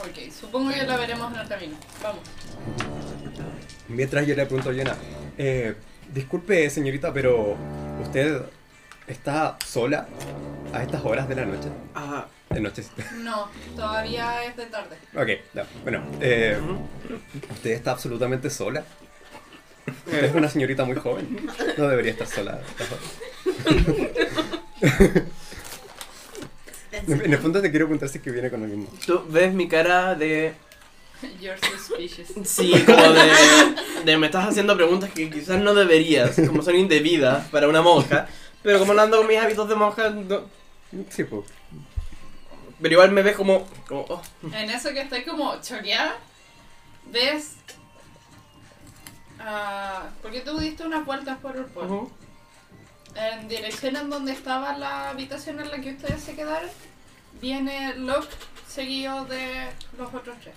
Ok, 0.00 0.30
supongo 0.38 0.70
que 0.70 0.82
la 0.84 0.96
veremos 0.96 1.32
en 1.32 1.40
el 1.40 1.48
camino. 1.48 1.76
Vamos. 2.02 2.20
Mientras 3.88 4.26
yo 4.26 4.34
le 4.34 4.46
pregunto 4.46 4.70
a 4.70 4.74
Jenna, 4.74 4.96
eh, 5.38 5.74
disculpe 6.12 6.68
señorita, 6.70 7.12
pero 7.12 7.56
¿usted 8.02 8.42
está 9.06 9.56
sola 9.64 10.08
a 10.72 10.82
estas 10.82 11.04
horas 11.04 11.28
de 11.28 11.34
la 11.36 11.44
noche? 11.44 11.68
ah, 11.94 12.26
De 12.50 12.60
noche. 12.60 12.82
No, 13.22 13.48
todavía 13.76 14.44
es 14.44 14.56
de 14.56 14.66
tarde. 14.66 14.96
Ok, 15.14 15.28
ya, 15.54 15.64
bueno, 15.82 16.02
eh, 16.20 16.58
¿usted 17.50 17.70
está 17.70 17.92
absolutamente 17.92 18.50
sola? 18.50 18.84
Usted 20.06 20.24
es 20.24 20.34
una 20.34 20.48
señorita 20.48 20.84
muy 20.84 20.96
joven. 20.96 21.46
No 21.76 21.88
debería 21.88 22.12
estar 22.12 22.26
sola. 22.26 22.52
a 22.52 22.60
estas 22.60 22.92
horas. 22.92 23.04
En 27.08 27.24
en 27.24 27.32
el 27.32 27.38
fondo 27.38 27.60
te 27.60 27.70
quiero 27.70 27.86
preguntar 27.86 28.08
si 28.08 28.18
es 28.18 28.24
que 28.24 28.30
viene 28.30 28.50
con 28.50 28.60
lo 28.62 28.66
mismo. 28.68 28.88
Tú 29.06 29.24
ves 29.28 29.52
mi 29.52 29.68
cara 29.68 30.14
de. 30.14 30.54
You're 31.40 31.56
suspicious. 31.58 32.28
Sí, 32.44 32.72
como 32.84 33.02
de. 33.12 33.30
de 34.04 34.16
me 34.18 34.26
estás 34.26 34.48
haciendo 34.48 34.76
preguntas 34.76 35.10
que 35.10 35.30
quizás 35.30 35.60
no 35.60 35.72
deberías, 35.74 36.34
como 36.48 36.62
son 36.62 36.74
indebidas 36.76 37.46
para 37.48 37.68
una 37.68 37.80
monja. 37.82 38.26
Pero 38.62 38.78
como 38.78 38.94
no 38.94 39.02
ando 39.02 39.18
con 39.18 39.26
mis 39.26 39.38
hábitos 39.38 39.68
de 39.68 39.74
monja, 39.74 40.10
no- 40.10 40.42
Sí, 41.08 41.24
pues. 41.24 41.46
pero 42.80 42.92
igual 42.94 43.12
me 43.12 43.22
ves 43.22 43.36
como. 43.36 43.66
como 43.88 44.02
oh, 44.08 44.22
En 44.52 44.70
eso 44.70 44.90
que 44.92 45.00
estoy 45.02 45.22
como 45.24 45.60
choqueada, 45.60 46.16
ves. 47.10 47.52
ah, 49.40 50.08
porque 50.22 50.40
tú 50.40 50.58
diste 50.58 50.84
unas 50.84 51.04
vueltas 51.04 51.38
por 51.38 51.56
el 51.56 51.64
pueblo. 51.66 52.10
En 53.14 53.46
dirección 53.48 53.96
en 53.96 54.08
donde 54.10 54.32
estaba 54.32 54.76
la 54.78 55.10
habitación 55.10 55.60
en 55.60 55.70
la 55.70 55.80
que 55.80 55.90
ustedes 55.92 56.20
se 56.22 56.34
quedaron, 56.34 56.68
viene 57.42 57.94
Locke 57.96 58.28
seguido 58.66 59.26
de 59.26 59.68
los 59.98 60.14
otros 60.14 60.36
tres. 60.40 60.54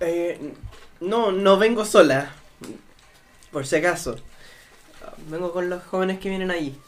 Eh, 0.00 0.54
no, 1.00 1.30
no 1.32 1.58
vengo 1.58 1.84
sola. 1.84 2.32
Por 3.52 3.66
si 3.66 3.76
acaso. 3.76 4.16
Ah, 5.04 5.12
Vengo 5.28 5.52
con 5.52 5.68
los 5.68 5.82
jóvenes 5.84 6.18
que 6.20 6.30
vienen 6.30 6.50
ahí. 6.50 6.78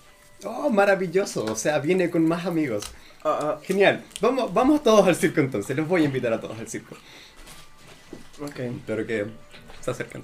Oh, 0.44 0.70
maravilloso. 0.70 1.44
O 1.44 1.56
sea, 1.56 1.78
viene 1.80 2.08
con 2.10 2.26
más 2.26 2.46
amigos. 2.46 2.84
Ah, 3.24 3.58
Genial. 3.64 4.04
Vamos, 4.20 4.52
vamos 4.54 4.82
todos 4.82 5.06
al 5.06 5.16
circo 5.16 5.40
entonces. 5.40 5.76
Los 5.76 5.86
voy 5.88 6.02
a 6.02 6.06
invitar 6.06 6.32
a 6.32 6.40
todos 6.40 6.58
al 6.58 6.68
circo. 6.68 6.96
ah, 8.40 8.44
ok. 8.46 8.58
Espero 8.60 9.06
que 9.06 9.26
se 9.80 9.90
acerquen. 9.90 10.22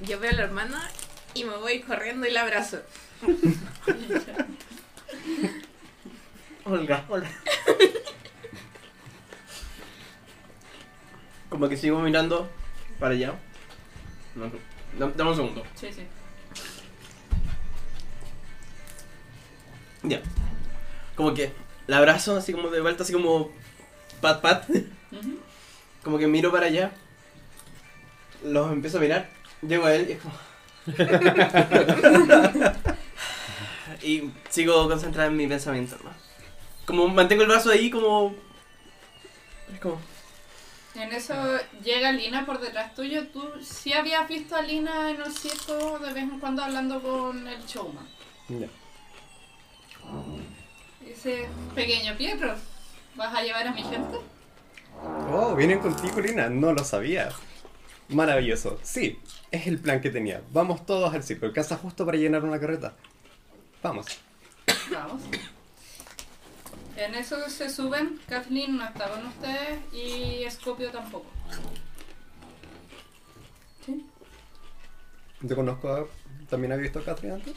Yo 0.00 0.18
veo 0.18 0.30
a 0.30 0.34
la 0.34 0.42
hermana 0.44 0.90
y 1.34 1.44
me 1.44 1.56
voy 1.56 1.80
corriendo 1.80 2.26
y 2.26 2.30
la 2.30 2.42
abrazo. 2.42 2.78
Olga, 6.64 7.04
hola. 7.08 7.26
Como 11.48 11.68
que 11.68 11.76
sigo 11.76 11.98
mirando 12.00 12.48
para 12.98 13.14
allá. 13.14 13.34
No, 14.34 14.50
dame 15.10 15.30
un 15.30 15.36
segundo. 15.36 15.62
Sí, 15.74 15.92
sí. 15.92 16.02
Ya. 20.04 20.20
Como 21.16 21.34
que 21.34 21.52
la 21.86 21.98
abrazo 21.98 22.36
así 22.36 22.52
como 22.52 22.68
de 22.68 22.80
vuelta, 22.80 23.02
así 23.02 23.12
como 23.12 23.50
pat 24.20 24.40
pat. 24.40 24.64
Como 26.02 26.18
que 26.18 26.26
miro 26.26 26.50
para 26.50 26.66
allá. 26.66 26.90
Los 28.44 28.72
empiezo 28.72 28.98
a 28.98 29.00
mirar. 29.00 29.30
Llego 29.62 29.86
a 29.86 29.94
él 29.94 30.08
y 30.08 30.12
es 30.12 30.20
como. 30.20 30.34
y 34.02 34.32
sigo 34.50 34.88
concentrado 34.88 35.30
en 35.30 35.36
mi 35.36 35.46
pensamiento, 35.46 35.96
¿no? 36.02 36.10
Como 36.84 37.08
mantengo 37.08 37.42
el 37.42 37.48
brazo 37.48 37.70
ahí 37.70 37.90
como. 37.90 38.34
Es 39.72 39.80
como. 39.80 40.00
En 40.94 41.10
eso 41.12 41.34
llega 41.82 42.12
Lina 42.12 42.44
por 42.44 42.60
detrás 42.60 42.94
tuyo. 42.94 43.26
Tú 43.28 43.42
sí 43.62 43.92
habías 43.92 44.28
visto 44.28 44.56
a 44.56 44.62
Lina 44.62 45.10
en 45.10 45.20
el 45.22 45.32
circo 45.32 45.98
de 45.98 46.12
vez 46.12 46.24
en 46.24 46.38
cuando 46.38 46.62
hablando 46.62 47.00
con 47.00 47.46
el 47.48 47.64
showman. 47.64 48.06
Ya. 48.48 48.68
Dice, 51.00 51.48
pequeño 51.74 52.16
Pietro, 52.16 52.54
¿vas 53.14 53.34
a 53.34 53.42
llevar 53.42 53.66
a 53.66 53.72
mi 53.72 53.82
gente? 53.82 54.18
Oh, 55.30 55.54
vienen 55.54 55.78
contigo, 55.78 56.20
Lina. 56.20 56.50
No 56.50 56.72
lo 56.72 56.84
sabía. 56.84 57.30
Maravilloso. 58.08 58.78
Sí, 58.82 59.18
es 59.50 59.66
el 59.66 59.78
plan 59.78 60.00
que 60.00 60.10
tenía. 60.10 60.42
Vamos 60.52 60.84
todos 60.84 61.14
al 61.14 61.22
circo. 61.22 61.46
Alcanza 61.46 61.76
justo 61.76 62.04
para 62.04 62.18
llenar 62.18 62.44
una 62.44 62.60
carreta. 62.60 62.94
Vamos. 63.82 64.06
Vamos. 64.90 65.22
En 67.04 67.14
eso 67.14 67.48
se 67.50 67.68
suben. 67.70 68.20
Kathleen 68.28 68.76
no 68.76 68.84
está 68.84 69.08
con 69.10 69.26
ustedes 69.26 69.80
y 69.92 70.44
Scopio 70.50 70.90
tampoco. 70.90 71.26
¿Sí? 73.84 74.04
Yo 75.40 75.56
conozco 75.56 75.88
a... 75.92 76.06
¿También 76.48 76.72
había 76.72 76.84
visto 76.84 76.98
a 77.00 77.04
Catherine 77.04 77.34
antes? 77.34 77.54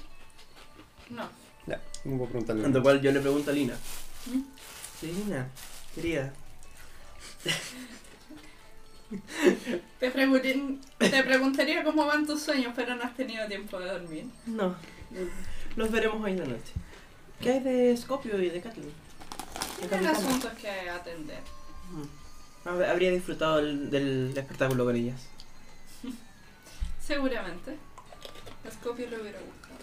No. 1.10 1.28
Ya, 1.68 1.82
no 2.06 2.18
puedo 2.18 2.30
preguntarle. 2.30 2.66
Ante 2.66 2.82
cual 2.82 3.02
yo 3.02 3.12
le 3.12 3.20
pregunto 3.20 3.52
a 3.52 3.54
Lina. 3.54 3.76
¿Mm? 4.28 4.42
Sí, 5.00 5.08
Lina, 5.12 5.48
querida. 5.94 6.34
Te, 10.00 10.12
pregunté- 10.12 10.80
te 10.98 11.24
preguntaría 11.24 11.84
cómo 11.84 12.06
van 12.06 12.26
tus 12.26 12.42
sueños, 12.42 12.74
pero 12.76 12.96
no 12.96 13.04
has 13.04 13.16
tenido 13.16 13.48
tiempo 13.48 13.80
de 13.80 13.92
dormir. 13.92 14.26
No, 14.48 14.76
los 15.76 15.92
veremos 15.92 16.24
hoy 16.24 16.32
en 16.32 16.40
la 16.40 16.46
noche. 16.48 16.74
¿Qué 17.40 17.52
hay 17.52 17.60
de 17.60 17.96
Scopio 17.98 18.42
y 18.42 18.50
de 18.50 18.62
Kathleen? 18.62 19.05
¿De 19.82 19.88
Tienen 19.88 20.06
Capitana? 20.08 20.28
asuntos 20.30 20.54
que 20.60 20.70
atender. 20.90 21.40
Mm. 21.92 22.68
Hab- 22.68 22.90
Habría 22.90 23.12
disfrutado 23.12 23.58
del, 23.58 23.90
del 23.90 24.34
espectáculo 24.38 24.86
con 24.86 24.96
ellas. 24.96 25.22
Seguramente. 27.02 27.78
Scopio 28.72 29.08
lo 29.10 29.22
hubiera 29.22 29.40
buscado. 29.40 29.76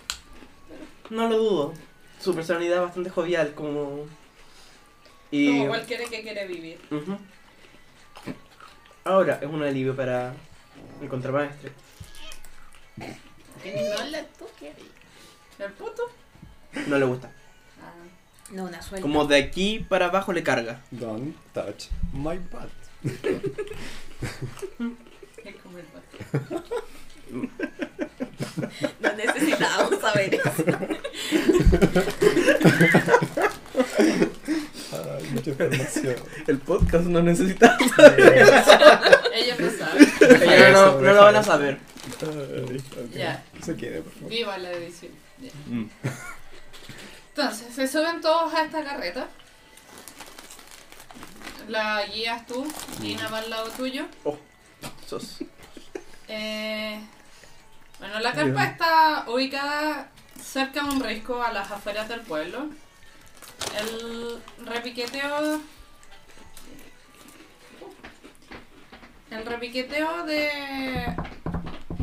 No 1.11 1.29
lo 1.29 1.37
dudo. 1.39 1.75
Su 2.21 2.35
personalidad 2.35 2.79
es 2.79 2.83
bastante 2.85 3.11
jovial, 3.11 3.55
como. 3.55 4.07
Y. 5.31 5.49
Como 5.59 5.69
cualquiera 5.69 6.05
que 6.09 6.23
quiere 6.23 6.47
vivir. 6.47 6.81
Ahora 9.05 9.39
es 9.43 9.49
un 9.49 9.63
alivio 9.63 9.95
para 9.97 10.35
el 11.01 11.09
contramaestre. 11.09 11.73
No 12.97 14.05
la 14.11 14.25
toques. 14.39 14.75
¿El 15.59 15.73
puto? 15.73 16.03
No 16.87 16.99
le 16.99 17.05
gusta. 17.05 17.31
No, 18.53 18.65
una 18.65 18.83
suelta. 18.83 19.01
Como 19.01 19.25
de 19.25 19.37
aquí 19.37 19.79
para 19.89 20.07
abajo 20.07 20.33
le 20.35 20.43
carga. 20.43 20.83
Don't 20.91 21.35
touch 21.55 21.87
my 22.13 22.39
butt. 22.39 22.71
es 25.45 25.55
como 25.63 25.79
el 25.79 25.85
pato. 25.87 26.63
No 29.01 29.13
necesitábamos 29.15 30.01
saber 30.01 30.35
eso. 30.35 30.65
Ay, 34.93 35.25
mucha 35.33 35.51
información. 35.51 36.17
El 36.47 36.59
podcast 36.59 37.07
no 37.07 37.23
necesita. 37.23 37.79
Ellos 39.35 39.61
no 39.61 39.71
saben. 39.71 40.09
Ellos 40.43 40.73
no, 40.73 41.01
no 41.01 41.13
lo 41.15 41.23
van 41.23 41.37
a 41.37 41.43
saber. 41.43 41.79
Ay, 42.21 42.77
ok. 42.77 43.13
Ya. 43.15 43.43
Se 43.63 43.75
quede, 43.77 44.03
por 44.03 44.13
favor. 44.13 44.29
Viva 44.31 44.59
la 44.59 44.73
edición. 44.73 45.13
Ya. 45.41 45.51
Mm. 45.69 45.89
Entonces, 47.35 47.75
se 47.75 47.89
suben 47.89 48.21
todos 48.21 48.53
a 48.53 48.65
esta 48.65 48.85
carreta. 48.85 49.27
La 51.69 52.05
guías 52.07 52.47
tú, 52.47 52.67
Gina 53.01 53.29
va 53.29 53.39
al 53.39 53.49
lado 53.49 53.71
tuyo. 53.71 54.07
Sos. 55.07 55.39
Eh, 56.29 57.01
bueno, 57.99 58.19
la 58.21 58.33
carpa 58.33 58.65
está 58.65 59.25
ubicada 59.29 60.11
cerca 60.43 60.83
de 60.83 60.91
un 60.91 61.01
risco 61.01 61.43
a 61.43 61.53
las 61.53 61.71
afueras 61.71 62.09
del 62.09 62.21
pueblo. 62.21 62.69
El 63.79 64.43
repiqueteo. 64.67 65.61
El 69.31 69.47
repiqueteo 69.47 70.25
de, 70.27 71.17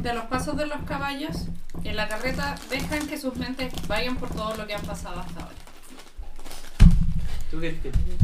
de 0.01 0.13
los 0.13 0.25
pasos 0.25 0.55
de 0.55 0.65
los 0.65 0.81
caballos 0.83 1.47
en 1.83 1.95
la 1.95 2.07
carreta 2.07 2.55
dejan 2.69 3.07
que 3.07 3.17
sus 3.17 3.35
mentes 3.35 3.73
vayan 3.87 4.15
por 4.15 4.29
todo 4.29 4.55
lo 4.55 4.65
que 4.65 4.75
han 4.75 4.81
pasado 4.81 5.19
hasta 5.19 5.41
ahora. 5.41 5.55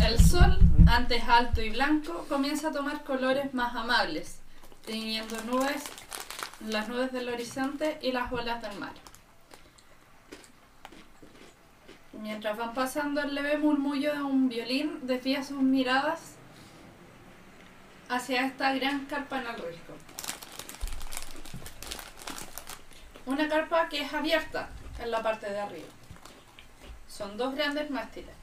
El 0.05 0.19
sol, 0.19 0.59
antes 0.87 1.23
alto 1.23 1.61
y 1.61 1.71
blanco, 1.71 2.25
comienza 2.29 2.69
a 2.69 2.71
tomar 2.71 3.03
colores 3.03 3.53
más 3.53 3.75
amables, 3.75 4.39
teniendo 4.85 5.35
nubes, 5.43 5.83
las 6.67 6.87
nubes 6.87 7.11
del 7.11 7.29
horizonte 7.29 7.97
y 8.01 8.11
las 8.11 8.31
olas 8.31 8.61
del 8.61 8.79
mar. 8.79 8.93
Mientras 12.21 12.57
van 12.57 12.73
pasando, 12.73 13.21
el 13.21 13.35
leve 13.35 13.57
murmullo 13.57 14.13
de 14.13 14.21
un 14.21 14.47
violín 14.47 14.99
desvía 15.03 15.43
sus 15.43 15.61
miradas 15.61 16.35
hacia 18.07 18.45
esta 18.45 18.73
gran 18.73 19.05
carpa 19.05 19.41
en 19.41 19.47
el 19.47 19.55
risco. 19.55 19.93
Una 23.25 23.47
carpa 23.49 23.89
que 23.89 24.01
es 24.01 24.13
abierta 24.13 24.69
en 25.01 25.11
la 25.11 25.21
parte 25.23 25.49
de 25.49 25.59
arriba. 25.59 25.87
Son 27.07 27.37
dos 27.37 27.55
grandes 27.55 27.89
mástiles. 27.89 28.35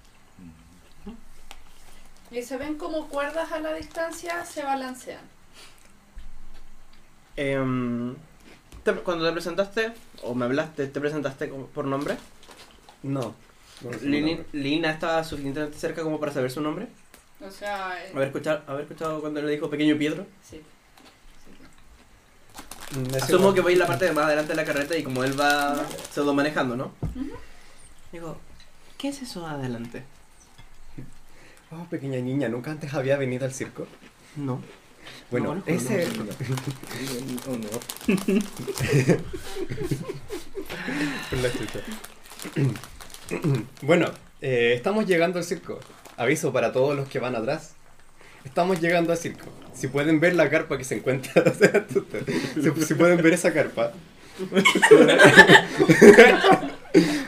Y 2.30 2.42
se 2.42 2.56
ven 2.56 2.78
como 2.78 3.08
cuerdas 3.08 3.52
a 3.52 3.60
la 3.60 3.74
distancia 3.74 4.44
se 4.44 4.62
balancean. 4.62 5.20
Em, 7.36 8.14
te- 8.84 8.94
cuando 8.94 9.26
te 9.26 9.32
presentaste, 9.32 9.92
o 10.22 10.34
me 10.34 10.44
hablaste, 10.46 10.86
te 10.86 11.00
presentaste 11.00 11.48
como- 11.48 11.66
por 11.66 11.84
nombre. 11.84 12.16
No. 13.02 13.34
sé 13.80 13.88
nombre. 14.06 14.44
Lina 14.52 14.90
estaba 14.90 15.24
suficientemente 15.24 15.76
cerca 15.78 16.02
como 16.02 16.20
para 16.20 16.32
saber 16.32 16.50
su 16.50 16.60
nombre. 16.60 16.86
O 17.44 17.50
sea, 17.50 17.98
eh, 18.02 18.12
Haber 18.14 18.28
escuchado, 18.28 18.62
haber 18.66 18.82
escuchado 18.82 19.20
cuando 19.20 19.42
le 19.42 19.50
dijo 19.50 19.68
pequeño 19.68 19.96
Pietro. 19.98 20.26
sí. 20.48 20.62
Mm, 22.94 23.14
Asumo 23.16 23.54
que 23.54 23.60
voy 23.60 23.72
en 23.74 23.78
la 23.78 23.86
parte 23.86 24.04
de 24.06 24.12
más 24.12 24.26
adelante 24.26 24.50
de 24.52 24.56
la 24.56 24.64
carreta 24.64 24.96
y 24.96 25.02
como 25.02 25.24
él 25.24 25.38
va 25.38 25.76
pseudo 26.12 26.34
manejando, 26.34 26.76
¿no? 26.76 26.92
Digo, 28.12 28.38
¿qué 28.98 29.08
es 29.08 29.22
eso 29.22 29.46
adelante? 29.46 30.02
Oh, 31.70 31.84
pequeña 31.88 32.18
niña, 32.18 32.48
¿nunca 32.48 32.70
antes 32.70 32.92
había 32.92 33.16
venido 33.16 33.46
al 33.46 33.52
circo? 33.54 33.86
No. 34.36 34.60
Bueno, 35.30 35.54
No, 35.54 35.60
no, 35.60 35.62
ese... 35.66 36.06
no, 36.16 36.24
no. 36.24 36.30
Oh, 37.46 37.56
bueno, 43.82 44.10
eh, 44.40 44.74
estamos 44.76 45.06
llegando 45.06 45.38
al 45.38 45.44
circo. 45.44 45.78
Aviso 46.16 46.52
para 46.52 46.72
todos 46.72 46.94
los 46.96 47.08
que 47.08 47.18
van 47.18 47.34
atrás. 47.34 47.74
Estamos 48.44 48.80
llegando 48.80 49.12
al 49.12 49.18
circo. 49.18 49.46
Si 49.74 49.88
pueden 49.88 50.20
ver 50.20 50.34
la 50.34 50.50
carpa 50.50 50.76
que 50.76 50.84
se 50.84 50.96
encuentra, 50.96 51.42
o 51.46 51.54
sea, 51.54 51.86
si, 52.54 52.84
si 52.84 52.94
pueden 52.94 53.22
ver 53.22 53.32
esa 53.34 53.52
carpa, 53.52 53.92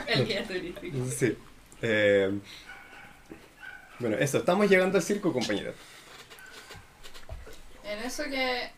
El 0.07 0.25
guía 0.25 0.43
turístico. 0.47 0.97
sí. 1.15 1.37
Eh, 1.81 2.31
bueno, 3.99 4.17
eso, 4.17 4.37
estamos 4.39 4.69
llegando 4.69 4.97
al 4.97 5.03
circo, 5.03 5.31
compañeros. 5.33 5.75
En 7.83 7.99
eso 7.99 8.23
que, 8.25 8.69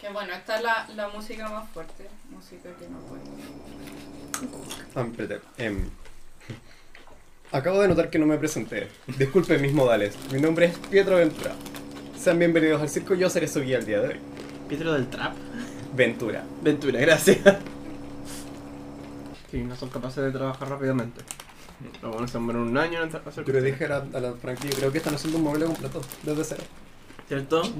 que 0.00 0.08
bueno, 0.10 0.32
está 0.34 0.60
la, 0.60 0.88
la 0.94 1.08
música 1.08 1.48
más 1.48 1.68
fuerte. 1.70 2.08
Música 2.30 2.70
que 2.78 2.88
no 2.88 2.98
puedo. 3.00 3.22
Ah, 4.94 5.06
espérate. 5.08 5.40
em, 5.58 5.88
acabo 7.52 7.80
de 7.82 7.88
notar 7.88 8.10
que 8.10 8.18
no 8.18 8.26
me 8.26 8.38
presenté. 8.38 8.88
Disculpen 9.18 9.60
mis 9.60 9.72
modales. 9.72 10.16
Mi 10.32 10.40
nombre 10.40 10.66
es 10.66 10.78
Pietro 10.90 11.16
Ventura. 11.16 11.52
Sean 12.18 12.38
bienvenidos 12.38 12.80
al 12.80 12.88
circo, 12.88 13.14
yo 13.14 13.28
seré 13.28 13.46
su 13.46 13.60
guía 13.60 13.78
el 13.78 13.86
día 13.86 14.00
de 14.00 14.08
hoy. 14.08 14.16
Pietro 14.68 14.92
del 14.94 15.08
Trap. 15.08 15.34
Ventura. 15.94 16.44
Ventura, 16.62 17.00
gracias. 17.00 17.38
Sí, 19.50 19.62
no 19.62 19.76
son 19.76 19.90
capaces 19.90 20.24
de 20.24 20.30
trabajar 20.30 20.68
rápidamente. 20.68 21.20
Lo 22.00 22.10
van 22.12 22.22
a 22.22 22.24
hacer 22.24 22.40
en 22.40 22.56
un 22.56 22.78
año 22.78 23.02
en 23.02 23.14
hacer 23.14 23.44
Pero 23.44 23.60
dije 23.60 23.84
a 23.84 23.88
la, 23.88 24.06
a 24.14 24.20
la 24.20 24.32
Frankie, 24.34 24.70
creo 24.70 24.90
que 24.90 24.98
están 24.98 25.14
haciendo 25.14 25.38
un 25.38 25.44
mueble 25.44 25.66
completo, 25.66 26.00
desde 26.22 26.44
cero. 26.44 26.62
¿Cierto? 27.28 27.62
No, 27.62 27.66
esto 27.66 27.78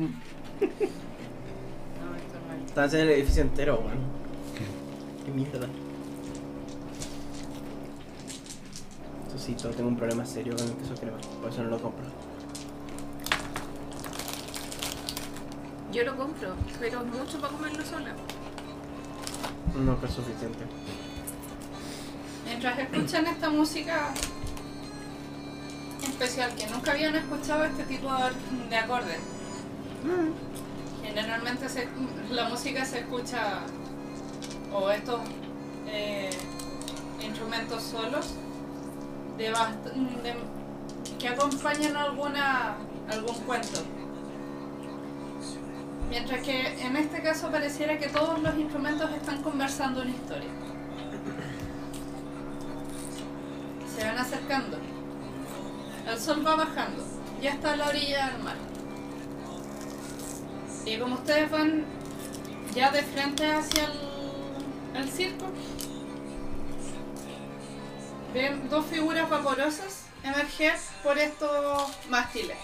no 2.47 2.55
es. 2.55 2.67
Están 2.67 2.85
haciendo 2.85 3.11
el 3.11 3.19
edificio 3.19 3.43
entero, 3.43 3.77
weón. 3.77 4.01
Qué 5.25 5.31
mierda. 5.31 5.69
Todo 9.33 9.73
tengo 9.73 9.89
un 9.89 9.97
problema 9.97 10.27
serio 10.27 10.55
con 10.57 10.67
el 10.67 10.75
queso 10.77 10.95
crema. 10.95 11.17
Por 11.41 11.51
eso 11.51 11.63
no 11.63 11.71
lo 11.71 11.81
compro. 11.81 12.05
Yo 15.91 16.05
lo 16.05 16.17
compro, 16.17 16.55
pero 16.79 17.01
es 17.01 17.07
mucho 17.07 17.41
para 17.41 17.53
comerlo 17.53 17.85
sola. 17.85 18.15
No 19.75 19.99
que 20.01 20.07
es 20.07 20.13
suficiente. 20.13 20.59
Mientras 22.45 22.79
escuchan 22.79 23.27
esta 23.27 23.49
música 23.51 24.13
especial, 26.03 26.55
que 26.55 26.67
nunca 26.69 26.93
habían 26.93 27.15
escuchado 27.17 27.65
este 27.65 27.85
tipo 27.85 28.09
de, 28.13 28.69
de 28.69 28.77
acordes. 28.77 29.19
Generalmente 31.03 31.69
se- 31.71 31.89
la 32.31 32.49
música 32.49 32.85
se 32.85 33.01
escucha, 33.01 33.61
o 34.73 34.91
estos 34.91 35.21
eh, 35.89 36.31
instrumentos 37.23 37.83
solos, 37.83 38.35
de- 39.51 40.35
que 41.19 41.29
acompañan 41.29 41.97
alguna, 41.97 42.77
algún 43.11 43.35
cuento. 43.47 43.81
Mientras 46.11 46.43
que 46.43 46.83
en 46.83 46.97
este 46.97 47.23
caso 47.23 47.51
pareciera 47.51 47.99
que 47.99 48.09
todos 48.09 48.41
los 48.43 48.55
instrumentos 48.59 49.11
están 49.13 49.43
conversando 49.43 50.03
una 50.03 50.11
historia. 50.11 50.49
Se 53.97 54.05
van 54.05 54.19
acercando. 54.19 54.79
El 56.11 56.19
sol 56.19 56.47
va 56.47 56.57
bajando. 56.57 57.03
Ya 57.41 57.51
está 57.51 57.73
a 57.73 57.77
la 57.77 57.89
orilla 57.89 58.31
del 58.31 58.43
mar. 58.43 58.57
Y 60.85 60.99
como 60.99 61.15
ustedes 61.15 61.51
van 61.51 61.85
ya 62.75 62.91
de 62.91 63.03
frente 63.03 63.47
hacia 63.51 63.85
el 64.95 65.09
circo, 65.11 65.47
ven 68.33 68.69
dos 68.69 68.87
figuras 68.87 69.29
vaporosas 69.29 70.03
emerger 70.25 70.79
por 71.03 71.19
estos 71.19 71.91
mástiles. 72.09 72.57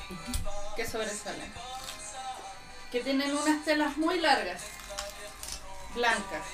que 0.76 0.86
sobresalen. 0.86 1.52
Que 2.92 3.00
tienen 3.00 3.36
unas 3.36 3.64
telas 3.64 3.96
muy 3.96 4.20
largas, 4.20 4.62
blancas, 5.92 6.44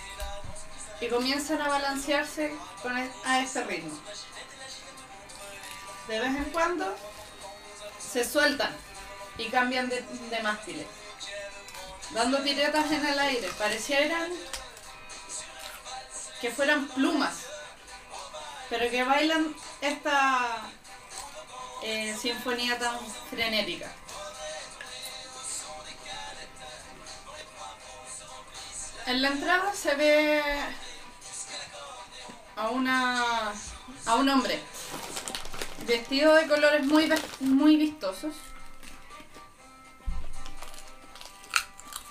y 0.98 1.08
comienzan 1.08 1.60
a 1.60 1.68
balancearse 1.68 2.46
e- 2.46 3.10
a 3.26 3.40
este 3.40 3.62
ritmo. 3.64 3.92
De 6.08 6.20
vez 6.20 6.36
en 6.36 6.44
cuando 6.44 6.96
se 7.98 8.24
sueltan 8.24 8.74
y 9.36 9.48
cambian 9.50 9.90
de, 9.90 10.00
de 10.00 10.42
mástiles, 10.42 10.86
dando 12.12 12.42
piruetas 12.42 12.90
en 12.92 13.04
el 13.04 13.18
aire. 13.18 13.48
Parecieran 13.58 14.30
que 16.40 16.50
fueran 16.50 16.88
plumas, 16.88 17.34
pero 18.76 18.90
que 18.90 19.04
bailan 19.04 19.54
esta 19.80 20.68
eh, 21.80 22.12
sinfonía 22.20 22.76
tan 22.76 22.98
frenética. 23.30 23.88
En 29.06 29.22
la 29.22 29.28
entrada 29.28 29.72
se 29.72 29.94
ve 29.94 30.42
a 32.56 32.70
una 32.70 33.52
a 34.06 34.14
un 34.16 34.28
hombre 34.28 34.60
vestido 35.86 36.34
de 36.34 36.48
colores 36.48 36.84
muy 36.84 37.08
muy 37.38 37.76
vistosos 37.76 38.34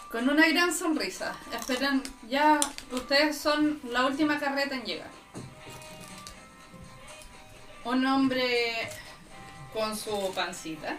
con 0.10 0.30
una 0.30 0.48
gran 0.48 0.74
sonrisa. 0.74 1.36
Esperan, 1.52 2.02
ya 2.30 2.62
ustedes 2.90 3.38
son 3.38 3.82
la 3.84 4.06
última 4.06 4.40
carreta 4.40 4.76
en 4.76 4.84
llegar. 4.84 5.23
Un 7.86 8.06
hombre 8.06 8.90
con 9.74 9.98
su 9.98 10.34
pancita, 10.34 10.96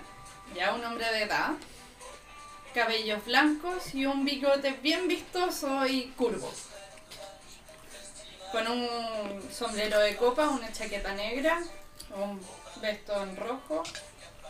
ya 0.55 0.75
un 0.75 0.85
hombre 0.85 1.11
de 1.13 1.23
edad, 1.23 1.53
cabellos 2.75 3.25
blancos 3.25 3.95
y 3.95 4.05
un 4.05 4.25
bigote 4.25 4.73
bien 4.83 5.09
vistoso 5.09 5.87
y 5.87 6.09
curvo. 6.17 6.53
Con 8.53 8.69
un 8.69 9.49
sombrero 9.51 9.99
de 9.99 10.15
copa, 10.17 10.49
una 10.51 10.71
chaqueta 10.73 11.15
negra, 11.15 11.59
un 12.15 12.41
vestón 12.83 13.35
rojo, 13.37 13.83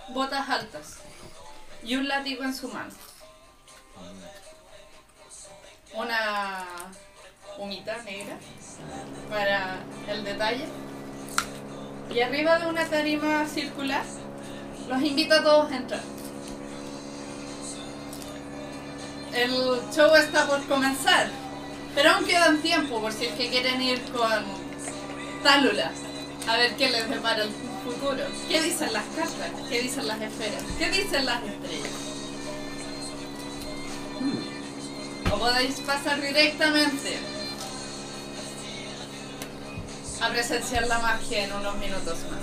botas 0.09 0.49
altas 0.49 0.99
y 1.85 1.95
un 1.95 2.09
látigo 2.09 2.43
en 2.43 2.55
su 2.55 2.69
mano. 2.69 2.93
Una 5.95 6.67
humita 7.59 8.03
negra 8.03 8.37
para 9.31 9.79
el 10.09 10.25
detalle. 10.25 10.67
Y 12.13 12.21
arriba 12.21 12.59
de 12.59 12.67
una 12.67 12.85
tarima 12.87 13.47
circular, 13.47 14.05
los 14.89 15.03
invito 15.03 15.35
a 15.35 15.43
todos 15.43 15.73
a 15.73 15.77
entrar. 15.77 16.03
El 19.33 19.51
show 19.93 20.15
está 20.15 20.47
por 20.47 20.65
comenzar, 20.67 21.29
pero 21.95 22.11
aún 22.11 22.25
quedan 22.25 22.59
tiempo 22.63 23.01
por 23.01 23.13
si 23.13 23.27
es 23.27 23.35
que 23.35 23.49
quieren 23.51 23.83
ir 23.83 24.01
con 24.13 24.45
Tálula 25.43 25.91
a 26.47 26.57
ver 26.57 26.77
qué 26.77 26.91
les 26.91 27.09
depara 27.09 27.43
el 27.43 27.51
futuro. 27.85 28.25
¿Qué 28.49 28.63
dicen 28.63 28.93
las 28.93 29.05
cartas? 29.17 29.51
¿Qué 29.69 29.83
dicen 29.83 30.07
las 30.07 30.21
esferas? 30.21 30.63
¿Qué 30.79 30.91
dicen 30.91 31.27
las 31.27 31.43
estrellas? 31.43 31.93
O 35.33 35.39
podéis 35.39 35.81
pasar 35.81 36.21
directamente 36.21 37.19
a 40.25 40.31
presenciar 40.31 40.87
la 40.87 40.99
magia 41.01 41.45
en 41.45 41.53
unos 41.53 41.77
minutos 41.77 42.17
más. 42.31 42.43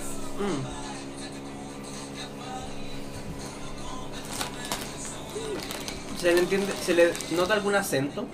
¿Se 6.19 6.33
le 6.33 6.39
entiende? 6.41 6.71
¿Se 6.83 6.93
le 6.93 7.13
nota 7.31 7.55
algún 7.55 7.73
acento? 7.73 8.25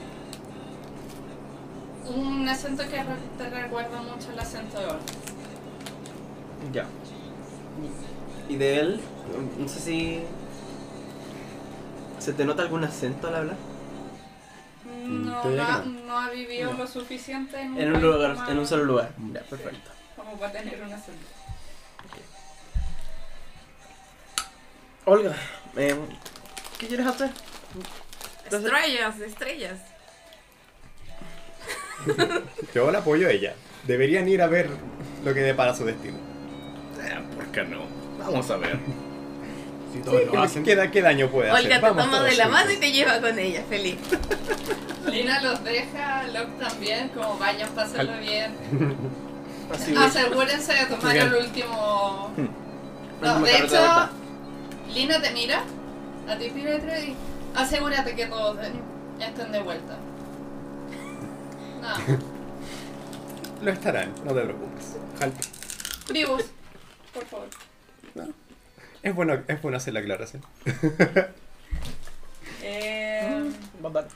Un 2.14 2.48
acento 2.50 2.84
que 2.84 3.04
te 3.38 3.50
recuerda 3.50 4.02
mucho 4.02 4.32
el 4.34 4.39
acento 4.39 4.80
de 4.80 4.86
oro. 4.86 5.00
Ya. 6.74 6.86
¿Y 8.50 8.56
de 8.58 8.80
él? 8.80 9.02
No 9.58 9.68
sé 9.70 9.80
si. 9.80 10.24
¿Se 12.20 12.34
te 12.34 12.43
nota 12.43 12.64
algún 12.64 12.84
acento 12.84 13.28
al 13.28 13.36
hablar? 13.36 13.56
No, 15.08 15.43
no, 15.43 15.64
ha- 15.64 15.84
no 15.86 16.18
vivido 16.32 16.74
lo 16.74 16.88
suficiente 16.88 17.60
en 17.60 17.72
un, 17.74 17.80
En 17.82 17.88
un 17.88 17.93
país 17.93 18.03
lugar, 18.05 18.36
como- 18.36 18.49
en 18.49 18.60
un 18.60 18.68
solo 18.68 18.84
lugar. 18.86 19.12
Ya, 19.34 19.41
perfecto. 19.41 19.91
como 20.16 20.38
para 20.38 20.51
tener 20.51 20.82
un 20.82 20.93
acento. 20.93 21.28
Olga, 25.05 25.36
eh, 25.78 25.95
¿qué 26.80 26.88
quieres 26.88 27.08
hacer? 27.08 27.30
Estrellas, 28.51 29.20
estrellas. 29.22 29.80
Yo 32.74 32.91
la 32.91 32.99
apoyo 32.99 33.28
a 33.28 33.32
ella. 33.32 33.55
Deberían 33.86 34.28
ir 34.28 34.41
a 34.41 34.47
ver 34.47 34.70
lo 35.24 35.34
que 35.34 35.39
depara 35.41 35.74
su 35.74 35.86
destino. 35.86 36.18
Eh, 37.01 37.24
¿Por 37.36 37.45
qué 37.51 37.64
no? 37.64 37.86
Vamos 38.20 38.49
a 38.51 38.58
ver. 38.58 38.78
Si 39.94 40.00
todos 40.00 40.26
lo 40.26 40.32
¿Qué, 40.32 40.38
hacen. 40.38 40.64
qué 40.64 40.76
da- 40.76 40.92
qué 40.92 41.02
daño 41.02 41.30
puede 41.30 41.50
hacer? 41.50 41.66
Olga 41.66 41.76
te 41.76 41.82
Vamos 41.82 42.06
toma 42.06 42.24
de 42.24 42.36
la 42.36 42.48
mano 42.50 42.72
y 42.72 42.78
te 42.78 42.92
lleva 42.92 43.20
con 43.22 43.38
ella, 43.40 43.64
feliz. 43.70 43.98
Lina 45.12 45.42
los 45.42 45.64
deja, 45.64 46.24
Locke 46.28 46.60
también, 46.60 47.10
como 47.10 47.38
vayan, 47.38 47.70
pásenlo 47.70 48.18
bien. 48.20 48.54
Asegúrense 49.98 50.74
de 50.74 50.86
tomar 50.86 51.14
Bien. 51.14 51.28
el 51.28 51.36
último. 51.36 52.32
No, 53.22 53.34
Última 53.38 53.48
de 53.48 53.58
hecho. 53.58 54.10
Lina 54.94 55.22
te 55.22 55.32
mira, 55.32 55.64
a 56.30 56.38
ti 56.38 56.50
Piretro, 56.50 56.90
y 57.00 57.16
asegúrate 57.56 58.16
que 58.16 58.26
todos 58.28 58.58
estén 59.20 59.52
de 59.52 59.60
vuelta. 59.62 59.98
Nada, 61.82 61.98
Lo 63.62 63.72
estarán, 63.72 64.14
no 64.26 64.34
te 64.34 64.42
preocupes. 64.42 64.96
Jalta. 65.20 65.40
vivos, 66.14 66.44
por 67.14 67.26
favor. 67.26 67.48
Es 69.08 69.16
bueno, 69.16 69.41
es 69.47 69.62
bueno 69.62 69.78
hacer 69.78 69.93
la 69.93 70.01
aclaración. 70.01 70.43
Eh, 72.62 73.51
Va 73.82 73.88
a 73.89 73.93
dar. 73.93 74.08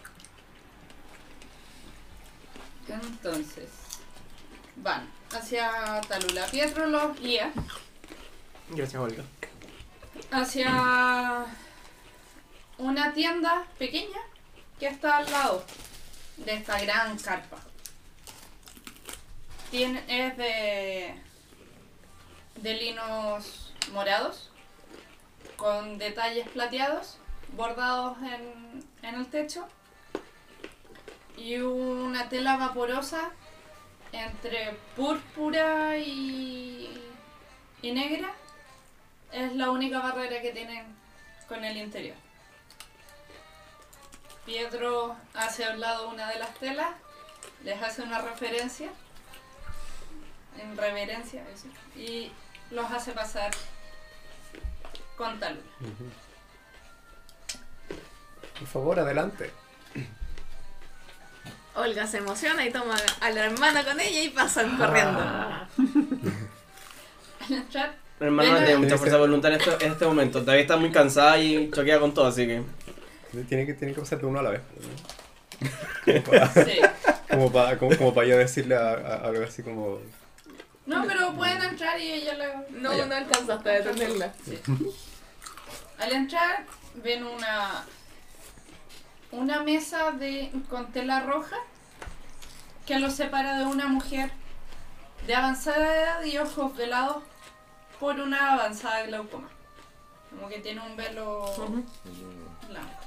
entonces, 2.90 3.70
van 4.76 5.08
hacia 5.32 6.02
Talula. 6.10 6.46
Pietro 6.48 6.88
los 6.88 7.18
guía 7.22 7.54
Gracias, 8.72 9.02
Olga. 9.02 9.24
hacia 10.30 11.46
una 12.78 13.14
tienda 13.14 13.66
pequeña 13.80 14.20
que 14.78 14.88
está 14.88 15.20
al 15.20 15.32
lado 15.32 15.64
de 16.36 16.54
esta 16.56 16.82
gran 16.82 17.18
carpa. 17.18 17.60
Tiene, 19.70 20.04
es 20.10 20.36
de, 20.36 21.16
de 22.58 22.74
linos 22.74 23.74
morados 23.94 24.51
con 25.62 26.00
detalles 26.00 26.50
plateados 26.50 27.20
bordados 27.56 28.18
en, 28.24 28.84
en 29.04 29.16
el 29.16 29.30
techo 29.30 29.68
y 31.38 31.58
una 31.58 32.30
tela 32.30 32.58
vaporosa 32.58 33.30
entre 34.12 34.72
púrpura 34.96 35.98
y, 35.98 37.00
y 37.84 37.92
negra 37.92 38.32
es 39.32 39.54
la 39.54 39.70
única 39.70 40.00
barrera 40.00 40.42
que 40.42 40.50
tienen 40.50 40.84
con 41.48 41.64
el 41.64 41.78
interior. 41.78 42.18
Pietro 44.48 45.16
hace 45.36 45.64
a 45.64 45.76
lado 45.76 46.10
una 46.10 46.28
de 46.28 46.40
las 46.40 46.56
telas, 46.56 46.90
les 47.64 47.80
hace 47.84 48.02
una 48.02 48.20
referencia, 48.20 48.90
en 50.58 50.76
reverencia, 50.76 51.44
y 51.96 52.32
los 52.72 52.90
hace 52.92 53.12
pasar 53.12 53.52
con 55.22 55.40
talula. 55.40 55.62
Por 58.58 58.68
favor, 58.68 59.00
adelante. 59.00 59.52
Olga 61.76 62.06
se 62.08 62.18
emociona 62.18 62.66
y 62.66 62.72
toma 62.72 62.96
a 63.22 63.30
la 63.30 63.46
hermana 63.46 63.84
con 63.84 64.00
ella 64.00 64.24
y 64.24 64.30
pasan 64.30 64.78
corriendo. 64.78 65.20
Al 65.20 65.68
entrar, 67.50 67.96
Mi 68.20 68.26
hermano 68.28 68.52
no 68.52 68.58
tiene 68.66 68.78
mucha 68.78 68.98
fuerza 68.98 69.16
de 69.16 69.22
voluntad 69.22 69.54
en 69.54 69.60
este, 69.62 69.86
en 69.86 69.92
este 69.94 70.06
momento. 70.06 70.42
Todavía 70.42 70.62
está 70.64 70.78
muy 70.78 70.92
cansada 70.92 71.38
y 71.40 71.70
choquea 71.72 72.00
con 72.00 72.14
todo, 72.14 72.26
así 72.28 72.46
que. 72.48 72.62
Tiene 73.48 73.66
que, 73.66 73.74
tiene 73.74 73.94
que 73.94 74.02
pasar 74.02 74.20
de 74.20 74.26
uno 74.26 74.40
a 74.40 74.44
la 74.44 74.50
vez. 74.52 74.62
Como 76.06 76.24
para, 76.24 76.48
sí. 76.66 76.80
como 77.30 77.52
para, 77.52 77.78
como, 77.78 77.96
como 77.98 78.14
para 78.14 78.28
yo 78.28 78.38
decirle 78.38 78.76
a, 78.76 78.90
a- 78.90 79.28
algo 79.28 79.44
así 79.44 79.62
como... 79.64 80.00
No, 80.86 81.06
pero 81.08 81.32
pueden 81.34 81.62
entrar 81.64 81.98
y 82.00 82.12
ella 82.12 82.34
le... 82.34 82.80
No, 82.82 83.06
no 83.06 83.16
alcanzaste 83.16 83.70
a 83.70 83.74
detenerla. 83.74 84.34
Al 86.02 86.14
entrar 86.14 86.66
ven 86.96 87.24
una 87.24 87.86
una 89.32 89.62
mesa 89.62 90.12
de 90.12 90.52
con 90.68 90.92
tela 90.92 91.22
roja 91.22 91.58
que 92.88 92.98
los 92.98 93.14
separa 93.14 93.60
de 93.60 93.66
una 93.66 93.88
mujer 93.88 94.32
de 95.28 95.36
avanzada 95.36 95.96
edad 95.96 96.24
y 96.24 96.40
ojos 96.40 96.76
velados 96.76 97.24
por 98.00 98.20
una 98.20 98.54
avanzada 98.54 99.04
glaucoma. 99.04 99.48
Como 100.32 100.50
que 100.50 100.60
tiene 100.60 100.82
un 100.82 100.98
velo 100.98 101.46
blanco. 102.68 103.04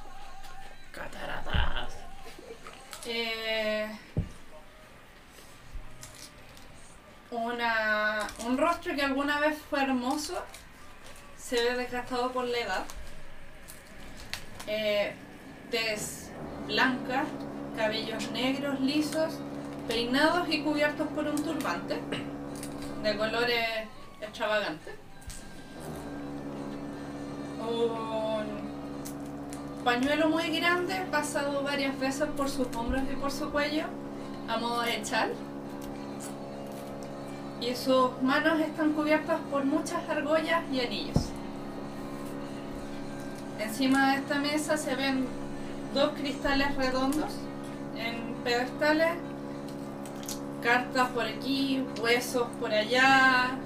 Cataratas. 0.93 1.95
Eh, 3.07 3.91
una, 7.33 8.27
un 8.47 8.57
rostro 8.57 8.95
que 8.95 9.03
alguna 9.03 9.41
vez 9.41 9.59
fue 9.69 9.83
hermoso 9.83 10.41
se 11.45 11.57
ve 11.57 11.77
desgastado 11.77 12.33
por 12.33 12.47
la 12.47 12.59
edad. 12.59 12.85
Eh, 14.67 15.15
tez 15.71 16.31
blanca, 16.67 17.25
cabellos 17.77 18.31
negros, 18.31 18.81
lisos, 18.81 19.35
peinados 19.87 20.49
y 20.49 20.63
cubiertos 20.63 21.07
por 21.09 21.27
un 21.27 21.37
turbante 21.43 22.01
de 23.03 23.17
colores 23.17 23.67
extravagantes. 24.23 24.95
Un 27.61 28.65
pañuelo 29.85 30.29
muy 30.31 30.49
grande 30.49 30.95
pasado 31.11 31.63
varias 31.63 31.99
veces 31.99 32.27
por 32.37 32.49
sus 32.49 32.75
hombros 32.75 33.03
y 33.13 33.17
por 33.17 33.31
su 33.31 33.51
cuello 33.51 33.85
a 34.49 34.57
modo 34.57 34.81
de 34.83 35.03
chal. 35.03 35.35
Y 37.61 37.75
sus 37.75 38.21
manos 38.23 38.61
están 38.61 38.93
cubiertas 38.93 39.41
por 39.51 39.65
muchas 39.65 40.09
argollas 40.09 40.63
y 40.73 40.81
anillos. 40.81 41.17
Encima 43.59 44.13
de 44.13 44.17
esta 44.19 44.39
mesa 44.39 44.77
se 44.77 44.95
ven 44.95 45.27
dos 45.95 46.11
cristales 46.11 46.75
redondos 46.77 47.33
en 47.97 48.35
pedestales, 48.43 49.15
cartas 50.63 51.09
por 51.11 51.25
aquí, 51.25 51.85
huesos 52.03 52.49
por 52.61 52.73
allá. 52.73 53.57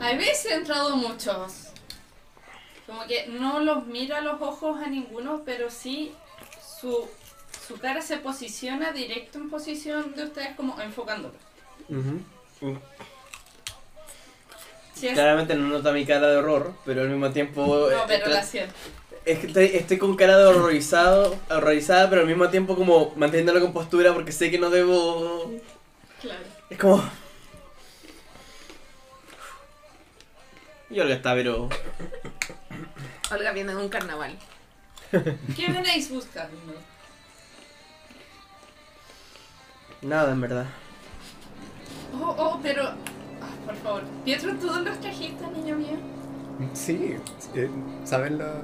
Habéis 0.00 0.44
entrado 0.46 0.96
muchos. 0.96 1.72
Como 2.86 3.04
que 3.06 3.26
no 3.26 3.58
los 3.60 3.86
mira 3.86 4.18
a 4.18 4.20
los 4.20 4.40
ojos 4.40 4.80
a 4.80 4.88
ninguno, 4.88 5.42
pero 5.44 5.70
sí 5.70 6.12
su, 6.80 7.08
su 7.66 7.78
cara 7.78 8.02
se 8.02 8.18
posiciona 8.18 8.92
directo 8.92 9.38
en 9.38 9.50
posición 9.50 10.14
de 10.14 10.24
ustedes 10.24 10.54
como 10.56 10.80
enfocándolo. 10.80 11.34
Sí, 14.94 15.08
es- 15.08 15.12
Claramente 15.14 15.54
no 15.54 15.68
nota 15.68 15.92
mi 15.92 16.06
cara 16.06 16.26
de 16.28 16.36
horror, 16.36 16.72
pero 16.84 17.02
al 17.02 17.08
mismo 17.10 17.30
tiempo. 17.30 17.66
no, 17.66 17.90
eh, 17.90 18.04
pero 18.06 18.28
la 18.28 18.42
siento. 18.42 18.74
Es 19.24 19.40
que 19.40 19.46
estoy, 19.48 19.64
estoy 19.74 19.98
con 19.98 20.14
cara 20.16 20.38
de 20.38 20.44
horrorizado, 20.46 21.36
horrorizada, 21.50 22.08
pero 22.08 22.22
al 22.22 22.28
mismo 22.28 22.48
tiempo 22.48 22.76
como 22.76 23.12
manteniendo 23.16 23.52
la 23.52 23.60
compostura 23.60 24.14
porque 24.14 24.32
sé 24.32 24.50
que 24.50 24.58
no 24.58 24.70
debo. 24.70 25.52
Claro. 26.22 26.40
Es 26.70 26.78
como. 26.78 27.02
Y 30.88 31.00
Olga 31.00 31.14
está, 31.16 31.34
pero. 31.34 31.68
Olga 33.32 33.52
viene 33.52 33.74
de 33.74 33.78
un 33.80 33.88
carnaval. 33.88 34.38
¿Qué 35.10 35.72
venéis 35.72 36.10
buscando? 36.10 36.56
Nada, 40.02 40.32
en 40.32 40.40
verdad. 40.40 40.66
Oh, 42.20 42.34
oh, 42.38 42.60
pero. 42.62 42.84
ah, 42.84 42.94
por 43.64 43.76
favor. 43.76 44.02
Pietro, 44.24 44.54
¿tú 44.54 44.66
los 44.66 45.00
trajiste, 45.00 45.46
niño 45.48 45.76
mío? 45.76 45.96
Sí, 46.72 47.16
eh, 47.54 47.70
¿saben 48.04 48.38
la...? 48.38 48.62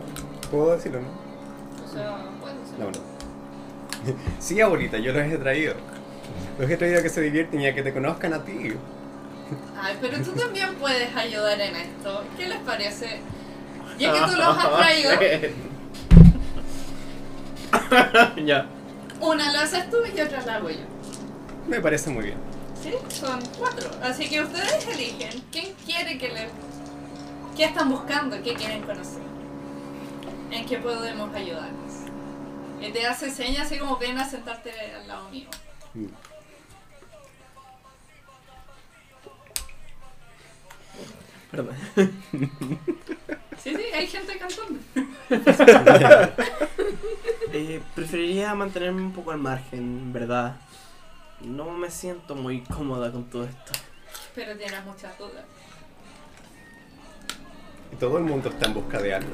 ¿Puedo 0.50 0.76
decirlo, 0.76 1.00
no? 1.00 1.08
O 1.84 1.92
sea, 1.92 2.16
puedo 2.40 2.54
ser. 2.66 2.78
No, 2.78 2.86
no. 2.86 3.12
Sí, 4.40 4.60
abuelita, 4.60 4.98
yo 4.98 5.12
los 5.12 5.22
he 5.22 5.38
traído. 5.38 5.74
Los 6.58 6.70
he 6.70 6.76
traído 6.76 7.00
a 7.00 7.02
que 7.02 7.08
se 7.08 7.20
divierten 7.20 7.60
y 7.60 7.66
a 7.66 7.74
que 7.74 7.82
te 7.82 7.92
conozcan 7.92 8.32
a 8.34 8.44
ti. 8.44 8.72
Ay, 9.80 9.96
pero 10.00 10.22
tú 10.22 10.32
también 10.32 10.74
puedes 10.76 11.14
ayudar 11.14 11.60
en 11.60 11.76
esto. 11.76 12.24
¿Qué 12.36 12.48
les 12.48 12.58
parece? 12.60 13.20
Ya 13.98 14.12
que 14.12 14.20
tú 14.20 14.36
los 14.38 14.56
has 14.56 14.76
traído, 14.76 15.10
ya. 18.44 18.66
una 19.20 19.52
la 19.52 19.62
haces 19.62 19.88
tú 19.90 19.98
y 20.04 20.20
otra 20.20 20.44
la 20.44 20.56
hago 20.56 20.70
yo. 20.70 20.84
Me 21.68 21.80
parece 21.80 22.10
muy 22.10 22.24
bien. 22.24 22.38
¿Sí? 22.82 22.92
Son 23.08 23.40
cuatro. 23.58 23.88
Así 24.02 24.28
que 24.28 24.42
ustedes 24.42 24.86
eligen 24.88 25.42
quién 25.52 25.72
quiere 25.86 26.18
que 26.18 26.28
le... 26.28 26.48
¿Qué 27.56 27.64
están 27.64 27.88
buscando? 27.90 28.42
¿Qué 28.42 28.54
quieren 28.54 28.82
conocer? 28.82 29.22
¿En 30.50 30.66
qué 30.66 30.78
podemos 30.78 31.34
ayudarles? 31.34 32.06
Y 32.80 32.90
te 32.90 33.06
hace 33.06 33.30
señas 33.30 33.66
así 33.66 33.78
como 33.78 33.96
ven 33.96 34.18
a 34.18 34.28
sentarte 34.28 34.72
al 34.96 35.06
lado 35.06 35.28
mío. 35.30 35.48
Perdón. 41.50 41.76
Sí, 43.62 43.76
sí, 43.76 43.84
hay 43.94 44.06
gente 44.08 44.38
cantando. 44.38 44.80
Eh, 47.52 47.82
preferiría 47.94 48.54
mantenerme 48.54 49.02
un 49.02 49.12
poco 49.12 49.30
al 49.30 49.38
margen, 49.38 49.78
en 49.80 50.12
verdad. 50.12 50.56
No 51.42 51.70
me 51.70 51.90
siento 51.90 52.34
muy 52.34 52.62
cómoda 52.62 53.10
con 53.12 53.24
todo 53.24 53.44
esto. 53.44 53.72
Pero 54.34 54.56
tienes 54.56 54.84
muchas 54.84 55.18
dudas. 55.18 55.44
Y 57.92 57.96
todo 57.96 58.16
el 58.18 58.24
mundo 58.24 58.48
está 58.48 58.66
en 58.66 58.74
busca 58.74 59.00
de 59.02 59.14
algo. 59.14 59.30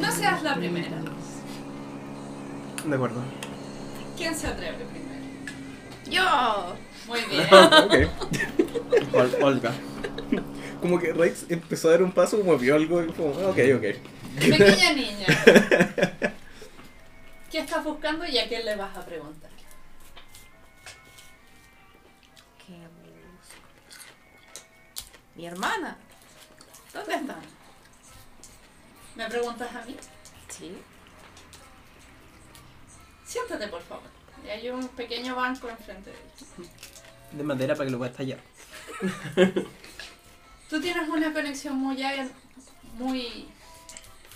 No 0.00 0.10
seas 0.10 0.42
la 0.42 0.56
primera. 0.56 0.88
De 2.86 2.94
acuerdo. 2.94 3.20
¿Quién 4.16 4.34
se 4.34 4.46
atreve 4.48 4.84
primero? 4.84 5.14
¡Yo! 6.10 6.74
Muy 7.06 7.20
bien. 7.30 7.44
Ok. 7.52 9.14
Ol- 9.14 9.42
Olga. 9.42 9.72
Como 10.80 10.98
que 10.98 11.12
Rex 11.12 11.46
empezó 11.48 11.88
a 11.88 11.92
dar 11.92 12.02
un 12.02 12.12
paso, 12.12 12.38
como 12.38 12.58
vio 12.58 12.74
algo 12.74 13.02
y 13.02 13.06
como, 13.12 13.28
ok, 13.30 13.58
ok. 13.76 13.84
Pequeña 14.38 14.92
niña. 14.92 15.26
¿Qué 17.50 17.58
estás 17.60 17.84
buscando 17.84 18.26
y 18.26 18.38
a 18.38 18.48
quién 18.48 18.64
le 18.64 18.74
vas 18.76 18.96
a 18.96 19.04
preguntar? 19.04 19.50
¿Qué 22.66 22.72
busco? 22.72 23.54
Mi 25.36 25.46
hermana. 25.46 25.96
¿Dónde 26.92 27.14
está? 27.14 27.36
¿Me 29.14 29.28
preguntas 29.28 29.74
a 29.74 29.84
mí? 29.84 29.96
Sí. 30.48 30.76
Siéntate, 33.24 33.68
por 33.68 33.82
favor. 33.82 34.08
Y 34.44 34.48
hay 34.48 34.68
un 34.68 34.88
pequeño 34.88 35.36
banco 35.36 35.68
enfrente 35.68 36.10
de 36.10 36.16
ella. 36.16 36.70
De 37.32 37.42
madera 37.42 37.74
para 37.74 37.86
que 37.86 37.92
lo 37.92 37.98
puedas 37.98 38.16
tallar. 38.16 38.40
Tú 40.68 40.80
tienes 40.80 41.08
una 41.08 41.32
conexión 41.32 41.76
muy, 41.76 41.96
muy 42.94 43.48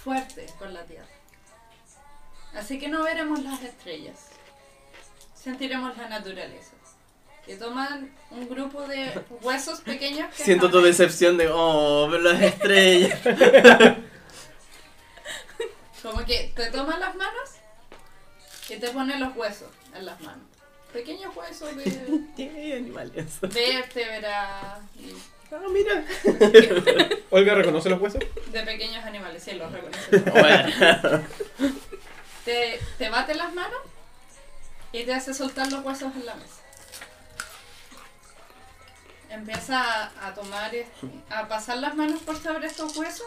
fuerte 0.08 0.46
con 0.58 0.72
la 0.72 0.82
Tierra. 0.84 1.04
Así 2.54 2.78
que 2.78 2.88
no 2.88 3.02
veremos 3.02 3.42
las 3.42 3.62
estrellas. 3.62 4.30
Sentiremos 5.34 5.98
la 5.98 6.08
naturaleza. 6.08 6.72
Que 7.44 7.56
toman 7.56 8.10
un 8.30 8.48
grupo 8.48 8.88
de 8.88 9.22
huesos 9.42 9.82
pequeños 9.82 10.34
que 10.34 10.44
Siento 10.44 10.70
tu 10.70 10.80
decepción 10.80 11.36
de, 11.36 11.50
oh, 11.52 12.08
ver 12.08 12.22
las 12.22 12.40
estrellas. 12.40 13.20
Como 16.02 16.24
que 16.24 16.52
te 16.56 16.70
toman 16.70 17.00
las 17.00 17.14
manos 17.14 17.50
y 18.70 18.76
te 18.76 18.88
ponen 18.88 19.20
los 19.20 19.36
huesos 19.36 19.68
en 19.94 20.06
las 20.06 20.18
manos. 20.22 20.46
Pequeños 20.90 21.36
huesos 21.36 21.76
de 21.76 22.74
animales. 22.78 23.40
vértebra 23.42 24.80
y 24.98 25.12
Ah, 25.50 25.66
mira. 25.70 26.04
Olga 27.30 27.54
reconoce 27.54 27.88
los 27.88 28.00
huesos. 28.00 28.20
de 28.52 28.62
pequeños 28.62 29.04
animales. 29.04 29.42
Sí, 29.42 29.52
los 29.52 29.72
reconoces. 29.72 30.24
Bueno. 30.24 31.24
te, 32.44 32.80
te 32.98 33.08
bate 33.08 33.34
las 33.34 33.54
manos 33.54 33.80
y 34.92 35.04
te 35.04 35.14
hace 35.14 35.32
soltar 35.34 35.70
los 35.72 35.84
huesos 35.84 36.14
en 36.14 36.26
la 36.26 36.34
mesa. 36.34 36.54
Empieza 39.30 40.04
a, 40.04 40.26
a 40.28 40.34
tomar, 40.34 40.72
a 41.30 41.48
pasar 41.48 41.78
las 41.78 41.94
manos 41.94 42.20
por 42.22 42.36
sobre 42.42 42.66
estos 42.66 42.96
huesos. 42.96 43.26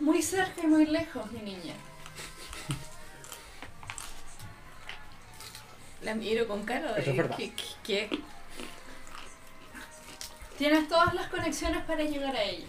Muy 0.00 0.22
cerca 0.22 0.62
y 0.62 0.66
muy 0.66 0.86
lejos, 0.86 1.30
mi 1.32 1.40
niña. 1.40 1.74
La 6.04 6.14
miro 6.14 6.46
con 6.46 6.64
cara 6.64 6.92
de. 6.92 7.00
Eso 7.00 7.10
es 7.10 7.16
verdad. 7.16 7.36
¿Qué? 7.36 7.52
qué- 7.54 8.08
qué? 8.08 8.22
Tienes 10.58 10.88
todas 10.88 11.12
las 11.14 11.28
conexiones 11.28 11.82
para 11.84 12.04
llegar 12.04 12.34
a 12.36 12.42
ella. 12.42 12.66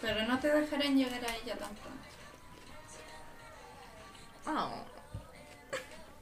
Pero 0.00 0.24
no 0.26 0.38
te 0.40 0.48
dejarán 0.48 0.96
llegar 0.96 1.24
a 1.24 1.36
ella 1.36 1.56
tan 1.56 1.70
pronto. 1.74 1.98
Oh. 4.46 4.82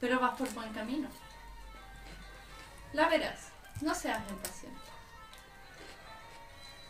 Pero 0.01 0.21
vas 0.21 0.37
por 0.37 0.49
buen 0.53 0.73
camino. 0.73 1.09
La 2.93 3.09
verás. 3.09 3.49
No 3.81 3.95
seas 3.95 4.21
impaciente. 4.29 4.79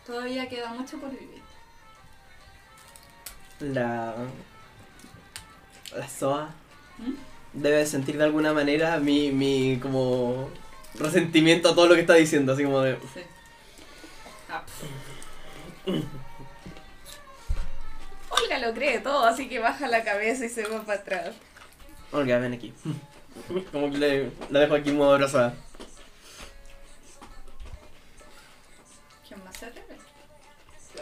Todavía 0.06 0.48
queda 0.48 0.70
mucho 0.72 0.98
por 0.98 1.10
vivir. 1.10 1.42
la. 3.60 4.14
La 5.94 6.08
SOA 6.08 6.50
¿Mm? 6.98 7.14
Debe 7.52 7.86
sentir 7.86 8.16
de 8.16 8.24
alguna 8.24 8.52
manera 8.52 8.98
mi, 8.98 9.32
mi 9.32 9.78
como 9.80 10.50
resentimiento 10.94 11.70
a 11.70 11.74
todo 11.74 11.86
lo 11.86 11.94
que 11.94 12.02
está 12.02 12.14
diciendo, 12.14 12.52
así 12.52 12.64
como 12.64 12.80
de. 12.80 12.96
Sí. 13.14 13.20
Ah. 14.48 14.62
Olga 18.30 18.58
lo 18.58 18.72
cree 18.74 19.00
todo, 19.00 19.24
así 19.24 19.48
que 19.48 19.58
baja 19.58 19.88
la 19.88 20.04
cabeza 20.04 20.44
y 20.44 20.48
se 20.48 20.66
va 20.66 20.82
para 20.82 21.00
atrás. 21.00 21.34
Olga, 22.12 22.38
ven 22.38 22.54
aquí. 22.54 22.72
Como 23.72 23.90
que 23.90 23.98
le, 23.98 24.30
la 24.50 24.60
dejo 24.60 24.74
aquí 24.74 24.92
modo 24.92 25.14
abrazada. 25.14 25.54
¿Quién 29.26 29.42
más 29.44 29.56
se 29.56 29.66
atreve? 29.66 29.96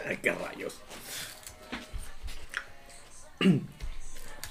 Ay, 0.07 0.17
qué 0.17 0.31
rayos. 0.31 0.79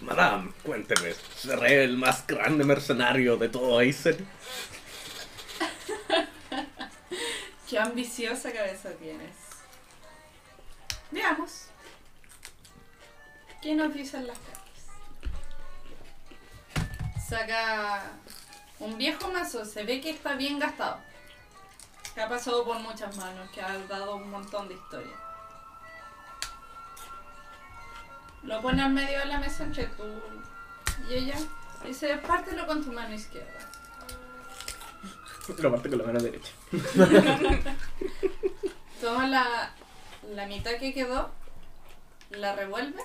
Madame, 0.00 0.52
cuénteme, 0.62 1.12
¿seré 1.36 1.84
el 1.84 1.96
más 1.96 2.24
grande 2.26 2.64
mercenario 2.64 3.36
de 3.36 3.48
todo 3.48 3.80
Acer? 3.80 4.24
Qué 7.68 7.78
ambiciosa 7.78 8.52
cabeza 8.52 8.90
tienes. 8.92 9.34
Veamos. 11.10 11.66
¿Qué 13.60 13.74
nos 13.74 13.92
dicen 13.92 14.26
las 14.26 14.38
cartas? 14.38 14.62
Saca 17.28 18.12
un 18.78 18.96
viejo 18.96 19.28
mazo, 19.32 19.64
se 19.64 19.82
ve 19.82 20.00
que 20.00 20.10
está 20.10 20.36
bien 20.36 20.60
gastado. 20.60 21.00
Ha 22.16 22.28
pasado 22.28 22.64
por 22.64 22.78
muchas 22.80 23.16
manos, 23.16 23.50
que 23.50 23.60
ha 23.60 23.78
dado 23.88 24.16
un 24.16 24.30
montón 24.30 24.68
de 24.68 24.74
historia. 24.74 25.27
Lo 28.42 28.62
pone 28.62 28.82
al 28.82 28.92
medio 28.92 29.18
de 29.18 29.26
la 29.26 29.38
mesa 29.38 29.64
entre 29.64 29.86
tú 29.88 30.04
y 31.08 31.14
ella. 31.14 31.36
Y 31.84 31.88
dice, 31.88 32.16
pártelo 32.18 32.66
con 32.66 32.84
tu 32.84 32.92
mano 32.92 33.14
izquierda. 33.14 33.68
Lo 35.56 35.70
parto 35.70 35.88
con 35.88 35.98
la 35.98 36.04
mano 36.04 36.20
derecha. 36.20 36.52
Toma 39.00 39.26
la, 39.28 39.72
la 40.34 40.46
mitad 40.46 40.72
que 40.78 40.92
quedó, 40.92 41.30
la 42.30 42.54
revuelve. 42.54 43.02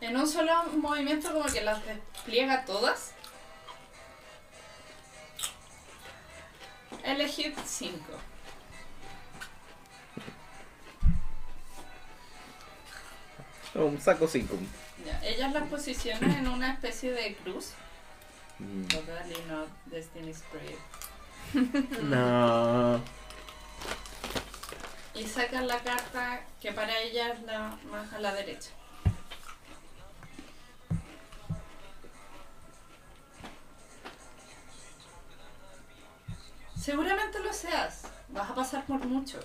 En 0.00 0.16
un 0.16 0.26
solo 0.26 0.64
movimiento 0.72 1.32
como 1.32 1.44
que 1.44 1.60
las 1.60 1.84
despliega 1.84 2.64
todas. 2.64 3.12
Elegid 7.04 7.52
5. 7.64 7.98
Un 13.74 14.00
saco 14.00 14.26
5. 14.26 14.56
Ellas 15.22 15.52
las 15.52 15.68
posicionan 15.68 16.30
en 16.30 16.48
una 16.48 16.72
especie 16.72 17.12
de 17.12 17.36
cruz. 17.36 17.72
Mm. 18.58 18.84
Totally 18.86 19.42
not 19.48 19.68
Destiny's 19.86 20.42
Prayer. 20.50 20.78
No. 22.02 23.00
Y 25.14 25.26
sacan 25.26 25.66
la 25.66 25.78
carta 25.78 26.40
que 26.60 26.72
para 26.72 26.98
ella 27.00 27.32
es 27.32 27.42
la 27.42 27.76
más 27.90 28.12
a 28.12 28.20
la 28.20 28.32
derecha. 28.32 28.70
Seguramente 36.80 37.40
lo 37.40 37.52
seas. 37.52 38.02
Vas 38.28 38.50
a 38.50 38.54
pasar 38.54 38.84
por 38.86 39.04
mucho. 39.06 39.38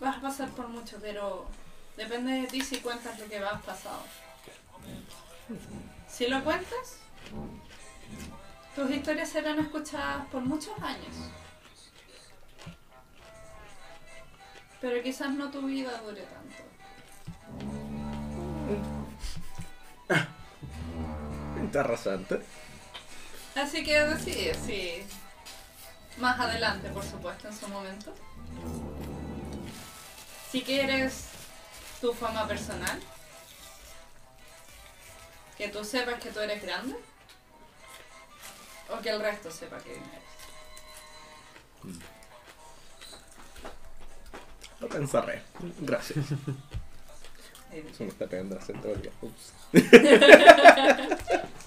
Vas 0.00 0.16
a 0.16 0.20
pasar 0.20 0.48
por 0.50 0.68
mucho, 0.68 0.98
pero 1.00 1.46
depende 1.98 2.32
de 2.32 2.46
ti 2.46 2.60
si 2.60 2.78
cuentas 2.78 3.18
lo 3.18 3.28
que 3.28 3.38
has 3.38 3.62
pasado. 3.62 4.04
Si 6.08 6.28
lo 6.28 6.42
cuentas, 6.44 6.98
tus 8.74 8.90
historias 8.90 9.28
serán 9.28 9.58
escuchadas 9.58 10.26
por 10.28 10.42
muchos 10.42 10.78
años. 10.80 11.16
Pero 14.80 15.02
quizás 15.02 15.32
no 15.32 15.50
tu 15.50 15.62
vida 15.62 16.00
dure 16.02 16.22
tanto. 16.22 16.56
Interesante. 21.60 22.40
Así 23.56 23.82
que 23.82 23.98
decide 24.04 24.54
si 24.54 25.02
más 26.20 26.38
adelante, 26.38 26.88
por 26.90 27.04
supuesto, 27.04 27.48
en 27.48 27.56
su 27.56 27.66
momento. 27.68 28.14
Si 30.52 30.62
quieres 30.62 31.37
tu 32.00 32.12
fama 32.12 32.46
personal, 32.46 33.00
que 35.56 35.68
tú 35.68 35.84
sepas 35.84 36.22
que 36.22 36.30
tú 36.30 36.40
eres 36.40 36.62
grande, 36.62 36.96
o 38.90 39.00
que 39.00 39.10
el 39.10 39.20
resto 39.20 39.50
sepa 39.50 39.78
que 39.78 39.92
eres. 39.92 40.02
Lo 44.80 44.88
pensaré. 44.88 45.42
Gracias. 45.80 46.26
Se 47.96 48.04
me 48.04 48.10
está 48.10 48.26
pegando 48.26 48.56
del 48.56 49.02
día. 49.02 49.12
Ups. 49.20 49.52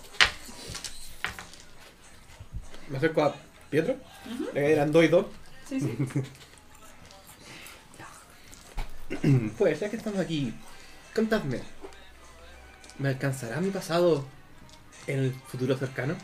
Me 2.89 2.97
acerco 2.97 3.23
a 3.23 3.35
Pietro. 3.69 3.95
Le 4.53 4.73
eran 4.73 4.91
dos 4.91 5.03
y 5.05 5.07
dos. 5.07 5.27
Sí, 5.67 5.79
sí. 5.79 5.97
Pues, 9.57 9.79
ya 9.79 9.89
que 9.89 9.97
estamos 9.97 10.19
aquí, 10.19 10.53
contadme. 11.13 11.61
¿Me 12.99 13.09
alcanzará 13.09 13.59
mi 13.61 13.69
pasado 13.69 14.25
en 15.07 15.19
el 15.19 15.33
futuro 15.33 15.77
cercano? 15.77 16.15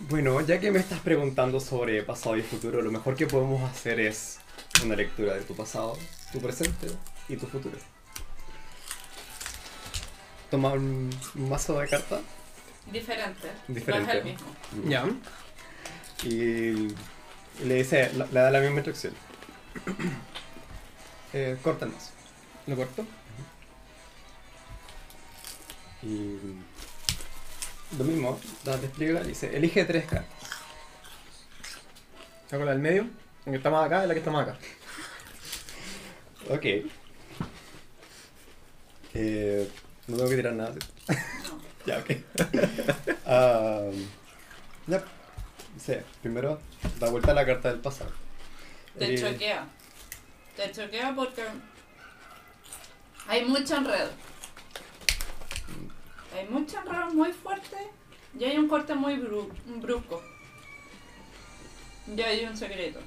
Bueno, 0.00 0.40
ya 0.42 0.60
que 0.60 0.70
me 0.70 0.78
estás 0.78 1.00
preguntando 1.00 1.58
sobre 1.58 2.02
pasado 2.02 2.36
y 2.36 2.42
futuro, 2.42 2.82
lo 2.82 2.90
mejor 2.90 3.16
que 3.16 3.26
podemos 3.26 3.62
hacer 3.70 4.00
es 4.00 4.38
una 4.84 4.94
lectura 4.94 5.34
de 5.34 5.42
tu 5.42 5.54
pasado, 5.54 5.98
tu 6.32 6.40
presente 6.40 6.88
y 7.28 7.36
tu 7.36 7.46
futuro. 7.46 7.78
Toma 10.50 10.72
un 10.72 11.10
mazo 11.34 11.80
de 11.80 11.88
cartas 11.88 12.20
Diferente. 12.92 13.48
Diferente. 13.66 14.06
No 14.06 14.12
es 14.12 14.18
el 14.18 14.24
mismo. 14.24 14.46
Ya. 14.88 15.06
y 16.22 16.94
le 17.66 17.74
dice, 17.74 18.12
le 18.12 18.40
da 18.40 18.50
la 18.50 18.60
misma 18.60 18.76
instrucción. 18.76 19.14
Eh, 21.32 21.56
corta 21.62 21.84
el 21.84 21.92
mazo. 21.92 22.10
¿Lo 22.66 22.76
corto? 22.76 23.06
Y 26.02 26.36
lo 27.98 28.04
mismo, 28.04 28.38
la 28.64 28.76
despliega 28.76 29.22
y 29.22 29.28
dice, 29.28 29.56
elige 29.56 29.84
tres 29.84 30.04
cartas. 30.06 30.50
Saco 32.50 32.64
la 32.64 32.72
del 32.72 32.80
medio, 32.80 33.06
la 33.44 33.52
que 33.52 33.56
está 33.58 33.70
más 33.70 33.86
acá 33.86 34.04
y 34.04 34.08
la 34.08 34.14
que 34.14 34.20
está 34.20 34.30
más 34.30 34.48
acá. 34.48 34.58
Ok. 36.50 36.64
Eh, 39.14 39.68
no 40.06 40.16
tengo 40.16 40.28
que 40.30 40.36
tirar 40.36 40.52
nada. 40.54 40.74
ya, 41.86 41.98
ok. 41.98 42.10
Ah, 43.28 43.90
ya. 44.86 45.02
Sí, 45.84 45.94
primero 46.22 46.60
da 47.00 47.10
vuelta 47.10 47.32
a 47.32 47.34
la 47.34 47.44
carta 47.44 47.70
del 47.70 47.80
pasado. 47.80 48.12
Te 48.96 49.14
Eh, 49.14 49.18
choquea. 49.18 49.66
Te 50.56 50.72
choquea 50.72 51.14
porque 51.14 51.42
hay 53.28 53.44
mucho 53.44 53.76
enredo. 53.76 54.10
Hay 56.34 56.48
mucho 56.48 56.78
enredo 56.78 57.10
muy 57.12 57.32
fuerte 57.32 57.76
y 58.38 58.44
hay 58.44 58.56
un 58.58 58.68
corte 58.68 58.94
muy 58.94 59.14
bru- 59.14 59.50
brusco. 59.80 60.22
Y 62.14 62.20
hay 62.20 62.44
un 62.44 62.56
secreto. 62.56 63.00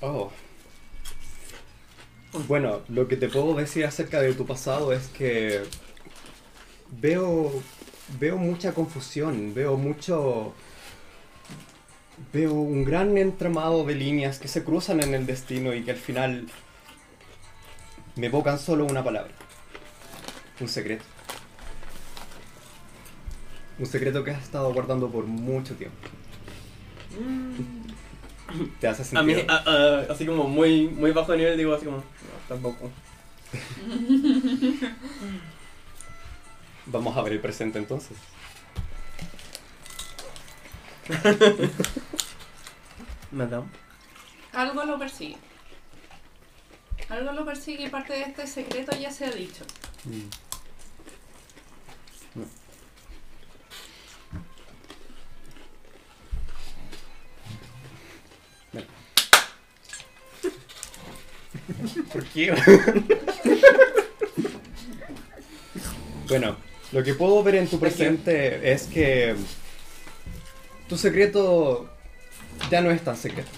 Oh. 0.00 0.30
Bueno, 2.46 2.82
lo 2.88 3.08
que 3.08 3.16
te 3.16 3.28
puedo 3.28 3.54
decir 3.54 3.84
acerca 3.84 4.20
de 4.20 4.34
tu 4.34 4.46
pasado 4.46 4.92
es 4.92 5.08
que 5.08 5.62
veo 6.90 7.62
veo 8.18 8.36
mucha 8.36 8.72
confusión, 8.72 9.52
veo 9.54 9.76
mucho 9.76 10.54
veo 12.32 12.52
un 12.52 12.84
gran 12.84 13.16
entramado 13.18 13.84
de 13.84 13.94
líneas 13.94 14.38
que 14.38 14.48
se 14.48 14.64
cruzan 14.64 15.02
en 15.02 15.14
el 15.14 15.26
destino 15.26 15.74
y 15.74 15.82
que 15.82 15.92
al 15.92 15.96
final 15.96 16.46
me 18.16 18.26
evocan 18.26 18.58
solo 18.58 18.84
una 18.84 19.02
palabra. 19.04 19.32
Un 20.60 20.68
secreto. 20.68 21.04
Un 23.78 23.86
secreto 23.86 24.24
que 24.24 24.32
has 24.32 24.42
estado 24.42 24.72
guardando 24.72 25.08
por 25.10 25.24
mucho 25.24 25.74
tiempo. 25.76 25.96
¿Te 28.80 28.88
hace 28.88 29.16
A 29.16 29.22
mí, 29.22 29.34
sentido? 29.34 29.52
a- 29.54 29.62
a- 29.70 30.12
así 30.12 30.26
como 30.26 30.48
muy, 30.48 30.88
muy 30.88 31.12
bajo 31.12 31.32
de 31.32 31.38
nivel, 31.38 31.56
digo 31.56 31.74
así 31.74 31.84
como, 31.84 31.98
no, 31.98 32.02
tampoco. 32.48 32.90
Vamos 36.86 37.16
a 37.16 37.22
ver 37.22 37.34
el 37.34 37.40
presente 37.40 37.78
entonces. 37.78 38.16
Madame. 43.30 43.68
Algo 44.52 44.84
lo 44.84 44.98
persigue. 44.98 45.36
Algo 47.08 47.32
lo 47.32 47.44
persigue 47.44 47.84
y 47.84 47.88
parte 47.88 48.12
de 48.12 48.22
este 48.22 48.46
secreto 48.46 48.96
ya 48.96 49.10
se 49.10 49.26
ha 49.26 49.30
dicho. 49.30 49.64
¿Por 62.12 62.24
qué? 62.26 62.54
bueno, 66.28 66.56
lo 66.92 67.02
que 67.02 67.14
puedo 67.14 67.42
ver 67.42 67.56
en 67.56 67.68
tu 67.68 67.78
presente 67.78 68.72
es 68.72 68.84
que 68.84 69.34
tu 70.88 70.96
secreto 70.96 71.88
ya 72.70 72.80
no 72.80 72.90
es 72.90 73.02
tan 73.02 73.16
secreto. 73.16 73.50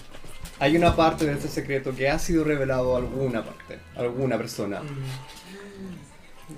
Hay 0.59 0.75
una 0.77 0.95
parte 0.95 1.25
de 1.25 1.33
ese 1.33 1.47
secreto 1.47 1.95
que 1.95 2.09
ha 2.09 2.19
sido 2.19 2.43
revelado 2.43 2.95
a 2.95 2.99
alguna 2.99 3.43
parte, 3.43 3.79
a 3.95 4.01
alguna 4.01 4.37
persona. 4.37 4.81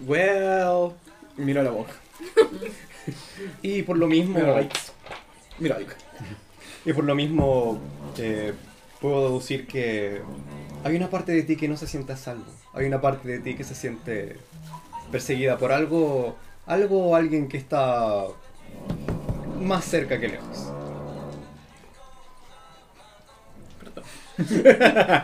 Well. 0.05 0.91
Mira 1.37 1.63
la 1.63 1.71
boca. 1.71 1.93
Y 3.61 3.81
por 3.83 3.97
lo 3.97 4.07
mismo, 4.07 4.39
Mira 4.39 4.69
Mira 5.59 5.77
y 6.85 6.93
por 6.93 7.03
lo 7.03 7.15
mismo 7.15 7.79
eh, 8.17 8.53
puedo 9.01 9.23
deducir 9.23 9.67
que 9.67 10.21
hay 10.83 10.95
una 10.95 11.09
parte 11.09 11.31
de 11.31 11.43
ti 11.43 11.55
que 11.55 11.67
no 11.67 11.77
se 11.77 11.87
siente 11.87 12.13
a 12.13 12.17
salvo. 12.17 12.45
Hay 12.73 12.85
una 12.85 13.01
parte 13.01 13.27
de 13.27 13.39
ti 13.39 13.55
que 13.55 13.63
se 13.63 13.75
siente 13.75 14.37
perseguida 15.11 15.57
por 15.57 15.71
algo, 15.71 16.35
algo 16.65 17.07
o 17.07 17.15
alguien 17.15 17.47
que 17.47 17.57
está 17.57 18.25
más 19.61 19.85
cerca 19.85 20.19
que 20.19 20.29
lejos. 20.29 20.71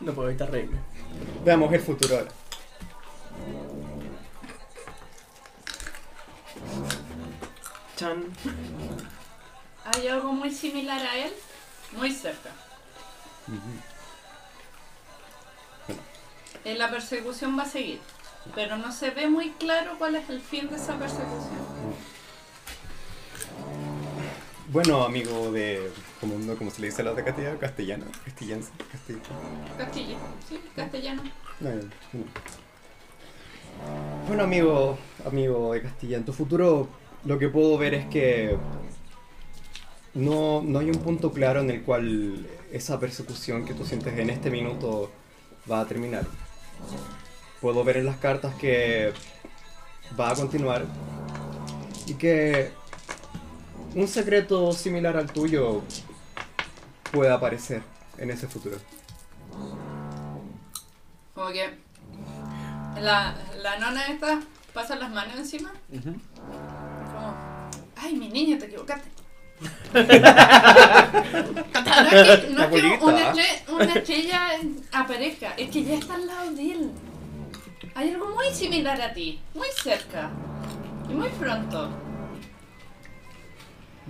No 0.00 0.12
puedo 0.12 0.28
evitar 0.28 0.50
reírme. 0.50 0.78
Veamos 1.44 1.72
el 1.72 1.80
futuro 1.80 2.18
ahora. 2.18 2.30
Chan. 7.96 8.24
Hay 9.84 10.08
algo 10.08 10.32
muy 10.32 10.52
similar 10.52 11.00
a 11.00 11.16
él, 11.16 11.32
muy 11.96 12.12
cerca. 12.12 12.50
La 16.64 16.90
persecución 16.90 17.58
va 17.58 17.62
a 17.62 17.66
seguir, 17.66 18.00
pero 18.54 18.76
no 18.76 18.92
se 18.92 19.10
ve 19.10 19.28
muy 19.28 19.50
claro 19.52 19.92
cuál 19.98 20.16
es 20.16 20.28
el 20.28 20.40
fin 20.40 20.68
de 20.68 20.76
esa 20.76 20.98
persecución. 20.98 21.66
Bueno, 24.76 25.04
amigo 25.04 25.50
de. 25.52 25.90
¿Cómo, 26.20 26.38
no, 26.38 26.54
cómo 26.54 26.70
se 26.70 26.82
le 26.82 26.88
dice 26.88 27.00
a 27.00 27.06
los 27.06 27.16
de 27.16 27.24
Castilla? 27.24 27.58
Castellano. 27.58 28.04
Castillense. 28.26 28.70
Castilla. 28.92 29.20
Castilla, 29.78 30.16
sí, 30.46 30.60
castellano. 30.76 31.22
No, 31.60 31.70
no, 31.70 31.76
no. 31.76 32.24
Bueno, 34.28 34.42
amigo, 34.42 34.98
amigo 35.24 35.72
de 35.72 35.80
Castilla, 35.80 36.18
en 36.18 36.26
tu 36.26 36.34
futuro 36.34 36.90
lo 37.24 37.38
que 37.38 37.48
puedo 37.48 37.78
ver 37.78 37.94
es 37.94 38.06
que 38.08 38.58
no, 40.12 40.60
no 40.60 40.78
hay 40.80 40.90
un 40.90 40.98
punto 40.98 41.32
claro 41.32 41.60
en 41.60 41.70
el 41.70 41.82
cual 41.82 42.46
esa 42.70 43.00
persecución 43.00 43.64
que 43.64 43.72
tú 43.72 43.86
sientes 43.86 44.12
en 44.18 44.28
este 44.28 44.50
minuto 44.50 45.10
va 45.70 45.80
a 45.80 45.86
terminar. 45.86 46.26
Puedo 47.62 47.82
ver 47.82 47.96
en 47.96 48.04
las 48.04 48.18
cartas 48.18 48.54
que 48.56 49.14
va 50.20 50.32
a 50.32 50.34
continuar 50.34 50.84
y 52.06 52.12
que 52.12 52.72
un 53.94 54.08
secreto 54.08 54.72
similar 54.72 55.16
al 55.16 55.30
tuyo 55.32 55.82
puede 57.12 57.30
aparecer 57.32 57.82
en 58.18 58.30
ese 58.30 58.46
futuro. 58.46 58.76
Como 61.34 61.48
que 61.48 61.70
la, 63.00 63.34
la 63.62 63.78
nona 63.78 64.06
esta 64.08 64.40
pasa 64.72 64.96
las 64.96 65.10
manos 65.10 65.36
encima. 65.36 65.72
Como, 65.90 66.14
ay, 67.96 68.14
mi 68.14 68.28
niña, 68.28 68.58
te 68.58 68.66
equivocaste. 68.66 69.08
no 69.94 70.00
es 70.00 70.06
que, 70.06 70.20
no 72.50 72.62
es 72.62 72.68
que 72.68 72.72
Abuelita. 72.96 73.04
una, 73.04 73.32
una 73.74 73.94
estrella 73.94 74.40
aparezca, 74.92 75.54
es 75.56 75.70
que 75.70 75.84
ya 75.84 75.94
está 75.94 76.14
al 76.14 76.26
lado 76.26 76.50
de 76.52 76.72
él. 76.72 76.90
Hay 77.94 78.10
algo 78.10 78.26
muy 78.34 78.50
similar 78.52 79.00
a 79.00 79.14
ti, 79.14 79.40
muy 79.54 79.68
cerca 79.82 80.28
y 81.08 81.14
muy 81.14 81.28
pronto. 81.30 81.88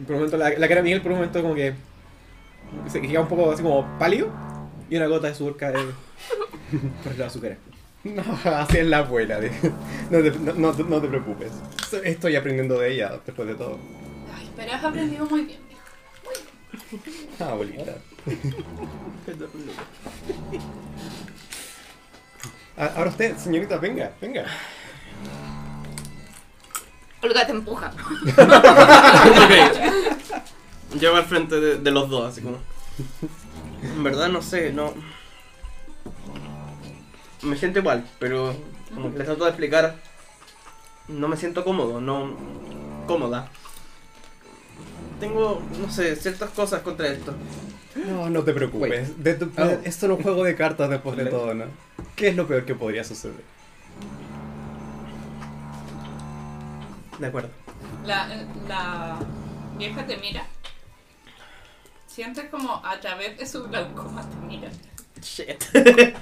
Por 0.04 0.12
un 0.14 0.16
momento, 0.22 0.36
la, 0.36 0.50
la 0.50 0.68
cara 0.68 0.76
de 0.76 0.82
Miguel 0.82 1.00
por 1.02 1.12
un 1.12 1.18
momento 1.18 1.40
como 1.42 1.54
que 1.54 1.74
se 2.88 3.00
queda 3.00 3.20
un 3.20 3.28
poco 3.28 3.50
así 3.52 3.62
como 3.62 3.98
pálido 3.98 4.28
y 4.90 4.96
una 4.96 5.06
gota 5.06 5.28
de 5.28 5.34
sudor 5.34 5.56
cae 5.56 5.72
por 7.04 7.30
su 7.30 7.40
cara. 7.40 7.56
No, 8.04 8.22
así 8.44 8.78
es 8.78 8.86
la 8.86 8.98
abuela. 8.98 9.40
de- 9.40 9.50
No 10.10 10.22
te, 10.22 10.30
no- 10.38 10.52
no 10.54 10.72
te- 10.72 10.84
no 10.84 11.00
te 11.00 11.08
preocupes. 11.08 11.50
Estoy 12.04 12.36
aprendiendo 12.36 12.78
de 12.78 12.92
ella 12.92 13.20
después 13.24 13.48
de 13.48 13.54
todo. 13.54 13.78
Ay, 14.36 14.48
pero 14.56 14.72
has 14.72 14.84
aprendido 14.84 15.26
muy 15.26 15.42
bien, 15.42 15.60
hijo. 15.70 15.80
Ah, 17.40 17.50
abuelita. 17.52 17.96
Ah, 22.78 22.92
Ahora 22.96 23.08
usted, 23.10 23.36
señorita, 23.38 23.78
venga, 23.78 24.12
venga. 24.20 24.44
Olga 27.26 27.46
te 27.46 27.52
empuja. 27.52 27.92
Ok. 29.36 31.00
Llego 31.00 31.16
al 31.16 31.24
frente 31.24 31.60
de, 31.60 31.76
de 31.78 31.90
los 31.90 32.08
dos, 32.08 32.32
así 32.32 32.40
como. 32.42 32.58
En 33.82 34.02
verdad 34.02 34.28
no 34.28 34.40
sé, 34.42 34.72
no. 34.72 34.94
Me 37.42 37.56
siento 37.56 37.78
igual, 37.80 38.04
pero 38.18 38.54
como 38.94 39.12
que 39.12 39.18
les 39.18 39.26
trato 39.26 39.44
de 39.44 39.50
explicar. 39.50 39.96
No 41.08 41.28
me 41.28 41.36
siento 41.36 41.64
cómodo, 41.64 42.00
no. 42.00 42.34
cómoda. 43.06 43.48
Tengo, 45.20 45.62
no 45.80 45.90
sé, 45.90 46.16
ciertas 46.16 46.50
cosas 46.50 46.82
contra 46.82 47.08
esto. 47.08 47.34
No, 47.94 48.28
no 48.28 48.42
te 48.42 48.52
preocupes. 48.52 49.22
De 49.22 49.34
tu- 49.34 49.50
Oh. 49.56 49.78
Es 49.84 50.02
un 50.02 50.22
juego 50.22 50.44
de 50.44 50.54
cartas 50.54 50.90
después 50.90 51.16
de 51.16 51.26
todo, 51.26 51.54
¿no? 51.54 51.64
¿Qué 52.14 52.28
es 52.28 52.36
lo 52.36 52.46
peor 52.46 52.64
que 52.64 52.74
podría 52.74 53.04
suceder? 53.04 53.40
De 57.18 57.26
acuerdo. 57.26 57.50
La, 58.04 58.28
la 58.68 59.18
vieja 59.76 60.04
te 60.06 60.16
mira. 60.18 60.46
Sientes 62.06 62.48
como 62.50 62.84
a 62.84 63.00
través 63.00 63.38
de 63.38 63.46
su 63.46 63.64
glaucoma 63.64 64.22
te 64.28 64.36
mira. 64.36 64.70
Shit. 65.22 65.64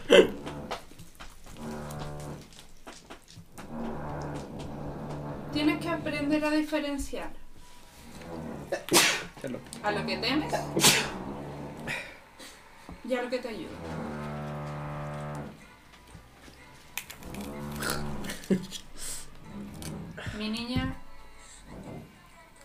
Tienes 5.53 5.81
que 5.81 5.89
aprender 5.89 6.45
a 6.45 6.51
diferenciar 6.51 7.31
a 9.85 9.91
lo 9.93 10.05
que 10.05 10.17
temes 10.17 10.53
y 13.09 13.15
a 13.15 13.23
lo 13.23 13.31
que 13.31 13.39
te 13.39 13.49
ayuda. 13.49 13.71
Mi 20.39 20.49
niña, 20.51 20.97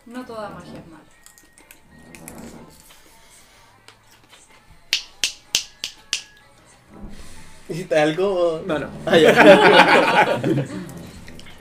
no 0.05 0.25
toda 0.25 0.49
magia 0.49 0.79
es 0.79 0.87
mala. 0.87 1.03
¿Hiciste 7.67 7.97
algo? 7.99 8.63
No, 8.65 8.79
no. 8.79 8.87
Ah, 9.05 9.17
ya. 9.17 9.31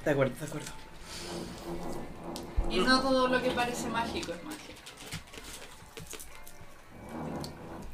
De 0.04 0.10
acuerdo, 0.12 0.32
de 0.40 0.46
acuerdo. 0.46 0.66
Y 2.70 2.78
no 2.80 3.00
todo 3.00 3.28
lo 3.28 3.42
que 3.42 3.50
parece 3.50 3.88
mágico 3.90 4.32
es 4.32 4.42
magia. 4.44 4.74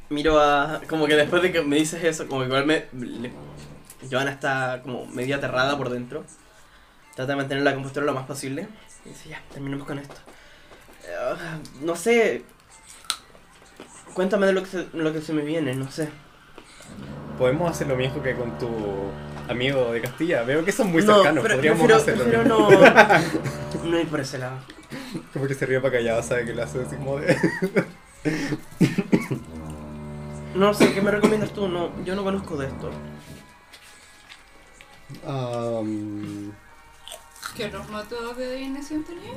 Miro 0.09 0.39
a. 0.39 0.81
Como 0.87 1.07
que 1.07 1.15
después 1.15 1.41
de 1.41 1.51
que 1.51 1.61
me 1.61 1.75
dices 1.75 2.01
eso, 2.03 2.25
como 2.27 2.41
que 2.41 2.47
igual 2.47 2.65
me. 2.65 2.85
le- 2.93 3.33
Johanna 4.09 4.31
está 4.31 4.81
como 4.83 5.05
medio 5.07 5.35
aterrada 5.35 5.75
por 5.77 5.89
dentro. 5.89 6.23
Trata 7.15 7.31
de 7.31 7.35
mantener 7.37 7.63
la 7.63 7.73
compostura 7.73 8.05
lo 8.05 8.13
más 8.13 8.25
posible. 8.25 8.67
Y 9.05 9.09
dice, 9.09 9.29
ya, 9.29 9.41
terminemos 9.51 9.87
con 9.87 9.99
esto. 9.99 10.15
Eh, 11.07 11.35
no 11.81 11.95
sé. 11.95 12.43
Cuéntame 14.13 14.47
de 14.47 14.53
lo 14.53 14.63
que, 14.63 14.69
se, 14.69 14.87
lo 14.93 15.13
que 15.13 15.21
se 15.21 15.33
me 15.33 15.43
viene, 15.43 15.75
no 15.75 15.89
sé. 15.91 16.09
Podemos 17.37 17.69
hacer 17.69 17.87
lo 17.87 17.95
mismo 17.95 18.21
que 18.23 18.33
con 18.35 18.57
tu 18.57 18.69
amigo 19.49 19.91
de 19.91 20.01
Castilla. 20.01 20.43
Veo 20.43 20.63
que 20.65 20.71
son 20.71 20.91
muy 20.91 21.03
no, 21.03 21.15
cercanos. 21.15 21.43
pero- 21.43 21.55
Podríamos 21.55 21.85
prefiero, 21.85 22.01
hacerlo. 22.01 22.23
prefiero 22.23 22.45
no. 22.45 22.69
No 23.89 23.99
ir 23.99 24.07
por 24.07 24.19
ese 24.19 24.39
lado. 24.39 24.57
Como 25.33 25.47
que 25.47 25.53
se 25.53 25.65
ríe 25.65 25.79
para 25.79 25.93
callado, 25.93 26.23
sabe 26.23 26.45
que 26.45 26.53
lo 26.53 26.63
hace 26.63 26.81
así 26.81 26.95
como 26.95 27.19
de. 27.19 27.37
No 30.55 30.73
sé, 30.73 30.93
¿qué 30.93 31.01
me 31.01 31.11
recomiendas 31.11 31.51
tú? 31.51 31.67
No, 31.67 31.91
yo 32.05 32.15
no 32.15 32.23
conozco 32.23 32.55
de 32.55 32.67
esto. 32.67 32.89
Am, 35.27 36.53
¿Qué 37.55 37.65
otros 37.65 37.89
métodos 37.89 38.37
de 38.37 38.45
adivinación 38.45 39.03
tenía? 39.03 39.31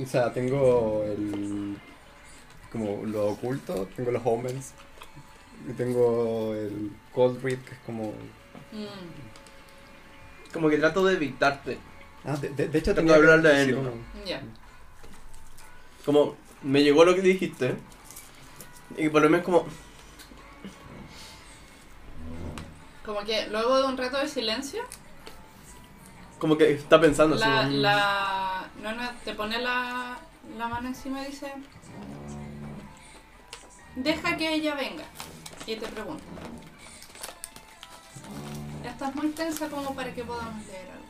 O 0.00 0.06
sea, 0.06 0.32
tengo 0.32 1.02
el. 1.04 1.76
como 2.70 3.04
lo 3.04 3.26
oculto, 3.28 3.88
tengo 3.96 4.10
los 4.12 4.22
omens. 4.24 4.72
Y 5.68 5.72
tengo 5.74 6.54
el 6.54 6.92
cold 7.14 7.42
read, 7.42 7.58
que 7.58 7.72
es 7.74 7.78
como. 7.84 8.14
Mm, 8.72 10.52
Como 10.52 10.68
que 10.70 10.78
trato 10.78 11.04
de 11.04 11.14
evitarte. 11.14 11.78
Ah, 12.24 12.36
de, 12.36 12.50
de- 12.50 12.68
de 12.68 12.78
hecho 12.78 12.94
Tengo 12.94 13.08
que 13.08 13.14
hablarle 13.14 13.48
a 13.50 13.64
sí, 13.64 13.70
él. 13.70 13.78
Como, 16.04 16.36
me 16.62 16.82
llegó 16.82 17.04
lo 17.04 17.14
que 17.14 17.20
dijiste. 17.22 17.74
Y 18.96 19.08
por 19.08 19.22
lo 19.22 19.30
menos 19.30 19.44
como, 19.44 19.66
Como 23.04 23.20
que 23.24 23.48
luego 23.48 23.78
de 23.78 23.84
un 23.88 23.96
rato 23.96 24.18
de 24.18 24.28
silencio, 24.28 24.82
como 26.42 26.56
que 26.58 26.72
está 26.72 27.00
pensando 27.00 27.36
así. 27.36 27.44
la, 27.44 27.62
como, 27.62 27.70
la, 27.76 28.66
no, 28.82 28.92
no, 28.96 29.10
te 29.24 29.32
pone 29.34 29.58
la, 29.60 30.18
la 30.58 30.66
mano 30.66 30.88
encima 30.88 31.22
y 31.22 31.26
dice, 31.30 31.52
deja 33.94 34.36
que 34.36 34.52
ella 34.54 34.74
venga. 34.74 35.04
Y 35.68 35.76
te 35.76 35.86
pregunta, 35.86 36.24
estás 38.84 39.14
muy 39.14 39.28
tensa 39.28 39.68
como 39.68 39.94
para 39.94 40.12
que 40.12 40.24
podamos 40.24 40.66
leer 40.66 40.90
algo. 40.90 41.04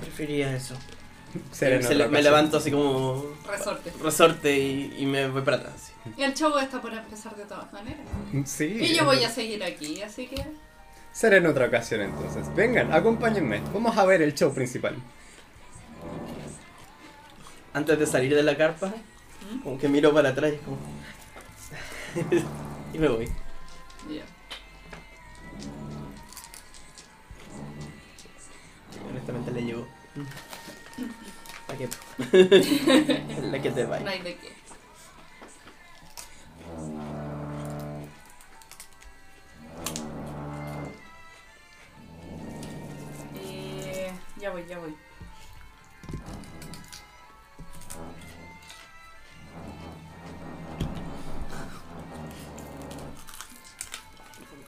Preferiría 0.00 0.54
eso. 0.56 0.76
Se 1.50 1.68
le- 1.94 2.08
me 2.08 2.22
levanto 2.22 2.58
así 2.58 2.70
como 2.70 3.24
Resorte. 3.48 3.92
resorte 4.00 4.56
y, 4.56 4.94
y 4.98 5.06
me 5.06 5.26
voy 5.28 5.42
para 5.42 5.56
atrás. 5.56 5.92
Y 6.16 6.22
el 6.22 6.34
show 6.34 6.56
está 6.58 6.80
por 6.80 6.94
empezar 6.94 7.34
de 7.34 7.44
todas 7.46 7.72
maneras. 7.72 8.06
Sí. 8.44 8.64
Y 8.80 8.94
yo 8.94 9.04
voy 9.04 9.24
a 9.24 9.28
seguir 9.28 9.64
aquí, 9.64 10.00
así 10.02 10.28
que... 10.28 10.46
Será 11.16 11.38
en 11.38 11.46
otra 11.46 11.64
ocasión 11.68 12.02
entonces. 12.02 12.54
Vengan, 12.54 12.92
acompáñenme. 12.92 13.62
Vamos 13.72 13.96
a 13.96 14.04
ver 14.04 14.20
el 14.20 14.34
show 14.34 14.52
principal. 14.52 14.96
Antes 17.72 17.98
de 17.98 18.06
salir 18.06 18.34
de 18.34 18.42
la 18.42 18.54
carpa, 18.54 18.92
como 19.62 19.78
que 19.78 19.88
miro 19.88 20.12
para 20.12 20.28
atrás 20.28 20.52
y 20.52 20.56
es 20.56 20.60
como... 20.60 20.76
y 22.92 22.98
me 22.98 23.08
voy. 23.08 23.24
Ya. 24.10 24.24
Honestamente 29.08 29.52
le 29.52 29.62
llevo. 29.62 29.88
¿Para 31.66 31.78
qué? 31.78 31.88
la 33.42 33.62
que 33.62 33.70
te 33.70 33.84
No 33.84 33.88
vaya. 33.88 34.10
hay 34.10 34.20
de 34.20 34.36
qué. 34.36 34.52
Ya 44.46 44.52
voy, 44.52 44.64
ya 44.68 44.78
voy. 44.78 44.94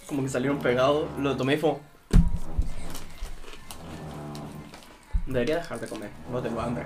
Como 0.07 0.23
que 0.23 0.29
salieron 0.29 0.59
pegados, 0.59 1.07
lo 1.19 1.37
tomé 1.37 1.55
y 1.55 1.59
fue 1.59 1.77
Debería 5.27 5.57
dejar 5.57 5.79
de 5.79 5.87
comer, 5.87 6.11
no 6.33 6.43
tengo 6.43 6.61
hambre. 6.61 6.85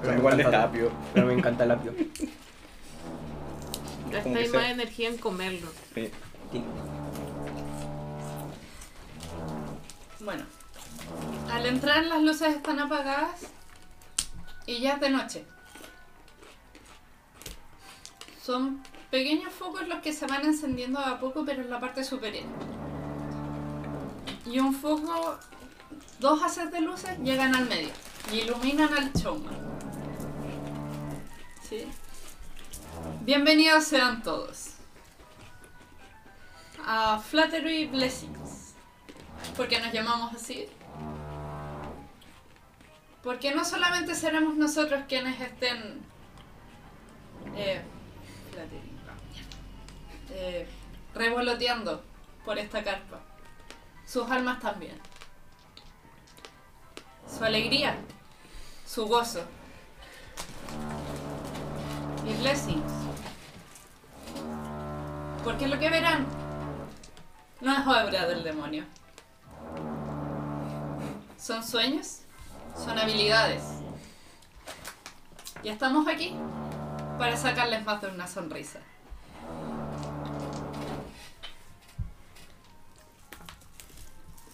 Pero 0.00 0.12
me 0.12 0.18
igual 0.18 0.36
de 0.36 0.56
apio. 0.56 0.90
Pero 1.14 1.26
me 1.26 1.32
encanta 1.32 1.64
el 1.64 1.70
apio. 1.70 1.94
Gastáis 4.10 4.52
más 4.52 4.70
energía 4.70 5.08
en 5.08 5.16
comerlo. 5.16 5.68
Sí. 5.94 6.10
Bueno, 10.24 10.44
al 11.50 11.66
entrar 11.66 12.04
las 12.04 12.22
luces 12.22 12.54
están 12.54 12.78
apagadas 12.78 13.40
y 14.66 14.80
ya 14.80 14.94
es 14.94 15.00
de 15.00 15.10
noche. 15.10 15.44
Son 18.40 18.80
pequeños 19.10 19.52
focos 19.52 19.88
los 19.88 20.00
que 20.00 20.12
se 20.12 20.26
van 20.26 20.44
encendiendo 20.44 21.00
a 21.00 21.18
poco, 21.18 21.44
pero 21.44 21.62
en 21.62 21.70
la 21.70 21.80
parte 21.80 22.04
superior. 22.04 22.44
Y 24.46 24.60
un 24.60 24.72
foco, 24.72 25.38
dos 26.20 26.42
haces 26.42 26.70
de 26.70 26.80
luces 26.80 27.18
llegan 27.18 27.56
al 27.56 27.68
medio 27.68 27.90
y 28.32 28.40
iluminan 28.40 28.94
al 28.94 29.12
showman. 29.12 29.56
¿Sí? 31.68 31.84
Bienvenidos 33.22 33.84
sean 33.84 34.22
todos 34.22 34.74
a 36.86 37.18
Flattery 37.18 37.86
Blessings. 37.86 38.41
¿Por 39.56 39.68
qué 39.68 39.80
nos 39.80 39.92
llamamos 39.92 40.34
así? 40.34 40.68
Porque 43.22 43.54
no 43.54 43.64
solamente 43.64 44.14
seremos 44.14 44.56
nosotros 44.56 45.04
quienes 45.08 45.40
estén 45.40 46.00
eh, 47.54 47.82
eh, 50.30 50.66
revoloteando 51.14 52.02
por 52.44 52.58
esta 52.58 52.82
carpa. 52.82 53.20
Sus 54.06 54.28
almas 54.30 54.60
también. 54.60 54.98
Su 57.28 57.44
alegría, 57.44 57.96
su 58.86 59.06
gozo. 59.06 59.44
Y 62.26 62.32
blessings. 62.40 62.92
Porque 65.44 65.68
lo 65.68 65.78
que 65.78 65.90
verán 65.90 66.26
no 67.60 67.72
es 67.72 67.86
obra 67.86 68.26
del 68.26 68.42
demonio. 68.42 68.84
Son 71.42 71.66
sueños, 71.66 72.20
son 72.76 72.96
habilidades. 72.96 73.64
Y 75.64 75.70
estamos 75.70 76.06
aquí 76.06 76.36
para 77.18 77.36
sacarles 77.36 77.84
más 77.84 78.00
de 78.00 78.10
una 78.10 78.28
sonrisa. 78.28 78.78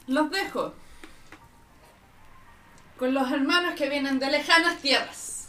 Los 0.07 0.31
dejo 0.31 0.73
con 2.99 3.13
los 3.13 3.31
hermanos 3.31 3.75
que 3.75 3.91
vienen 3.91 4.19
de 4.19 4.31
lejanas 4.31 4.79
tierras. 4.79 5.49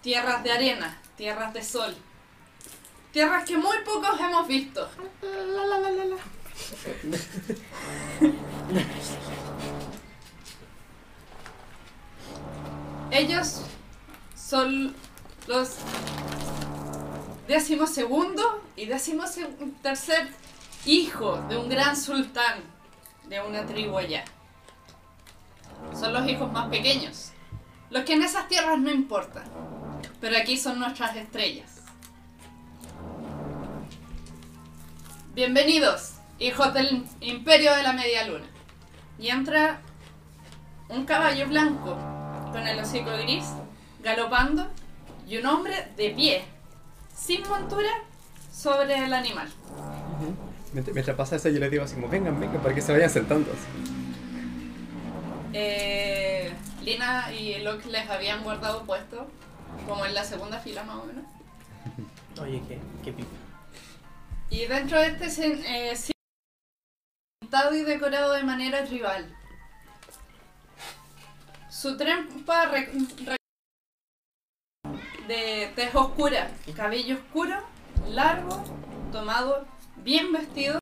Tierras 0.00 0.42
de 0.42 0.52
arena, 0.52 0.98
tierras 1.18 1.52
de 1.52 1.62
sol. 1.62 1.94
Tierras 3.12 3.44
que 3.44 3.58
muy 3.58 3.76
pocos 3.84 4.18
hemos 4.18 4.48
visto. 4.48 4.88
Ellos 13.12 13.62
son 14.36 14.94
los 15.48 15.78
décimo 17.48 17.88
segundo 17.88 18.62
y 18.76 18.86
décimo 18.86 19.24
tercer 19.82 20.28
hijo 20.86 21.42
de 21.48 21.56
un 21.56 21.68
gran 21.68 21.96
sultán 21.96 22.60
de 23.28 23.40
una 23.40 23.66
tribu 23.66 23.98
allá. 23.98 24.24
Son 25.98 26.12
los 26.12 26.28
hijos 26.28 26.52
más 26.52 26.68
pequeños. 26.68 27.32
Los 27.90 28.04
que 28.04 28.12
en 28.12 28.22
esas 28.22 28.46
tierras 28.46 28.78
no 28.78 28.90
importan. 28.92 29.42
Pero 30.20 30.36
aquí 30.36 30.56
son 30.56 30.78
nuestras 30.78 31.16
estrellas. 31.16 31.82
Bienvenidos, 35.34 36.12
hijos 36.38 36.72
del 36.74 37.04
imperio 37.20 37.74
de 37.74 37.82
la 37.82 37.92
media 37.92 38.28
luna. 38.28 38.46
Y 39.18 39.30
entra 39.30 39.80
un 40.88 41.04
caballo 41.04 41.48
blanco 41.48 42.19
con 42.52 42.66
el 42.66 42.78
hocico 42.78 43.10
gris, 43.22 43.44
galopando, 44.02 44.66
y 45.26 45.38
un 45.38 45.46
hombre 45.46 45.88
de 45.96 46.10
pie, 46.10 46.44
sin 47.14 47.46
montura, 47.48 47.90
sobre 48.52 49.04
el 49.04 49.12
animal. 49.12 49.48
Mientras, 50.72 50.94
mientras 50.94 51.16
pasa 51.16 51.36
eso, 51.36 51.48
yo 51.48 51.58
les 51.58 51.70
digo 51.70 51.84
así 51.84 51.94
como, 51.94 52.08
vengan, 52.08 52.38
vengan, 52.38 52.60
para 52.62 52.74
que 52.74 52.80
se 52.80 52.92
vayan 52.92 53.10
sentando. 53.10 53.50
Eh, 55.52 56.52
Lina 56.82 57.32
y 57.32 57.58
Locke 57.60 57.86
les 57.86 58.08
habían 58.08 58.42
guardado 58.42 58.84
puesto, 58.84 59.26
como 59.88 60.04
en 60.06 60.14
la 60.14 60.24
segunda 60.24 60.58
fila 60.58 60.84
más 60.84 60.96
o 60.96 61.04
menos. 61.06 61.24
Oye, 62.40 62.62
qué, 62.68 62.78
qué 63.04 63.12
pipa. 63.12 63.28
Y 64.50 64.66
dentro 64.66 64.98
de 64.98 65.06
este 65.06 65.26
eh, 65.46 65.96
y 67.72 67.82
decorado 67.82 68.32
de 68.32 68.44
manera 68.44 68.84
tribal. 68.84 69.26
Su 71.80 71.96
trempa 71.96 72.66
re- 72.66 72.92
re- 73.24 73.36
de 75.26 75.72
tez 75.74 75.94
oscura, 75.94 76.50
cabello 76.76 77.16
oscuro, 77.16 77.56
largo, 78.08 78.62
tomado, 79.12 79.66
bien 79.96 80.30
vestido 80.32 80.78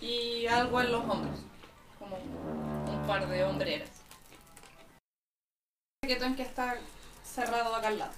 y 0.00 0.46
algo 0.46 0.80
en 0.80 0.92
los 0.92 1.04
hombros, 1.04 1.40
como 1.98 2.16
un 2.16 3.04
par 3.08 3.26
de 3.28 3.42
hombreras. 3.42 3.90
Chaquetón 6.04 6.36
que 6.36 6.42
está 6.42 6.76
cerrado 7.24 7.74
acá 7.74 7.88
al 7.88 7.98
lado. 7.98 8.12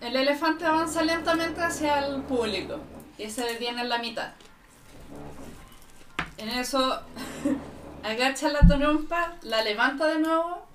El 0.00 0.16
elefante 0.16 0.64
avanza 0.64 1.02
lentamente 1.02 1.60
hacia 1.62 2.04
el 2.04 2.22
público 2.22 2.80
y 3.16 3.30
se 3.30 3.44
detiene 3.44 3.82
en 3.82 3.88
la 3.90 3.98
mitad. 3.98 4.32
En 6.38 6.48
eso 6.50 7.00
agacha 8.04 8.48
la 8.48 8.60
trompa, 8.60 9.36
la 9.42 9.62
levanta 9.62 10.06
de 10.06 10.18
nuevo 10.18 10.66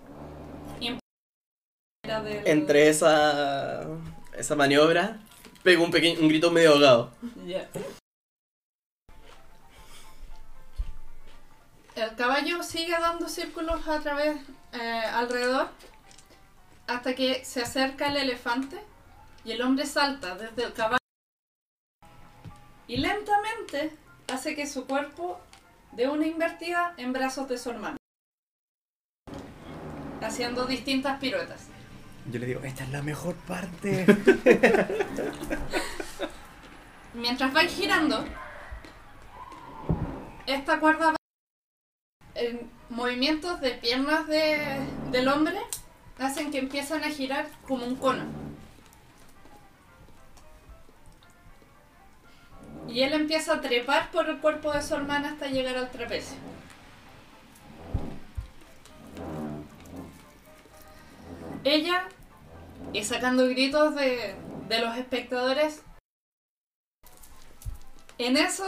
y 0.79 0.87
empieza 0.87 2.21
del- 2.23 2.47
Entre 2.47 2.89
esa, 2.89 3.83
esa 4.35 4.55
maniobra, 4.55 5.19
pego 5.63 5.83
un, 5.83 5.91
pequeño, 5.91 6.19
un 6.19 6.27
grito 6.29 6.51
medio 6.51 6.71
ahogado. 6.73 7.11
El 11.95 12.15
caballo 12.15 12.63
sigue 12.63 12.97
dando 12.99 13.27
círculos 13.29 13.87
a 13.87 13.99
través, 13.99 14.37
eh, 14.73 14.79
alrededor, 15.13 15.69
hasta 16.87 17.13
que 17.15 17.45
se 17.45 17.61
acerca 17.61 18.07
el 18.07 18.17
elefante 18.17 18.81
y 19.45 19.51
el 19.51 19.61
hombre 19.61 19.85
salta 19.85 20.35
desde 20.35 20.63
el 20.63 20.73
caballo 20.73 20.97
y 22.87 22.97
lentamente 22.97 23.95
hace 24.33 24.55
que 24.55 24.67
su 24.67 24.85
cuerpo 24.87 25.39
dé 25.93 26.07
una 26.09 26.25
invertida 26.27 26.93
en 26.97 27.13
brazos 27.13 27.47
de 27.49 27.57
su 27.57 27.69
hermano, 27.71 27.97
haciendo 30.21 30.65
distintas 30.65 31.19
piruetas. 31.19 31.67
Yo 32.31 32.39
le 32.39 32.45
digo, 32.45 32.61
esta 32.63 32.83
es 32.83 32.89
la 32.91 33.01
mejor 33.01 33.35
parte. 33.47 34.05
Mientras 37.13 37.51
vais 37.53 37.73
girando, 37.73 38.23
esta 40.45 40.79
cuerda 40.79 41.11
va 41.11 41.15
en 42.35 42.69
movimientos 42.89 43.59
de 43.59 43.71
piernas 43.71 44.27
de- 44.27 44.79
del 45.11 45.27
hombre 45.27 45.57
hacen 46.19 46.51
que 46.51 46.59
empiezan 46.59 47.03
a 47.03 47.09
girar 47.09 47.47
como 47.67 47.85
un 47.85 47.95
cono. 47.95 48.23
Y 52.87 53.03
él 53.03 53.13
empieza 53.13 53.53
a 53.53 53.61
trepar 53.61 54.11
por 54.11 54.29
el 54.29 54.39
cuerpo 54.39 54.71
de 54.71 54.81
su 54.81 54.95
hermana 54.95 55.29
hasta 55.29 55.47
llegar 55.47 55.77
al 55.77 55.89
trapecio. 55.89 56.37
Ella, 61.63 62.03
y 62.91 63.03
sacando 63.03 63.47
gritos 63.47 63.95
de, 63.95 64.35
de 64.67 64.79
los 64.79 64.97
espectadores, 64.97 65.83
en 68.17 68.37
eso, 68.37 68.65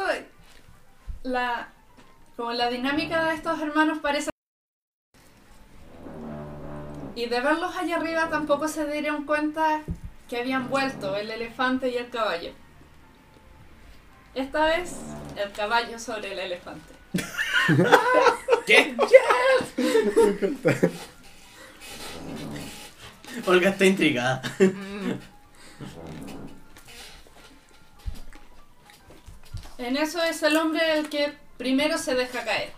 la, 1.24 1.70
como 2.36 2.54
la 2.54 2.70
dinámica 2.70 3.26
de 3.26 3.36
estos 3.36 3.60
hermanos 3.62 4.00
parece... 4.00 4.30
Y 7.16 7.28
de 7.28 7.42
verlos 7.42 7.76
allá 7.76 7.98
arriba 7.98 8.30
tampoco 8.30 8.68
se 8.68 8.92
dieron 8.92 9.26
cuenta 9.26 9.82
que 10.28 10.40
habían 10.40 10.70
vuelto 10.70 11.16
el 11.16 11.30
elefante 11.30 11.90
y 11.90 11.98
el 11.98 12.10
caballo. 12.10 12.52
Esta 14.36 14.66
vez, 14.66 14.96
el 15.38 15.52
caballo 15.52 16.00
sobre 16.00 16.34
el 16.34 16.40
elefante. 16.40 16.94
¿Qué? 18.66 18.96
Olga 23.46 23.70
está 23.70 23.86
intrigada. 23.86 24.42
En 29.78 29.98
eso 29.98 30.24
es 30.24 30.42
el 30.44 30.58
hombre 30.58 31.00
el 31.00 31.10
que 31.10 31.38
primero 31.58 31.98
se 31.98 32.16
deja 32.16 32.44
caer. 32.44 32.74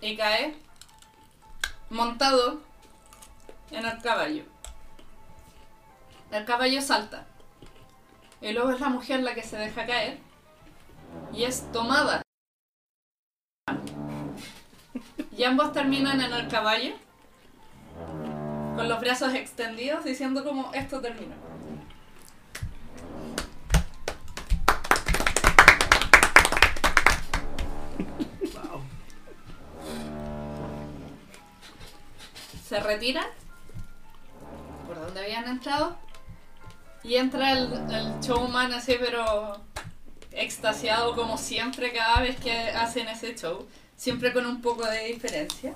Y 0.00 0.16
cae 0.16 0.56
montado 1.88 2.60
en 3.70 3.86
el 3.86 4.02
caballo. 4.02 4.44
El 6.30 6.44
caballo 6.44 6.80
salta. 6.80 7.26
Y 8.40 8.52
luego 8.52 8.70
es 8.70 8.80
la 8.80 8.88
mujer 8.88 9.20
la 9.20 9.34
que 9.34 9.42
se 9.42 9.56
deja 9.56 9.86
caer. 9.86 10.18
Y 11.32 11.44
es 11.44 11.70
tomada. 11.72 12.22
Y 15.36 15.44
ambos 15.44 15.72
terminan 15.72 16.20
en 16.20 16.32
el 16.32 16.48
caballo. 16.48 16.94
Con 18.76 18.88
los 18.88 19.00
brazos 19.00 19.34
extendidos 19.34 20.04
diciendo 20.04 20.44
como 20.44 20.72
esto 20.72 21.00
terminó. 21.00 21.50
se 32.70 32.78
retiran 32.78 33.26
por 34.86 35.00
donde 35.00 35.18
habían 35.18 35.48
entrado 35.48 35.96
y 37.02 37.16
entra 37.16 37.52
el, 37.52 37.72
el 37.90 38.20
showman 38.20 38.72
así 38.72 38.96
pero 38.98 39.60
extasiado 40.32 41.14
como 41.14 41.38
siempre 41.38 41.92
cada 41.92 42.20
vez 42.20 42.38
que 42.38 42.52
hacen 42.52 43.08
ese 43.08 43.34
show 43.34 43.66
siempre 43.96 44.32
con 44.32 44.46
un 44.46 44.60
poco 44.60 44.84
de 44.86 45.06
diferencia 45.06 45.72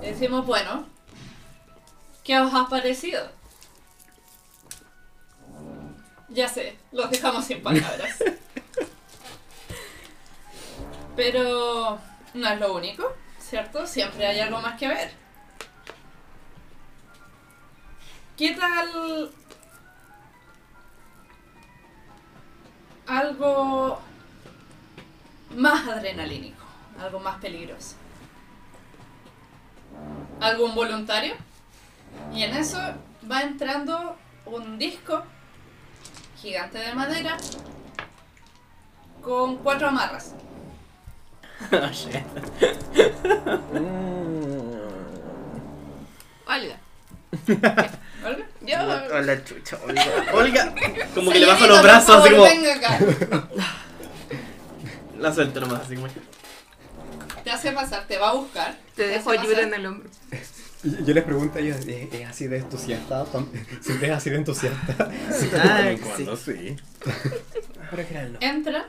decimos 0.00 0.44
bueno 0.46 0.86
¿qué 2.22 2.38
os 2.38 2.52
ha 2.52 2.68
parecido? 2.68 3.30
ya 6.28 6.48
sé 6.48 6.76
los 6.92 7.10
dejamos 7.10 7.44
sin 7.44 7.62
palabras 7.62 8.18
pero 11.16 11.98
no 12.34 12.48
es 12.48 12.60
lo 12.60 12.74
único, 12.74 13.12
¿cierto? 13.38 13.86
Siempre 13.86 14.26
hay 14.26 14.40
algo 14.40 14.60
más 14.60 14.78
que 14.78 14.88
ver. 14.88 15.23
¿Qué 18.36 18.50
tal 18.54 19.30
algo 23.06 24.00
más 25.54 25.88
adrenalínico, 25.88 26.64
algo 27.00 27.20
más 27.20 27.38
peligroso? 27.38 27.94
¿Algún 30.40 30.74
voluntario? 30.74 31.34
Y 32.32 32.42
en 32.42 32.56
eso 32.56 32.78
va 33.30 33.42
entrando 33.42 34.16
un 34.46 34.78
disco 34.78 35.22
gigante 36.40 36.78
de 36.78 36.92
madera 36.92 37.36
con 39.22 39.58
cuatro 39.58 39.88
amarras. 39.88 40.34
Oh, 41.70 41.86
shit. 41.92 42.24
Olga. 46.48 46.80
¿Olga? 48.24 48.46
Yo. 48.62 48.76
Hola, 49.16 49.44
chucha, 49.44 49.78
Olga. 49.86 50.04
Olga, 50.32 50.74
como 51.14 51.30
que 51.30 51.38
le 51.38 51.46
bajo 51.46 51.66
los 51.66 51.82
brazos, 51.82 52.16
así 52.16 52.30
como. 52.30 52.44
Venga 52.44 52.74
acá. 52.74 52.98
La 55.18 55.32
suelto 55.32 55.60
nomás, 55.60 55.82
así 55.82 55.96
como. 55.96 56.08
Te 57.44 57.50
hace 57.50 57.72
pasar, 57.72 58.06
te 58.06 58.16
va 58.18 58.30
a 58.30 58.34
buscar. 58.34 58.76
Te 58.96 59.06
dejo 59.06 59.30
ayuda 59.30 59.60
en 59.60 59.74
el 59.74 59.86
hombro. 59.86 60.08
Yo 60.82 61.14
les 61.14 61.24
pregunto 61.24 61.58
a 61.58 61.62
ellos, 61.62 61.76
¿es, 61.86 62.28
así 62.28 62.46
de 62.46 62.58
entusiasta? 62.58 63.24
¿Siempre 63.80 64.08
es 64.08 64.14
así 64.14 64.30
de 64.30 64.36
entusiasta? 64.36 65.10
Ah, 65.58 65.78
De 65.78 65.84
vez 65.84 65.98
en 65.98 65.98
sí. 65.98 66.04
cuando, 66.04 66.36
sí. 66.36 66.76
Entra. 68.40 68.88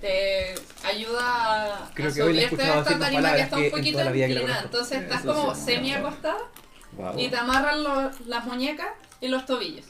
Te 0.00 0.54
ayuda 0.82 1.84
a, 1.84 1.90
Creo 1.92 2.12
que 2.12 2.22
hoy 2.22 2.32
le 2.32 2.44
he 2.44 2.48
subirte 2.48 2.64
escuchado 2.64 2.72
a 2.72 2.82
esta 2.82 2.90
decir 2.90 3.04
tarima 3.04 3.20
que 3.20 3.22
palabras 3.22 3.44
está 3.44 3.56
un 3.58 3.70
poquito 3.70 4.14
inclinada. 4.14 4.62
Entonces 4.62 5.02
estás 5.02 5.22
como 5.22 5.54
sí. 5.54 5.60
semi 5.64 5.92
acostada 5.92 6.38
Wow. 6.96 7.18
y 7.18 7.28
te 7.28 7.36
amarran 7.36 7.82
los- 7.84 8.20
las 8.26 8.44
muñecas 8.44 8.88
y 9.20 9.28
los 9.28 9.46
tobillos. 9.46 9.86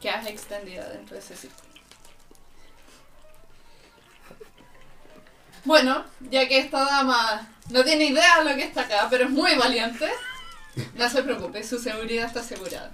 Quedas 0.00 0.26
extendida 0.26 0.88
dentro 0.90 1.14
de 1.14 1.20
ese 1.20 1.36
círculo. 1.36 1.68
Bueno, 5.64 6.04
ya 6.30 6.46
que 6.48 6.58
esta 6.58 6.84
dama 6.84 7.48
no 7.70 7.84
tiene 7.84 8.06
idea 8.06 8.38
de 8.42 8.50
lo 8.50 8.56
que 8.56 8.62
está 8.64 8.82
acá, 8.82 9.06
pero 9.10 9.24
es 9.24 9.30
muy 9.30 9.54
valiente, 9.56 10.08
no 10.94 11.08
se 11.10 11.22
preocupe, 11.22 11.62
su 11.64 11.78
seguridad 11.78 12.26
está 12.26 12.40
asegurada. 12.40 12.92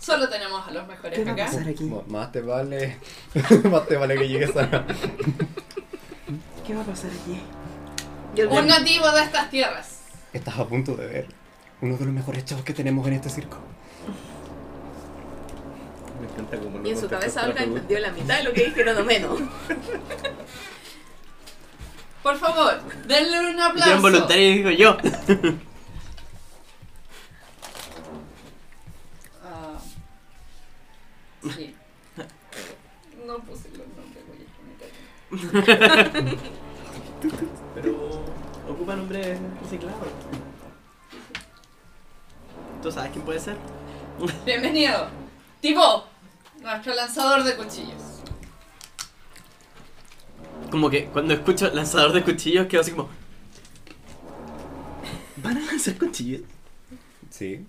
Solo 0.00 0.28
tenemos 0.28 0.66
a 0.66 0.70
los 0.70 0.86
mejores 0.86 1.18
¿Qué 1.18 1.24
va 1.24 1.30
a 1.30 1.34
acá. 1.34 1.46
pasar 1.46 1.68
aquí? 1.68 1.84
Más 2.08 2.30
te 2.32 2.40
vale. 2.42 2.98
más 3.70 3.86
te 3.86 3.96
vale 3.96 4.16
que 4.16 4.28
llegues 4.28 4.56
a. 4.56 4.84
¿Qué 6.66 6.74
va 6.74 6.82
a 6.82 6.84
pasar 6.84 7.10
aquí? 7.10 7.40
Un 8.48 8.66
nativo 8.66 9.10
de 9.12 9.22
estas 9.22 9.50
tierras. 9.50 9.93
Estás 10.34 10.58
a 10.58 10.66
punto 10.66 10.96
de 10.96 11.06
ver 11.06 11.26
uno 11.80 11.96
de 11.96 12.04
los 12.04 12.12
mejores 12.12 12.44
shows 12.44 12.64
que 12.64 12.74
tenemos 12.74 13.06
en 13.06 13.14
este 13.14 13.30
circo. 13.30 13.58
Me 16.20 16.26
encanta 16.26 16.58
cómo 16.58 16.78
lo 16.78 16.86
Y 16.86 16.90
en 16.90 16.98
su 16.98 17.08
cabeza 17.08 17.44
Olga 17.44 17.62
entendió 17.62 18.00
la 18.00 18.10
mitad 18.10 18.38
de 18.38 18.44
lo 18.44 18.52
que 18.52 18.64
dijeron 18.64 18.98
o 18.98 19.04
menos. 19.04 19.38
Por 22.24 22.36
favor, 22.36 22.80
denle 23.06 23.50
un 23.50 23.60
aplauso. 23.60 24.00
voluntario 24.00 24.50
y 24.50 24.56
dijo 24.58 24.70
yo. 24.70 24.96
Ah, 29.44 29.78
sí. 31.54 31.74
No 33.24 33.38
puse 33.38 33.68
los 33.68 33.86
nombres, 33.94 34.24
voy 34.26 35.46
a 35.46 35.52
poner 35.52 36.38
Pero 37.74 38.33
ocupa 38.84 38.96
nombre 38.96 39.38
reciclado. 39.62 39.96
¿Tú 42.82 42.92
sabes 42.92 43.12
quién 43.12 43.24
puede 43.24 43.40
ser? 43.40 43.56
Bienvenido. 44.44 45.08
Tipo, 45.62 46.04
nuestro 46.60 46.94
lanzador 46.94 47.44
de 47.44 47.56
cuchillos. 47.56 48.02
Como 50.70 50.90
que 50.90 51.06
cuando 51.06 51.32
escucho 51.32 51.70
lanzador 51.70 52.12
de 52.12 52.22
cuchillos 52.22 52.66
quedo 52.66 52.82
así 52.82 52.90
como. 52.90 53.08
¿Van 55.36 55.56
a 55.56 55.60
lanzar 55.60 55.96
cuchillos? 55.96 56.42
Sí, 57.30 57.66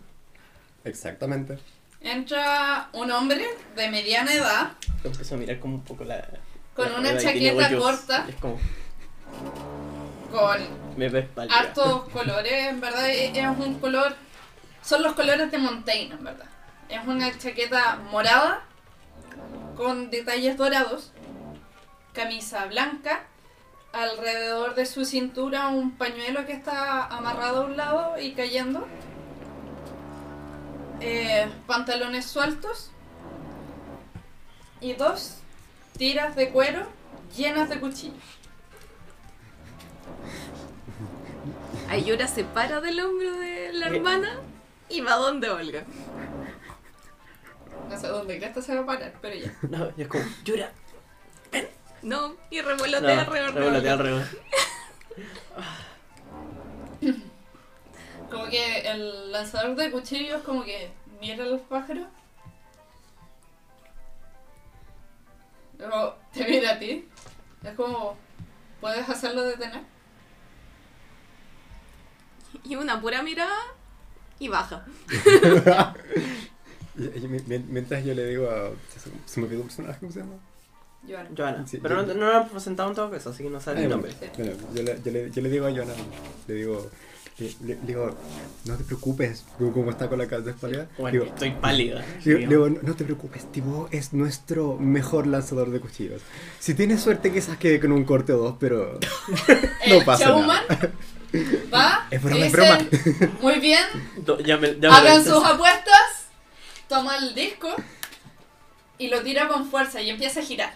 exactamente. 0.84 1.58
Entra 2.02 2.90
un 2.92 3.10
hombre 3.12 3.46
de 3.76 3.90
mediana 3.90 4.32
edad 4.34 4.74
Empiezo 5.04 5.36
a 5.36 5.38
mirar 5.38 5.60
como 5.60 5.76
un 5.76 5.82
poco 5.82 6.04
la. 6.04 6.28
con 6.76 6.92
la 6.92 7.00
una 7.00 7.18
chaqueta 7.18 7.78
corta 7.78 8.26
Y 8.28 8.32
Es 8.32 8.36
como. 8.36 8.60
Con 10.32 10.58
Me 10.98 11.08
hartos 11.50 12.10
colores, 12.10 12.70
en 12.70 12.82
verdad 12.82 13.10
es 13.10 13.38
es 13.38 13.48
un 13.48 13.80
color, 13.80 14.16
son 14.82 15.04
los 15.04 15.14
colores 15.14 15.52
de 15.52 15.58
Montaigne, 15.58 16.14
en 16.14 16.24
verdad. 16.24 16.48
Es 16.90 17.06
una 17.08 17.36
chaqueta 17.38 17.98
morada 18.12 18.64
con 19.76 20.10
detalles 20.10 20.58
dorados, 20.58 21.12
camisa 22.14 22.66
blanca, 22.66 23.24
alrededor 23.92 24.76
de 24.76 24.86
su 24.86 25.06
cintura 25.06 25.70
un 25.70 25.92
pañuelo 25.98 26.46
que 26.46 26.54
está 26.54 27.06
amarrado 27.06 27.64
a 27.64 27.66
un 27.66 27.78
lado 27.78 28.20
y 28.20 28.34
cayendo, 28.34 28.88
eh, 31.00 31.50
pantalones 31.66 32.26
sueltos 32.26 32.92
y 34.82 34.94
dos 34.94 35.38
tiras 35.98 36.36
de 36.36 36.50
cuero 36.50 36.88
llenas 37.36 37.70
de 37.70 37.80
cuchillos. 37.80 38.24
Ayura 41.90 42.28
se 42.28 42.44
para 42.44 42.82
del 42.82 43.00
hombro 43.00 43.34
de 43.38 43.72
la 43.74 43.88
Eh. 43.88 43.96
hermana 43.96 44.40
y 44.90 45.02
va 45.02 45.16
donde 45.16 45.50
Olga. 45.50 45.84
No 47.90 48.00
sé 48.00 48.08
dónde 48.08 48.40
que 48.40 48.62
se 48.62 48.76
va 48.76 48.82
a 48.82 48.86
parar, 48.86 49.14
pero 49.22 49.36
ya. 49.36 49.54
No, 49.70 49.92
y 49.96 50.02
es 50.02 50.08
como. 50.08 50.24
Yura. 50.44 50.72
No, 52.02 52.36
y 52.50 52.58
No, 52.62 52.68
revolotea 52.68 53.22
alrededor 53.22 53.54
de 53.54 53.60
revolotea 53.60 53.94
Olga. 53.94 53.94
alrededor. 53.94 54.28
Como 58.30 58.46
que 58.50 58.80
el 58.92 59.32
lanzador 59.32 59.76
de 59.76 59.92
cuchillos 59.92 60.42
como 60.44 60.64
que 60.64 60.90
mira 61.22 61.44
a 61.44 61.48
los 61.48 61.62
pájaros. 61.62 62.08
Luego 65.78 66.16
te 66.34 66.46
mira 66.46 66.72
a 66.72 66.80
ti. 66.80 67.08
Es 67.64 67.74
como, 67.76 68.18
¿puedes 68.82 69.08
hacerlo 69.08 69.44
detener? 69.44 69.82
Y 72.64 72.76
una 72.76 73.02
pura 73.02 73.22
mirada 73.24 73.56
y 74.40 74.48
baja. 74.48 74.86
Y- 76.98 77.04
y 77.26 77.28
Mientras 77.70 78.06
yo 78.06 78.14
le 78.14 78.26
digo 78.28 78.50
a. 78.50 78.70
Se 79.26 79.40
me 79.40 79.46
olvidó 79.48 79.62
un 79.62 79.68
personaje, 79.68 80.00
¿cómo 80.00 80.12
se 80.14 80.20
llama? 80.20 80.34
Joana. 81.08 81.30
Joana. 81.36 81.68
Sí, 81.68 81.78
Pero 81.84 82.02
yo- 82.06 82.14
no, 82.14 82.20
no 82.22 82.26
lo 82.32 82.38
han 82.38 82.50
presentado 82.50 82.90
en 82.90 82.96
todo 82.96 83.12
caso, 83.12 83.30
así 83.32 83.44
que 83.44 83.50
no 83.50 83.60
sabe 83.60 83.80
Ah, 83.80 83.84
el 83.84 83.88
bueno, 83.90 84.08
nombre. 84.08 84.30
bueno, 84.38 84.54
yo, 84.74 84.82
le, 84.84 85.02
yo, 85.04 85.12
le, 85.12 85.32
yo 85.32 85.42
le 85.42 85.50
digo 85.50 85.68
a 85.68 85.72
Joana, 85.72 85.94
le 86.48 86.54
digo, 86.54 86.90
le, 87.38 87.48
le- 87.66 87.76
le 87.76 87.82
digo, 87.86 88.16
no 88.64 88.78
te 88.78 88.84
preocupes, 88.86 89.46
como 89.58 89.74
como 89.74 89.92
está 89.92 90.08
con 90.08 90.18
la 90.20 90.28
cabeza 90.28 90.52
espalda. 90.52 90.88
Bueno, 90.98 91.12
digo, 91.20 91.26
estoy 91.34 91.52
pálida. 91.52 92.04
digo, 92.24 92.40
digo, 92.40 92.70
no, 92.70 92.80
no 92.82 92.96
te 92.96 93.04
preocupes, 93.04 93.52
Timo 93.52 93.88
es 93.92 94.14
nuestro 94.14 94.78
mejor 94.78 95.28
lanzador 95.28 95.70
de 95.72 95.80
cuchillos. 95.82 96.22
Si 96.60 96.74
tienes 96.76 97.02
suerte 97.02 97.32
quizás 97.32 97.58
quede 97.58 97.80
con 97.82 97.92
un 97.92 98.06
corte 98.06 98.32
o 98.34 98.38
dos, 98.38 98.56
pero 98.60 98.98
no 99.90 99.96
El 99.96 100.06
pasa 100.06 100.30
nada. 100.30 100.64
Va, 101.74 102.08
Es 102.12 102.22
broma, 102.22 102.46
es 102.46 102.52
dice, 102.52 102.58
broma. 102.58 103.32
muy 103.42 103.60
bien, 103.60 103.84
ya 104.44 104.58
me, 104.58 104.80
ya 104.80 104.90
me 104.90 104.96
hagan 104.96 105.24
sus 105.24 105.44
apuestas, 105.44 106.28
toma 106.88 107.18
el 107.18 107.34
disco 107.36 107.74
y 108.98 109.08
lo 109.10 109.22
tira 109.24 109.48
con 109.48 109.70
fuerza 109.70 110.02
y 110.02 110.10
empieza 110.10 110.40
a 110.40 110.44
girar. 110.44 110.74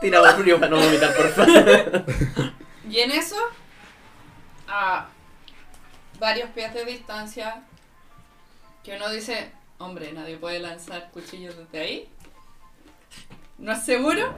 Tira 0.00 0.22
un 0.22 0.28
frío 0.40 0.58
para 0.60 0.70
no 0.70 0.80
vomitar, 0.80 1.14
por 1.14 1.28
favor. 1.30 2.04
Y 2.90 2.98
en 3.00 3.10
eso, 3.12 3.36
a 4.68 5.06
varios 6.18 6.50
pies 6.50 6.74
de 6.74 6.84
distancia, 6.84 7.62
que 8.84 8.96
uno 8.96 9.10
dice, 9.10 9.52
hombre, 9.78 10.12
nadie 10.12 10.36
puede 10.36 10.58
lanzar 10.58 11.10
cuchillos 11.12 11.56
desde 11.56 11.80
ahí. 11.80 12.08
¿No 13.58 13.72
es 13.72 13.84
seguro? 13.84 14.34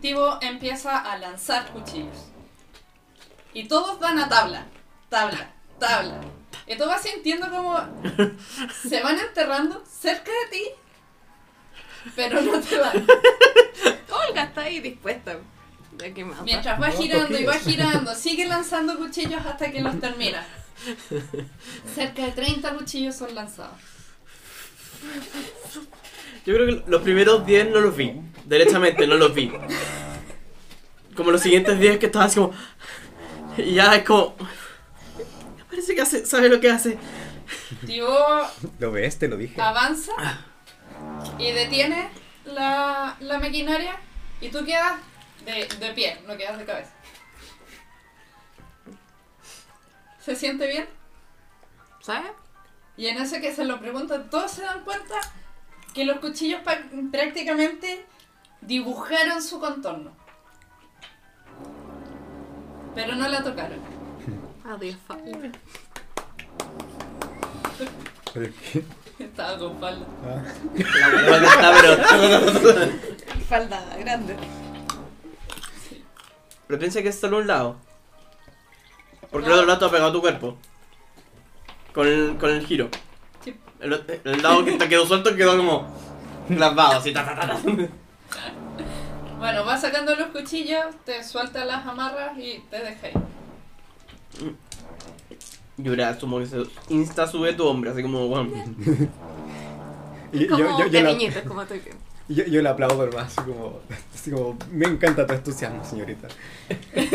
Tibo 0.00 0.38
empieza 0.40 0.98
a 0.98 1.18
lanzar 1.18 1.66
cuchillos. 1.68 2.16
Y 3.58 3.64
todos 3.64 3.98
dan 3.98 4.16
a 4.20 4.28
tabla, 4.28 4.66
tabla, 5.08 5.50
tabla. 5.80 6.20
Y 6.64 6.76
tú 6.76 6.84
vas 6.86 7.02
sintiendo 7.02 7.50
como 7.50 7.76
se 8.88 9.02
van 9.02 9.18
enterrando 9.18 9.82
cerca 9.84 10.30
de 10.30 10.56
ti, 10.56 10.64
pero 12.14 12.40
no 12.40 12.60
te 12.60 12.78
dan. 12.78 13.04
Olga 14.28 14.44
está 14.44 14.60
ahí 14.60 14.78
dispuesta. 14.78 15.40
Ya 15.98 16.14
que 16.14 16.24
más. 16.24 16.40
Mientras 16.42 16.80
va 16.80 16.88
girando 16.92 17.36
y 17.36 17.44
va 17.44 17.54
girando, 17.54 18.14
sigue 18.14 18.44
lanzando 18.46 18.96
cuchillos 18.96 19.44
hasta 19.44 19.72
que 19.72 19.80
los 19.80 19.98
termina. 19.98 20.46
Cerca 21.96 22.26
de 22.26 22.30
30 22.30 22.74
cuchillos 22.74 23.16
son 23.16 23.34
lanzados. 23.34 23.80
Yo 26.46 26.54
creo 26.54 26.64
que 26.64 26.88
los 26.88 27.02
primeros 27.02 27.44
10 27.44 27.70
no 27.70 27.80
los 27.80 27.96
vi. 27.96 28.20
Derechamente, 28.44 29.04
no 29.08 29.16
los 29.16 29.34
vi. 29.34 29.50
Como 31.16 31.32
los 31.32 31.40
siguientes 31.40 31.80
10 31.80 31.98
que 31.98 32.06
estaba 32.06 32.26
así 32.26 32.36
como. 32.36 32.52
Y 33.58 33.74
ya 33.74 33.94
es 33.96 34.04
como. 34.04 34.34
Me 35.56 35.64
parece 35.64 35.94
que 35.94 36.00
hace, 36.02 36.24
sabe 36.26 36.48
lo 36.48 36.60
que 36.60 36.70
hace. 36.70 36.98
Tío 37.86 38.08
¿Lo 38.78 38.92
ves? 38.92 39.18
Te 39.18 39.28
lo 39.28 39.36
dije. 39.36 39.60
avanza 39.60 40.12
y 41.38 41.52
detiene 41.52 42.10
la, 42.44 43.16
la 43.20 43.38
maquinaria 43.38 43.96
y 44.40 44.48
tú 44.48 44.64
quedas 44.64 44.94
de, 45.44 45.66
de 45.66 45.92
pie, 45.92 46.20
no 46.26 46.36
quedas 46.36 46.58
de 46.58 46.64
cabeza. 46.64 46.90
¿Se 50.20 50.36
siente 50.36 50.66
bien? 50.66 50.86
¿Sabes? 52.00 52.30
Y 52.96 53.06
en 53.06 53.18
ese 53.18 53.40
que 53.40 53.54
se 53.54 53.64
lo 53.64 53.80
preguntan, 53.80 54.28
todos 54.28 54.50
se 54.50 54.62
dan 54.62 54.84
cuenta 54.84 55.14
que 55.94 56.04
los 56.04 56.18
cuchillos 56.18 56.60
prácticamente 57.10 58.04
dibujaron 58.60 59.42
su 59.42 59.60
contorno. 59.60 60.16
Pero 62.94 63.14
no 63.14 63.28
la 63.28 63.42
tocaron. 63.42 63.78
Adiós, 64.64 64.96
falda. 65.06 65.48
Pero 68.34 68.46
es 68.46 68.54
que- 68.54 68.84
Estaba 69.24 69.58
con 69.58 69.80
falda. 69.80 70.06
ah, 70.24 70.42
La 70.76 71.08
huevona 71.08 71.48
está, 71.48 71.72
pero. 71.80 72.92
Falda 73.48 73.96
grande. 73.98 74.36
Pero 76.68 76.78
piensa 76.78 77.02
que 77.02 77.08
es 77.08 77.18
solo 77.18 77.38
un 77.38 77.46
lado. 77.48 77.76
Porque 79.32 79.46
el 79.48 79.52
otro 79.54 79.66
lado 79.66 79.78
está 79.78 79.90
pegado 79.90 80.10
a 80.10 80.12
tu 80.12 80.20
cuerpo. 80.20 80.56
Con 81.92 82.06
el, 82.06 82.36
con 82.38 82.50
el 82.50 82.64
giro. 82.64 82.88
Sí. 83.42 83.58
El, 83.80 84.20
el 84.24 84.42
lado 84.42 84.64
que 84.64 84.72
te 84.72 84.88
quedó 84.88 85.04
suelto 85.06 85.34
quedó 85.34 85.56
como. 85.56 85.88
clavado, 86.46 86.98
así. 86.98 87.12
ta, 87.12 87.24
ta, 87.24 87.34
ta, 87.34 87.46
ta. 87.48 87.58
Bueno, 89.38 89.64
vas 89.64 89.80
sacando 89.80 90.14
los 90.16 90.28
cuchillos, 90.28 90.84
te 91.04 91.22
sueltas 91.22 91.64
las 91.66 91.86
amarras 91.86 92.36
y 92.38 92.58
te 92.70 92.78
dejas 92.80 93.12
ir. 93.14 94.54
Yura, 95.76 96.08
asumo 96.08 96.38
que 96.40 96.46
se 96.46 96.56
insta 96.88 97.26
sube 97.26 97.52
tu 97.52 97.64
hombre, 97.66 97.90
así 97.90 98.02
como. 98.02 98.26
bueno. 98.26 98.50
y 100.32 100.40
yo, 100.40 100.48
Como 100.48 100.88
yo, 100.88 101.00
la- 101.02 101.42
como 101.44 101.64
toque. 101.64 101.94
yo, 102.28 102.44
yo 102.44 102.60
le 102.62 102.68
aplaudo 102.68 103.04
hermano, 103.04 103.26
así 103.26 103.36
como, 103.40 103.80
así 104.14 104.30
como, 104.32 104.58
me 104.72 104.86
encanta 104.86 105.24
tu 105.26 105.34
entusiasmo, 105.34 105.84
señorita. 105.84 106.26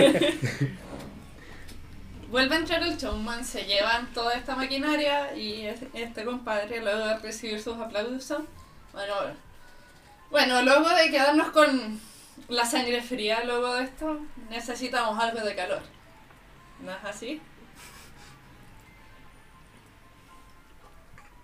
Vuelve 2.31 2.55
a 2.55 2.59
entrar 2.59 2.81
el 2.81 2.97
showman, 2.97 3.45
se 3.45 3.63
llevan 3.65 4.07
toda 4.13 4.33
esta 4.33 4.55
maquinaria 4.55 5.35
y 5.37 5.65
es- 5.65 5.81
este 5.93 6.23
compadre, 6.25 6.81
luego 6.81 7.05
de 7.05 7.17
recibir 7.19 7.61
sus 7.61 7.77
aplausos, 7.77 8.41
bueno, 8.93 9.13
bueno, 10.31 10.61
luego 10.63 10.89
de 10.89 11.11
quedarnos 11.11 11.49
con 11.49 11.99
la 12.49 12.65
sangre 12.65 13.01
fría, 13.01 13.43
luego 13.43 13.73
de 13.75 13.83
esto, 13.85 14.19
necesitamos 14.49 15.17
algo 15.21 15.41
de 15.45 15.55
calor. 15.55 15.81
¿No 16.83 16.91
es 16.91 17.03
así? 17.03 17.41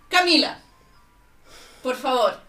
Camila, 0.09 0.59
por 1.83 1.95
favor. 1.95 2.39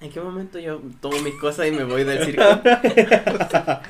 ¿En 0.00 0.10
qué 0.12 0.20
momento 0.20 0.58
yo 0.58 0.80
tomo 1.00 1.18
mis 1.20 1.34
cosas 1.40 1.66
y 1.66 1.70
me 1.72 1.84
voy 1.84 2.04
del 2.04 2.24
circo? 2.24 2.42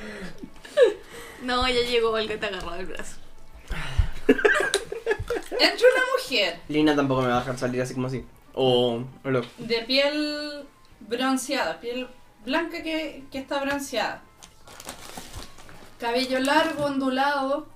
No, 1.43 1.67
ya 1.69 1.81
llegó 1.83 2.11
Olga 2.11 2.35
y 2.35 2.39
te 2.39 2.47
agarró 2.47 2.75
el 2.75 2.87
brazo. 2.87 3.17
Entra 4.27 5.87
una 5.95 6.03
mujer 6.19 6.61
Lina 6.69 6.95
tampoco 6.97 7.23
me 7.23 7.29
va 7.29 7.37
a 7.37 7.41
dejar 7.41 7.57
salir 7.57 7.81
así 7.81 7.95
como 7.95 8.09
así. 8.09 8.25
O. 8.55 9.03
o 9.25 9.31
lo- 9.31 9.45
de 9.57 9.83
piel 9.83 10.67
bronceada, 11.01 11.81
piel 11.81 12.09
blanca 12.49 12.83
que, 12.83 13.25
que 13.31 13.39
está 13.39 13.61
bronceada. 13.61 14.23
Cabello 16.01 16.41
largo, 16.41 16.85
ondulado, 16.87 17.69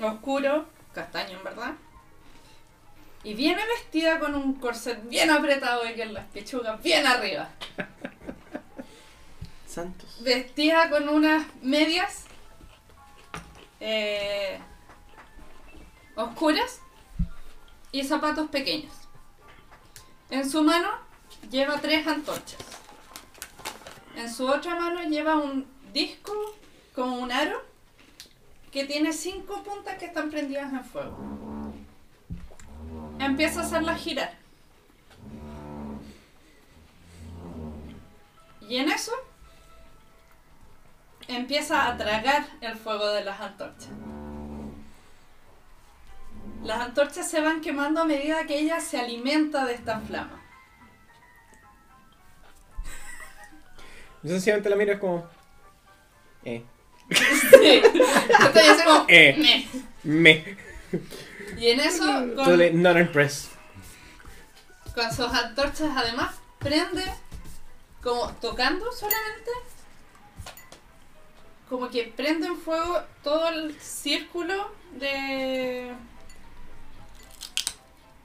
oscuro, 0.00 0.66
castaño 0.94 1.38
en 1.38 1.44
verdad. 1.44 1.74
Y 3.24 3.34
viene 3.34 3.62
vestida 3.66 4.20
con 4.20 4.34
un 4.34 4.54
corset 4.54 5.08
bien 5.08 5.30
apretado 5.30 5.88
y 5.88 5.94
que 5.94 6.06
las 6.06 6.26
pechugas 6.26 6.80
bien 6.82 7.06
arriba. 7.06 7.48
Santos. 9.66 10.22
Vestida 10.22 10.90
con 10.90 11.08
unas 11.08 11.44
medias 11.62 12.24
eh, 13.80 14.58
oscuras 16.14 16.80
y 17.92 18.04
zapatos 18.04 18.48
pequeños. 18.50 18.92
En 20.30 20.48
su 20.48 20.62
mano 20.62 20.90
lleva 21.50 21.80
tres 21.80 22.06
antorchas. 22.06 22.58
En 24.16 24.32
su 24.32 24.46
otra 24.46 24.74
mano 24.74 25.02
lleva 25.02 25.36
un 25.36 25.66
disco 25.92 26.32
con 26.94 27.10
un 27.10 27.30
aro 27.30 27.62
que 28.72 28.84
tiene 28.84 29.12
cinco 29.12 29.62
puntas 29.62 29.98
que 29.98 30.06
están 30.06 30.30
prendidas 30.30 30.72
en 30.72 30.84
fuego. 30.84 31.18
Empieza 33.18 33.60
a 33.60 33.64
hacerla 33.64 33.94
girar. 33.94 34.34
Y 38.68 38.76
en 38.78 38.90
eso 38.90 39.12
empieza 41.28 41.86
a 41.86 41.96
tragar 41.96 42.46
el 42.60 42.74
fuego 42.74 43.08
de 43.08 43.24
las 43.24 43.40
antorchas. 43.40 43.90
Las 46.64 46.80
antorchas 46.80 47.30
se 47.30 47.40
van 47.40 47.60
quemando 47.60 48.00
a 48.00 48.04
medida 48.04 48.46
que 48.46 48.58
ella 48.58 48.80
se 48.80 48.98
alimenta 48.98 49.64
de 49.66 49.74
esta 49.74 50.00
flama. 50.00 50.42
Yo 54.26 54.32
sencillamente 54.32 54.68
la 54.70 54.76
miro 54.76 54.92
es 54.94 54.98
como. 54.98 55.24
Eh. 56.44 56.64
Sí. 57.10 57.82
Entonces 57.84 58.66
yo 58.66 58.74
soy 58.74 58.84
como, 58.84 59.04
Eh. 59.08 59.36
"Meh". 59.38 59.68
Me. 60.02 60.56
Y 61.56 61.68
en 61.70 61.78
eso, 61.80 62.04
con, 62.04 62.34
Totally 62.34 62.72
not 62.72 62.96
impressed. 62.96 63.50
con 64.94 65.12
sus 65.14 65.26
antorchas 65.32 65.90
además, 65.96 66.34
prende 66.58 67.04
como 68.02 68.28
tocando 68.40 68.90
solamente. 68.92 69.50
Como 71.68 71.88
que 71.90 72.12
prende 72.16 72.48
en 72.48 72.56
fuego 72.56 73.00
todo 73.22 73.48
el 73.48 73.80
círculo 73.80 74.72
de. 74.98 75.92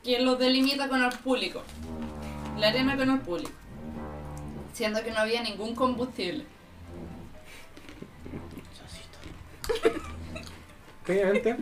que 0.04 0.20
lo 0.20 0.36
delimita 0.36 0.88
con 0.90 1.04
el 1.04 1.12
público. 1.20 1.62
La 2.58 2.70
arena 2.70 2.98
con 2.98 3.10
el 3.12 3.20
público. 3.20 3.52
Siendo 4.74 5.04
que 5.04 5.12
no 5.12 5.20
había 5.20 5.42
ningún 5.42 5.76
combustible. 5.76 6.46
Obviamente. 11.08 11.58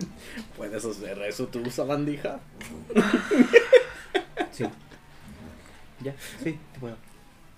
¿Puedes 0.58 0.84
hacer 0.86 1.22
eso 1.24 1.48
tú, 1.48 1.70
sabandija? 1.70 2.40
Sí. 4.52 4.66
Ya, 6.02 6.14
sí, 6.44 6.60
te 6.74 6.80
puedo. 6.80 6.98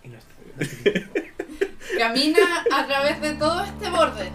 Y 0.03 0.09
no 0.09 0.17
estoy. 0.17 1.09
Camina 1.97 2.65
a 2.71 2.85
través 2.85 3.21
de 3.21 3.33
todo 3.33 3.63
este 3.63 3.89
borde. 3.89 4.31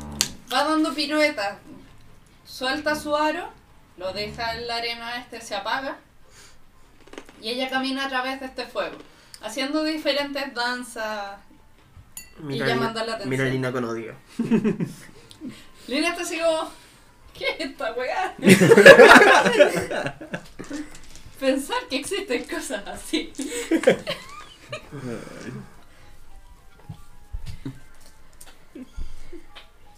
Va 0.52 0.64
dando 0.64 0.94
piruetas. 0.94 1.58
Suelta 2.44 2.94
su 2.96 3.14
aro. 3.14 3.50
Lo 3.98 4.12
deja 4.12 4.54
en 4.54 4.66
la 4.66 4.76
arena, 4.76 5.18
este 5.18 5.40
se 5.40 5.54
apaga. 5.54 5.98
Y 7.40 7.50
ella 7.50 7.68
camina 7.68 8.06
a 8.06 8.08
través 8.08 8.40
de 8.40 8.46
este 8.46 8.64
fuego. 8.66 8.96
Haciendo 9.42 9.84
diferentes 9.84 10.54
danzas. 10.54 11.36
Mira, 12.40 12.66
llamando 12.66 13.00
Lina- 13.00 13.06
la 13.06 13.12
atención. 13.14 13.30
mira 13.30 13.44
a 13.44 13.48
Lina 13.48 13.72
con 13.72 13.84
odio. 13.84 14.14
Lina 15.86 16.08
está 16.10 16.22
así 16.22 16.38
como. 16.38 16.70
¿Qué 17.34 17.44
es 17.50 17.60
esta 17.70 17.92
weá? 17.92 18.34
Pensar 21.38 21.86
que 21.90 21.96
existen 21.96 22.44
cosas 22.44 22.82
así. 22.86 23.30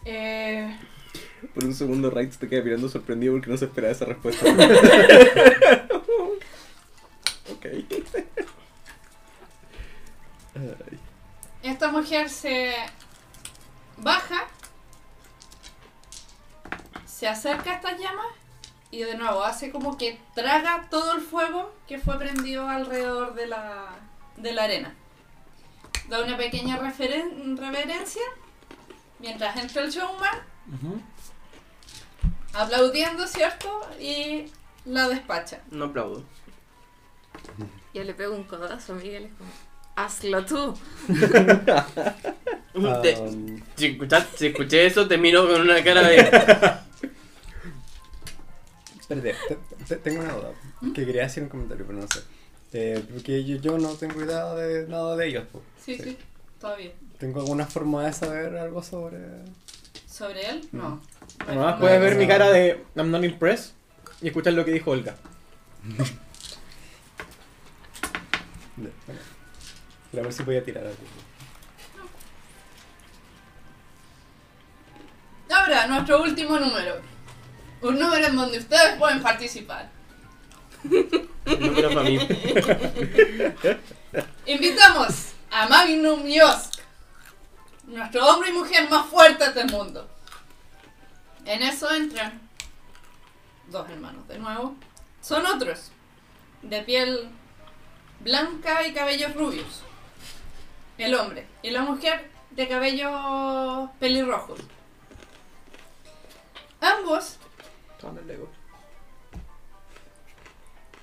eh, 0.05 0.77
Por 1.55 1.65
un 1.65 1.74
segundo, 1.74 2.10
Raids 2.10 2.39
te 2.39 2.48
queda 2.48 2.62
mirando 2.62 2.89
sorprendido 2.89 3.35
porque 3.35 3.51
no 3.51 3.56
se 3.56 3.66
esperaba 3.66 3.93
esa 3.93 4.05
respuesta. 4.05 4.44
ok. 7.52 7.66
Esta 11.63 11.91
mujer 11.91 12.31
se 12.31 12.75
baja, 13.97 14.47
se 17.07 17.27
acerca 17.29 17.71
a 17.73 17.75
estas 17.75 17.99
llamas 17.99 18.27
y 18.91 19.03
de 19.03 19.17
nuevo 19.17 19.43
hace 19.45 19.71
como 19.71 19.97
que 19.99 20.21
traga 20.35 20.87
todo 20.91 21.13
el 21.15 21.21
fuego 21.21 21.75
que 21.87 21.99
fue 21.99 22.17
prendido 22.19 22.69
alrededor 22.69 23.35
de 23.35 23.47
la, 23.49 23.87
de 24.37 24.53
la 24.53 24.65
arena. 24.65 24.95
Da 26.09 26.23
una 26.23 26.37
pequeña 26.37 26.79
referen- 26.79 27.59
reverencia 27.59 28.23
mientras 29.19 29.57
entra 29.57 29.83
el 29.83 29.91
showman, 29.91 30.39
aplaudiendo, 32.55 33.27
¿cierto? 33.27 33.81
Y 34.01 34.51
la 34.85 35.09
despacha. 35.09 35.61
No 35.71 35.87
aplaudo. 35.87 36.23
Yo 37.93 38.05
le 38.05 38.15
pego 38.15 38.35
un 38.37 38.45
codazo 38.45 38.93
a 38.93 38.97
Miguel, 38.97 39.25
es 39.27 39.33
como, 39.35 39.51
hazlo 40.05 40.45
tú. 40.45 40.75
Te- 43.03 43.16
Um, 43.19 43.61
si, 43.77 43.87
escuchas- 43.87 44.27
si 44.37 44.47
escuché 44.49 44.87
eso, 44.87 45.09
te 45.09 45.19
miro 45.19 45.49
con 45.49 45.61
una 45.62 45.83
cara 45.83 46.07
de. 46.07 46.16
espérate, 49.01 49.35
te- 49.49 49.59
te- 49.89 49.97
tengo 49.97 50.20
una 50.23 50.33
duda. 50.33 50.53
Que 50.95 51.05
quería 51.05 51.23
decir 51.23 51.43
un 51.43 51.49
comentario, 51.49 51.85
pero 51.87 51.99
no 51.99 52.07
sé. 52.07 52.20
Eh, 52.73 53.03
porque 53.12 53.43
yo, 53.45 53.57
yo 53.57 53.79
no 53.79 53.89
tengo 53.95 54.23
idea 54.23 54.55
de 54.55 54.87
nada 54.87 55.16
de 55.16 55.27
ellos. 55.27 55.45
po. 55.51 55.61
Sí, 55.85 55.97
sí, 55.99 56.16
bien. 56.77 56.93
¿Tengo 57.19 57.41
alguna 57.41 57.66
forma 57.66 58.05
de 58.07 58.12
saber 58.12 58.57
algo 58.57 58.81
sobre...? 58.83 59.19
¿Sobre 60.09 60.49
él? 60.49 60.69
No. 60.73 61.01
Además, 61.47 61.75
No, 61.75 61.81
puedes 61.81 61.99
no, 61.99 62.05
ver 62.05 62.12
no. 62.15 62.19
mi 62.20 62.27
cara 62.29 62.51
de 62.51 62.85
I'm 62.95 63.11
not 63.11 63.25
impressed 63.25 63.73
y 64.20 64.29
escuchar 64.29 64.53
lo 64.53 64.65
que 64.65 64.70
dijo 64.73 64.91
Olga. 64.93 65.16
de-. 68.77 68.93
A 70.19 70.23
ver 70.23 70.32
si 70.32 70.43
voy 70.43 70.57
a 70.57 70.65
tirar 70.65 70.85
algo. 70.85 70.97
Ahora, 75.51 75.86
nuestro 75.86 76.23
último 76.23 76.59
número. 76.59 77.01
Un 77.81 77.99
número 77.99 78.27
en 78.27 78.36
donde 78.36 78.59
ustedes 78.59 78.97
pueden 78.99 79.23
participar. 79.23 79.89
Número 80.82 81.89
para 81.90 82.03
mí. 82.03 82.19
Invitamos 84.47 85.32
a 85.51 85.69
Magnum 85.69 86.27
Yosk, 86.27 86.81
nuestro 87.86 88.27
hombre 88.27 88.51
y 88.51 88.53
mujer 88.53 88.89
más 88.90 89.07
fuertes 89.07 89.55
del 89.55 89.70
mundo. 89.70 90.09
En 91.45 91.62
eso 91.62 91.90
entran 91.93 92.40
dos 93.69 93.89
hermanos 93.89 94.27
de 94.28 94.39
nuevo. 94.39 94.74
Son 95.20 95.47
otros, 95.47 95.90
de 96.62 96.82
piel 96.82 97.28
blanca 98.20 98.86
y 98.86 98.93
cabellos 98.93 99.35
rubios. 99.35 99.82
El 100.99 101.15
hombre 101.15 101.47
y 101.62 101.70
la 101.70 101.83
mujer 101.83 102.31
de 102.51 102.69
cabellos 102.69 103.91
pelirrojos. 103.99 104.61
Ambos 106.81 107.39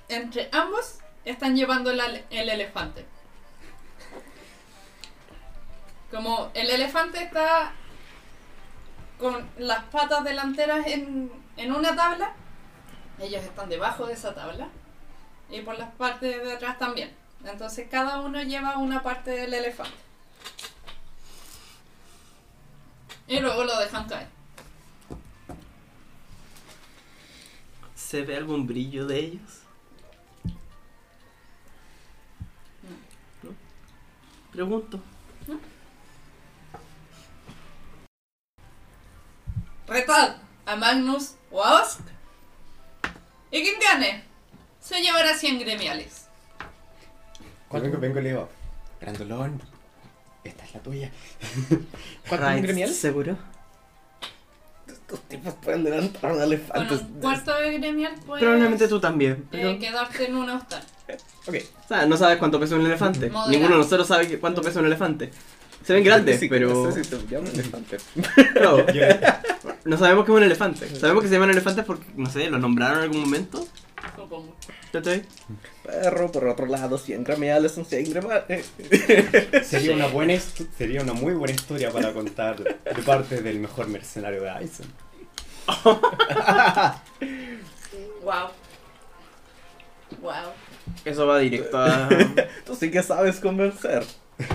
entre 0.08 0.48
ambos 0.52 0.98
están 1.24 1.56
llevando 1.56 1.90
el 1.90 2.00
elefante. 2.30 3.04
Como 6.10 6.50
el 6.54 6.70
elefante 6.70 7.22
está 7.22 7.72
con 9.18 9.48
las 9.58 9.84
patas 9.84 10.24
delanteras 10.24 10.86
en, 10.86 11.32
en 11.56 11.72
una 11.72 11.96
tabla, 11.96 12.32
ellos 13.20 13.42
están 13.42 13.68
debajo 13.68 14.06
de 14.06 14.12
esa 14.12 14.34
tabla 14.34 14.68
y 15.50 15.62
por 15.62 15.78
las 15.78 15.90
partes 15.94 16.44
de 16.44 16.52
atrás 16.52 16.78
también. 16.78 17.14
Entonces 17.44 17.88
cada 17.90 18.20
uno 18.20 18.42
lleva 18.42 18.76
una 18.78 19.02
parte 19.02 19.30
del 19.30 19.54
elefante. 19.54 20.06
Y 23.28 23.40
luego 23.40 23.64
lo 23.64 23.78
dejan 23.78 24.08
caer. 24.08 24.28
¿Se 27.94 28.22
ve 28.22 28.36
algún 28.36 28.66
brillo 28.66 29.06
de 29.06 29.18
ellos? 29.18 29.60
¿No? 33.42 33.50
Pregunto. 34.52 35.00
Retad 39.88 40.36
a 40.66 40.76
Magnus 40.76 41.34
o 41.50 41.62
a 41.64 41.82
Osk. 41.82 42.00
Y 43.50 43.62
quien 43.62 43.80
gane 43.80 44.24
se 44.80 45.00
llevará 45.00 45.34
100 45.34 45.60
gremiales. 45.60 46.25
Vengo, 47.72 47.98
vengo 47.98 48.18
y 48.20 48.22
le 48.22 48.28
digo, 48.30 48.48
Grandolón, 49.00 49.60
esta 50.44 50.64
es 50.64 50.74
la 50.74 50.80
tuya. 50.80 51.10
¿Cuánto 52.28 52.48
es 52.48 52.56
un 52.56 52.62
gremial? 52.62 52.90
¿Seguro? 52.90 53.36
Estos 54.86 55.20
tipos 55.22 55.54
pueden 55.54 55.84
levantar 55.84 56.32
un 56.32 56.42
elefante. 56.42 56.94
un 56.94 57.20
cuarto 57.20 57.54
de 57.54 57.78
gremial 57.78 58.14
puedes 58.26 58.42
Probablemente 58.42 58.88
tú 58.88 58.98
también. 59.00 59.32
eh, 59.32 59.44
Pero, 59.50 59.78
quedarte 59.78 60.26
en 60.26 60.36
un 60.36 60.50
hostal. 60.50 60.82
Ok. 61.46 61.54
o 61.84 61.88
sea, 61.88 62.06
no 62.06 62.16
sabes 62.16 62.38
cuánto 62.38 62.58
pesa 62.58 62.74
un 62.74 62.84
elefante. 62.84 63.30
Moderado. 63.30 63.50
Ninguno 63.50 63.74
de 63.76 63.82
nosotros 63.84 64.08
sabe 64.08 64.38
cuánto 64.40 64.62
pesa 64.62 64.80
un 64.80 64.86
elefante. 64.86 65.30
Se 65.84 65.92
ven 65.92 66.02
grandes, 66.02 66.40
Sí, 66.40 66.48
pero 66.48 66.68
No 66.86 66.90
sé 66.90 67.04
si 67.04 67.10
se 67.10 67.26
llama 67.28 67.48
elefante. 67.48 67.98
no, 68.60 68.78
no 69.84 69.96
sabemos 69.96 70.24
que 70.24 70.32
es 70.32 70.36
un 70.36 70.42
elefante. 70.42 70.96
Sabemos 70.96 71.22
que 71.22 71.28
se 71.28 71.34
llaman 71.34 71.50
elefantes 71.50 71.84
porque, 71.84 72.04
no 72.16 72.28
sé, 72.28 72.50
los 72.50 72.60
nombraron 72.60 72.98
en 72.98 73.02
algún 73.04 73.20
momento. 73.20 73.64
Supongo. 74.16 74.56
¿Cachai? 74.92 75.22
Perro, 75.86 76.30
por 76.32 76.46
otro 76.48 76.66
lado, 76.66 76.98
100 76.98 77.24
gremiales 77.24 77.72
son 77.72 77.84
100 77.84 78.10
gremiales. 78.10 78.70
Sería 79.64 79.94
una, 79.94 80.06
buena 80.08 80.34
sería 80.76 81.02
una 81.02 81.12
muy 81.12 81.34
buena 81.34 81.54
historia 81.54 81.90
para 81.90 82.12
contar 82.12 82.56
de 82.62 83.02
parte 83.04 83.40
del 83.42 83.60
mejor 83.60 83.88
mercenario 83.88 84.42
de 84.42 84.50
Aizen. 84.50 84.86
Wow. 88.22 88.48
Wow. 90.20 90.52
Eso 91.04 91.26
va 91.26 91.38
directo 91.38 91.78
a. 91.78 92.08
Tú 92.66 92.74
sí 92.74 92.90
que 92.90 93.02
sabes 93.02 93.40
convencer. 93.40 94.04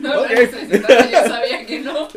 No 0.00 0.14
lo 0.14 0.22
Ok. 0.22 0.30
necesitaba, 0.30 1.10
yo 1.10 1.28
sabía 1.28 1.66
que 1.66 1.80
no. 1.80 2.08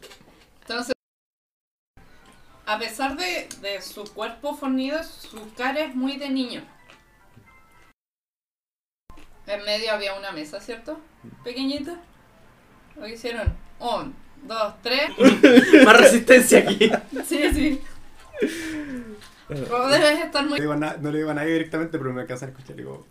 a 2.65 2.79
pesar 2.79 3.15
de, 3.17 3.47
de 3.61 3.81
su 3.81 4.03
cuerpo 4.13 4.55
fornido, 4.55 5.01
su 5.03 5.53
cara 5.55 5.81
es 5.81 5.95
muy 5.95 6.17
de 6.17 6.29
niño. 6.29 6.63
En 9.47 9.63
medio 9.65 9.91
había 9.91 10.13
una 10.15 10.31
mesa, 10.31 10.59
¿cierto? 10.61 10.99
Pequeñita. 11.43 11.99
Lo 12.95 13.03
que 13.03 13.13
hicieron. 13.13 13.53
Un, 13.79 14.15
dos, 14.43 14.73
tres. 14.81 15.09
Más 15.85 15.97
resistencia 15.97 16.59
aquí. 16.59 16.89
Sí, 17.27 17.49
sí. 17.53 17.81
Vos 19.69 19.91
debes 19.91 20.19
estar 20.23 20.43
No 20.43 20.49
muy. 20.51 20.59
le 20.59 20.63
digo 20.63 20.73
a 20.73 20.77
na- 20.77 20.97
no 20.99 21.11
le 21.11 21.17
digo 21.17 21.29
a 21.31 21.33
nadie 21.33 21.51
directamente, 21.53 21.97
pero 21.97 22.13
me 22.13 22.21
alcanzan 22.21 22.49
a 22.49 22.51
escuchar 22.53 22.75
y 22.75 22.79
digo, 22.79 23.05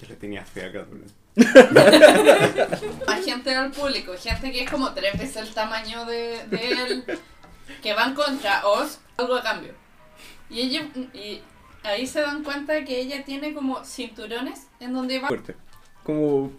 yo 0.00 0.06
le 0.08 0.14
tenía 0.16 0.44
fe 0.44 0.64
a 0.66 0.72
Catwoman. 0.72 1.06
Hay 3.08 3.22
gente 3.24 3.50
del 3.50 3.70
público, 3.72 4.12
gente 4.18 4.52
que 4.52 4.62
es 4.64 4.70
como 4.70 4.92
tres 4.94 5.18
veces 5.18 5.36
el 5.48 5.52
tamaño 5.54 6.04
de, 6.04 6.46
de 6.46 6.68
él, 6.72 7.04
que 7.82 7.92
van 7.94 8.14
contra 8.14 8.66
Oz, 8.66 8.98
algo 9.16 9.34
a 9.34 9.42
cambio. 9.42 9.72
Y, 10.48 10.60
ella, 10.60 10.88
y 11.14 11.40
ahí 11.82 12.06
se 12.06 12.20
dan 12.20 12.44
cuenta 12.44 12.84
que 12.84 13.00
ella 13.00 13.24
tiene 13.24 13.52
como 13.54 13.84
cinturones 13.84 14.68
en 14.80 14.92
donde 14.92 15.18
va. 15.20 15.28
Fuerte. 15.28 15.56
Como 16.04 16.52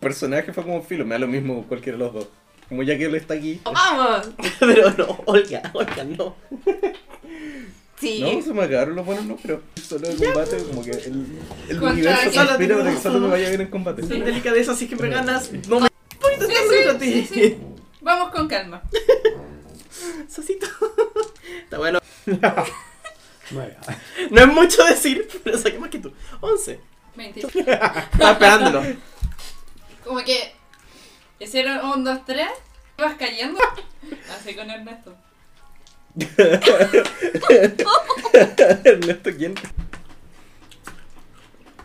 personaje 0.00 0.52
fue 0.52 0.64
como 0.64 0.82
filo, 0.82 1.04
me 1.04 1.14
da 1.14 1.20
lo 1.20 1.26
mismo 1.28 1.64
cualquiera 1.66 1.98
de 1.98 2.04
los 2.04 2.12
dos. 2.14 2.28
Como 2.68 2.82
ya 2.82 2.98
que 2.98 3.06
él 3.06 3.14
está 3.14 3.34
aquí. 3.34 3.60
¡Vamos! 3.64 4.28
Pero 4.60 4.90
no, 4.92 5.18
Olga, 5.26 5.62
Olga, 5.72 6.04
no. 6.04 6.36
Sí. 7.98 8.20
No, 8.20 8.40
se 8.42 8.52
me 8.54 8.62
acabaron 8.62 8.94
los 8.94 9.04
buenos, 9.04 9.24
no, 9.24 9.36
pero 9.42 9.60
solo 9.82 10.06
el 10.08 10.16
combate, 10.16 10.56
como 10.62 10.84
que 10.84 10.92
el, 10.92 11.26
el 11.68 11.82
universo 11.82 12.30
quién? 12.30 12.46
conspira 12.46 12.78
para 12.78 12.90
que 12.92 12.96
solo 13.00 13.18
me 13.18 13.26
vaya 13.26 13.48
bien 13.48 13.60
en 13.62 13.66
combate. 13.66 14.02
Sin 14.06 14.24
delicadeza, 14.24 14.70
es 14.72 14.88
que 14.88 14.94
me 14.94 15.08
ganas, 15.08 15.50
no 15.68 15.80
me 15.80 15.88
voy 16.20 16.34
a 16.34 16.36
Sí, 16.38 16.44
intentar 16.44 16.68
sí, 16.70 16.88
a 16.88 16.98
ti. 16.98 17.26
sí, 17.26 17.34
sí. 17.34 17.58
Vamos 18.00 18.30
con 18.30 18.46
calma. 18.46 18.82
Sosito. 20.28 20.66
Está 21.64 21.78
bueno. 21.78 21.98
No 24.30 24.40
es 24.40 24.46
mucho 24.48 24.84
decir, 24.84 25.26
pero 25.42 25.56
saqué 25.56 25.78
más 25.78 25.90
que 25.90 25.98
tú. 25.98 26.12
11. 26.40 26.80
20. 27.16 27.40
Estaba 27.40 28.32
esperándolo. 28.32 28.82
Como 30.04 30.18
que 30.24 30.54
hicieron 31.38 31.84
un, 31.86 32.04
dos, 32.04 32.24
tres, 32.24 32.48
ibas 32.98 33.14
cayendo. 33.14 33.58
Así 34.34 34.54
con 34.54 34.70
Ernesto. 34.70 35.16
Ernesto, 38.84 39.30
¿quién? 39.36 39.54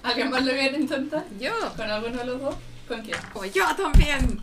¿Alguien 0.04 0.30
más 0.30 0.46
lo 0.46 0.52
quiere 0.52 0.78
intentar? 0.78 1.26
Yo. 1.40 1.54
¿Con 1.78 1.90
alguno 1.90 2.18
de 2.18 2.26
los 2.26 2.42
dos? 2.42 2.56
¿Con 2.88 3.02
quién? 3.02 3.18
Como 3.32 3.46
yo 3.46 3.66
también. 3.76 4.40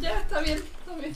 Ya, 0.00 0.20
está 0.20 0.40
bien, 0.40 0.58
está 0.58 0.94
bien. 0.96 1.14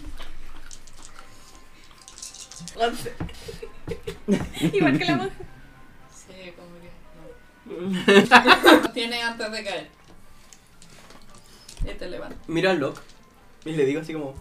Igual 4.72 4.98
que 4.98 5.04
la 5.04 5.16
monja. 5.16 5.34
Sí, 6.14 6.52
como 6.56 6.80
que 6.80 6.90
no. 8.82 8.92
Tiene 8.92 9.22
antes 9.22 9.52
de 9.52 9.64
caer. 9.64 9.88
Y 11.84 11.94
te 11.94 12.08
levanta. 12.08 12.36
Miro 12.46 12.70
al 12.70 12.78
Locke 12.78 13.00
y 13.64 13.72
le 13.72 13.84
digo 13.84 14.00
así 14.00 14.12
como. 14.12 14.34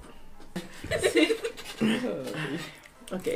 Ok. 3.12 3.28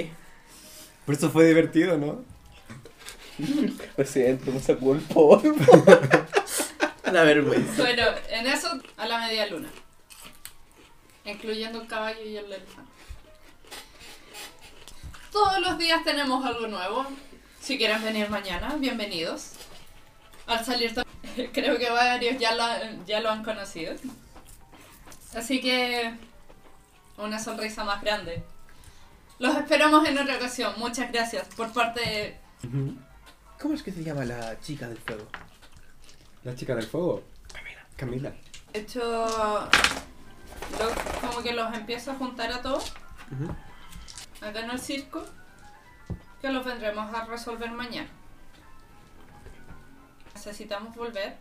Por 1.06 1.16
eso 1.16 1.30
fue 1.30 1.46
divertido, 1.48 1.98
¿no? 1.98 2.24
Lo 3.98 4.06
siento, 4.06 4.52
me 4.52 4.60
sacó 4.60 4.94
el 4.94 5.02
polvo. 5.02 5.58
La 7.12 7.24
vergüenza. 7.24 7.82
Bueno, 7.82 8.04
en 8.30 8.48
eso 8.48 8.80
a 8.98 9.08
la 9.08 9.20
media 9.20 9.48
luna. 9.48 9.70
Incluyendo 11.26 11.82
el 11.82 11.88
caballo 11.88 12.22
y 12.24 12.38
el 12.38 12.46
elefante. 12.46 12.93
Todos 15.34 15.60
los 15.60 15.78
días 15.78 16.04
tenemos 16.04 16.46
algo 16.46 16.68
nuevo. 16.68 17.06
Si 17.60 17.78
quieren 17.78 18.02
venir 18.04 18.30
mañana, 18.30 18.76
bienvenidos. 18.78 19.54
Al 20.48 20.64
salir 20.64 20.94
creo 21.54 21.78
que 21.78 21.90
varios 21.90 22.38
ya 22.40 22.54
lo, 22.56 22.64
ya 23.06 23.20
lo 23.20 23.30
han 23.32 23.44
conocido. 23.44 23.96
Así 25.36 25.60
que 25.62 26.14
una 27.18 27.40
sonrisa 27.40 27.84
más 27.84 28.02
grande. 28.02 28.44
Los 29.40 29.56
esperamos 29.58 30.08
en 30.08 30.18
otra 30.20 30.36
ocasión. 30.36 30.74
Muchas 30.78 31.12
gracias 31.12 31.48
por 31.58 31.74
parte 31.74 32.00
de... 32.02 32.38
¿Cómo 33.60 33.74
es 33.74 33.82
que 33.84 33.92
se 33.92 34.04
llama 34.04 34.26
la 34.26 34.60
chica 34.62 34.88
del 34.88 34.98
fuego? 35.00 35.28
La 36.44 36.56
chica 36.56 36.76
del 36.76 36.86
fuego. 36.86 37.24
Camila. 37.98 38.32
De 38.74 38.80
hecho, 38.82 39.02
lo- 40.80 41.22
como 41.28 41.42
que 41.42 41.54
los 41.54 41.74
empiezo 41.74 42.12
a 42.12 42.16
juntar 42.16 42.52
a 42.52 42.62
todos 42.62 42.94
acá 44.44 44.60
en 44.62 44.72
el 44.72 44.80
circo, 44.80 45.26
que 46.42 46.50
los 46.50 46.66
vendremos 46.66 47.14
a 47.14 47.26
resolver 47.26 47.72
mañana. 47.72 48.10
Necesitamos 50.34 50.96
volver. 50.96 51.38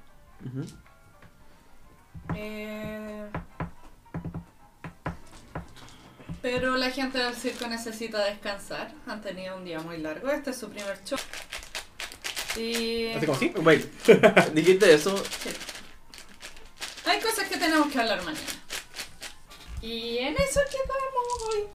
Eh, 2.34 3.28
pero 6.40 6.76
la 6.76 6.90
gente 6.90 7.18
del 7.18 7.34
circo 7.34 7.66
necesita 7.68 8.24
descansar. 8.24 8.92
Han 9.06 9.20
tenido 9.20 9.56
un 9.56 9.64
día 9.64 9.80
muy 9.80 9.98
largo. 9.98 10.30
Este 10.30 10.50
es 10.50 10.58
su 10.58 10.68
primer 10.70 11.02
show. 11.04 11.18
Y 12.56 13.12
¿Así 13.12 13.26
como 13.26 13.36
así? 13.36 13.48
Bueno, 13.48 13.84
dijiste 14.54 14.92
eso. 14.92 15.14
hay 17.06 17.20
cosas 17.20 17.48
que 17.48 17.56
tenemos 17.56 17.90
que 17.90 17.98
hablar 17.98 18.22
mañana. 18.22 18.46
Y 19.80 20.18
en 20.18 20.34
eso 20.36 20.60
quedamos 20.70 21.54
hoy. 21.54 21.62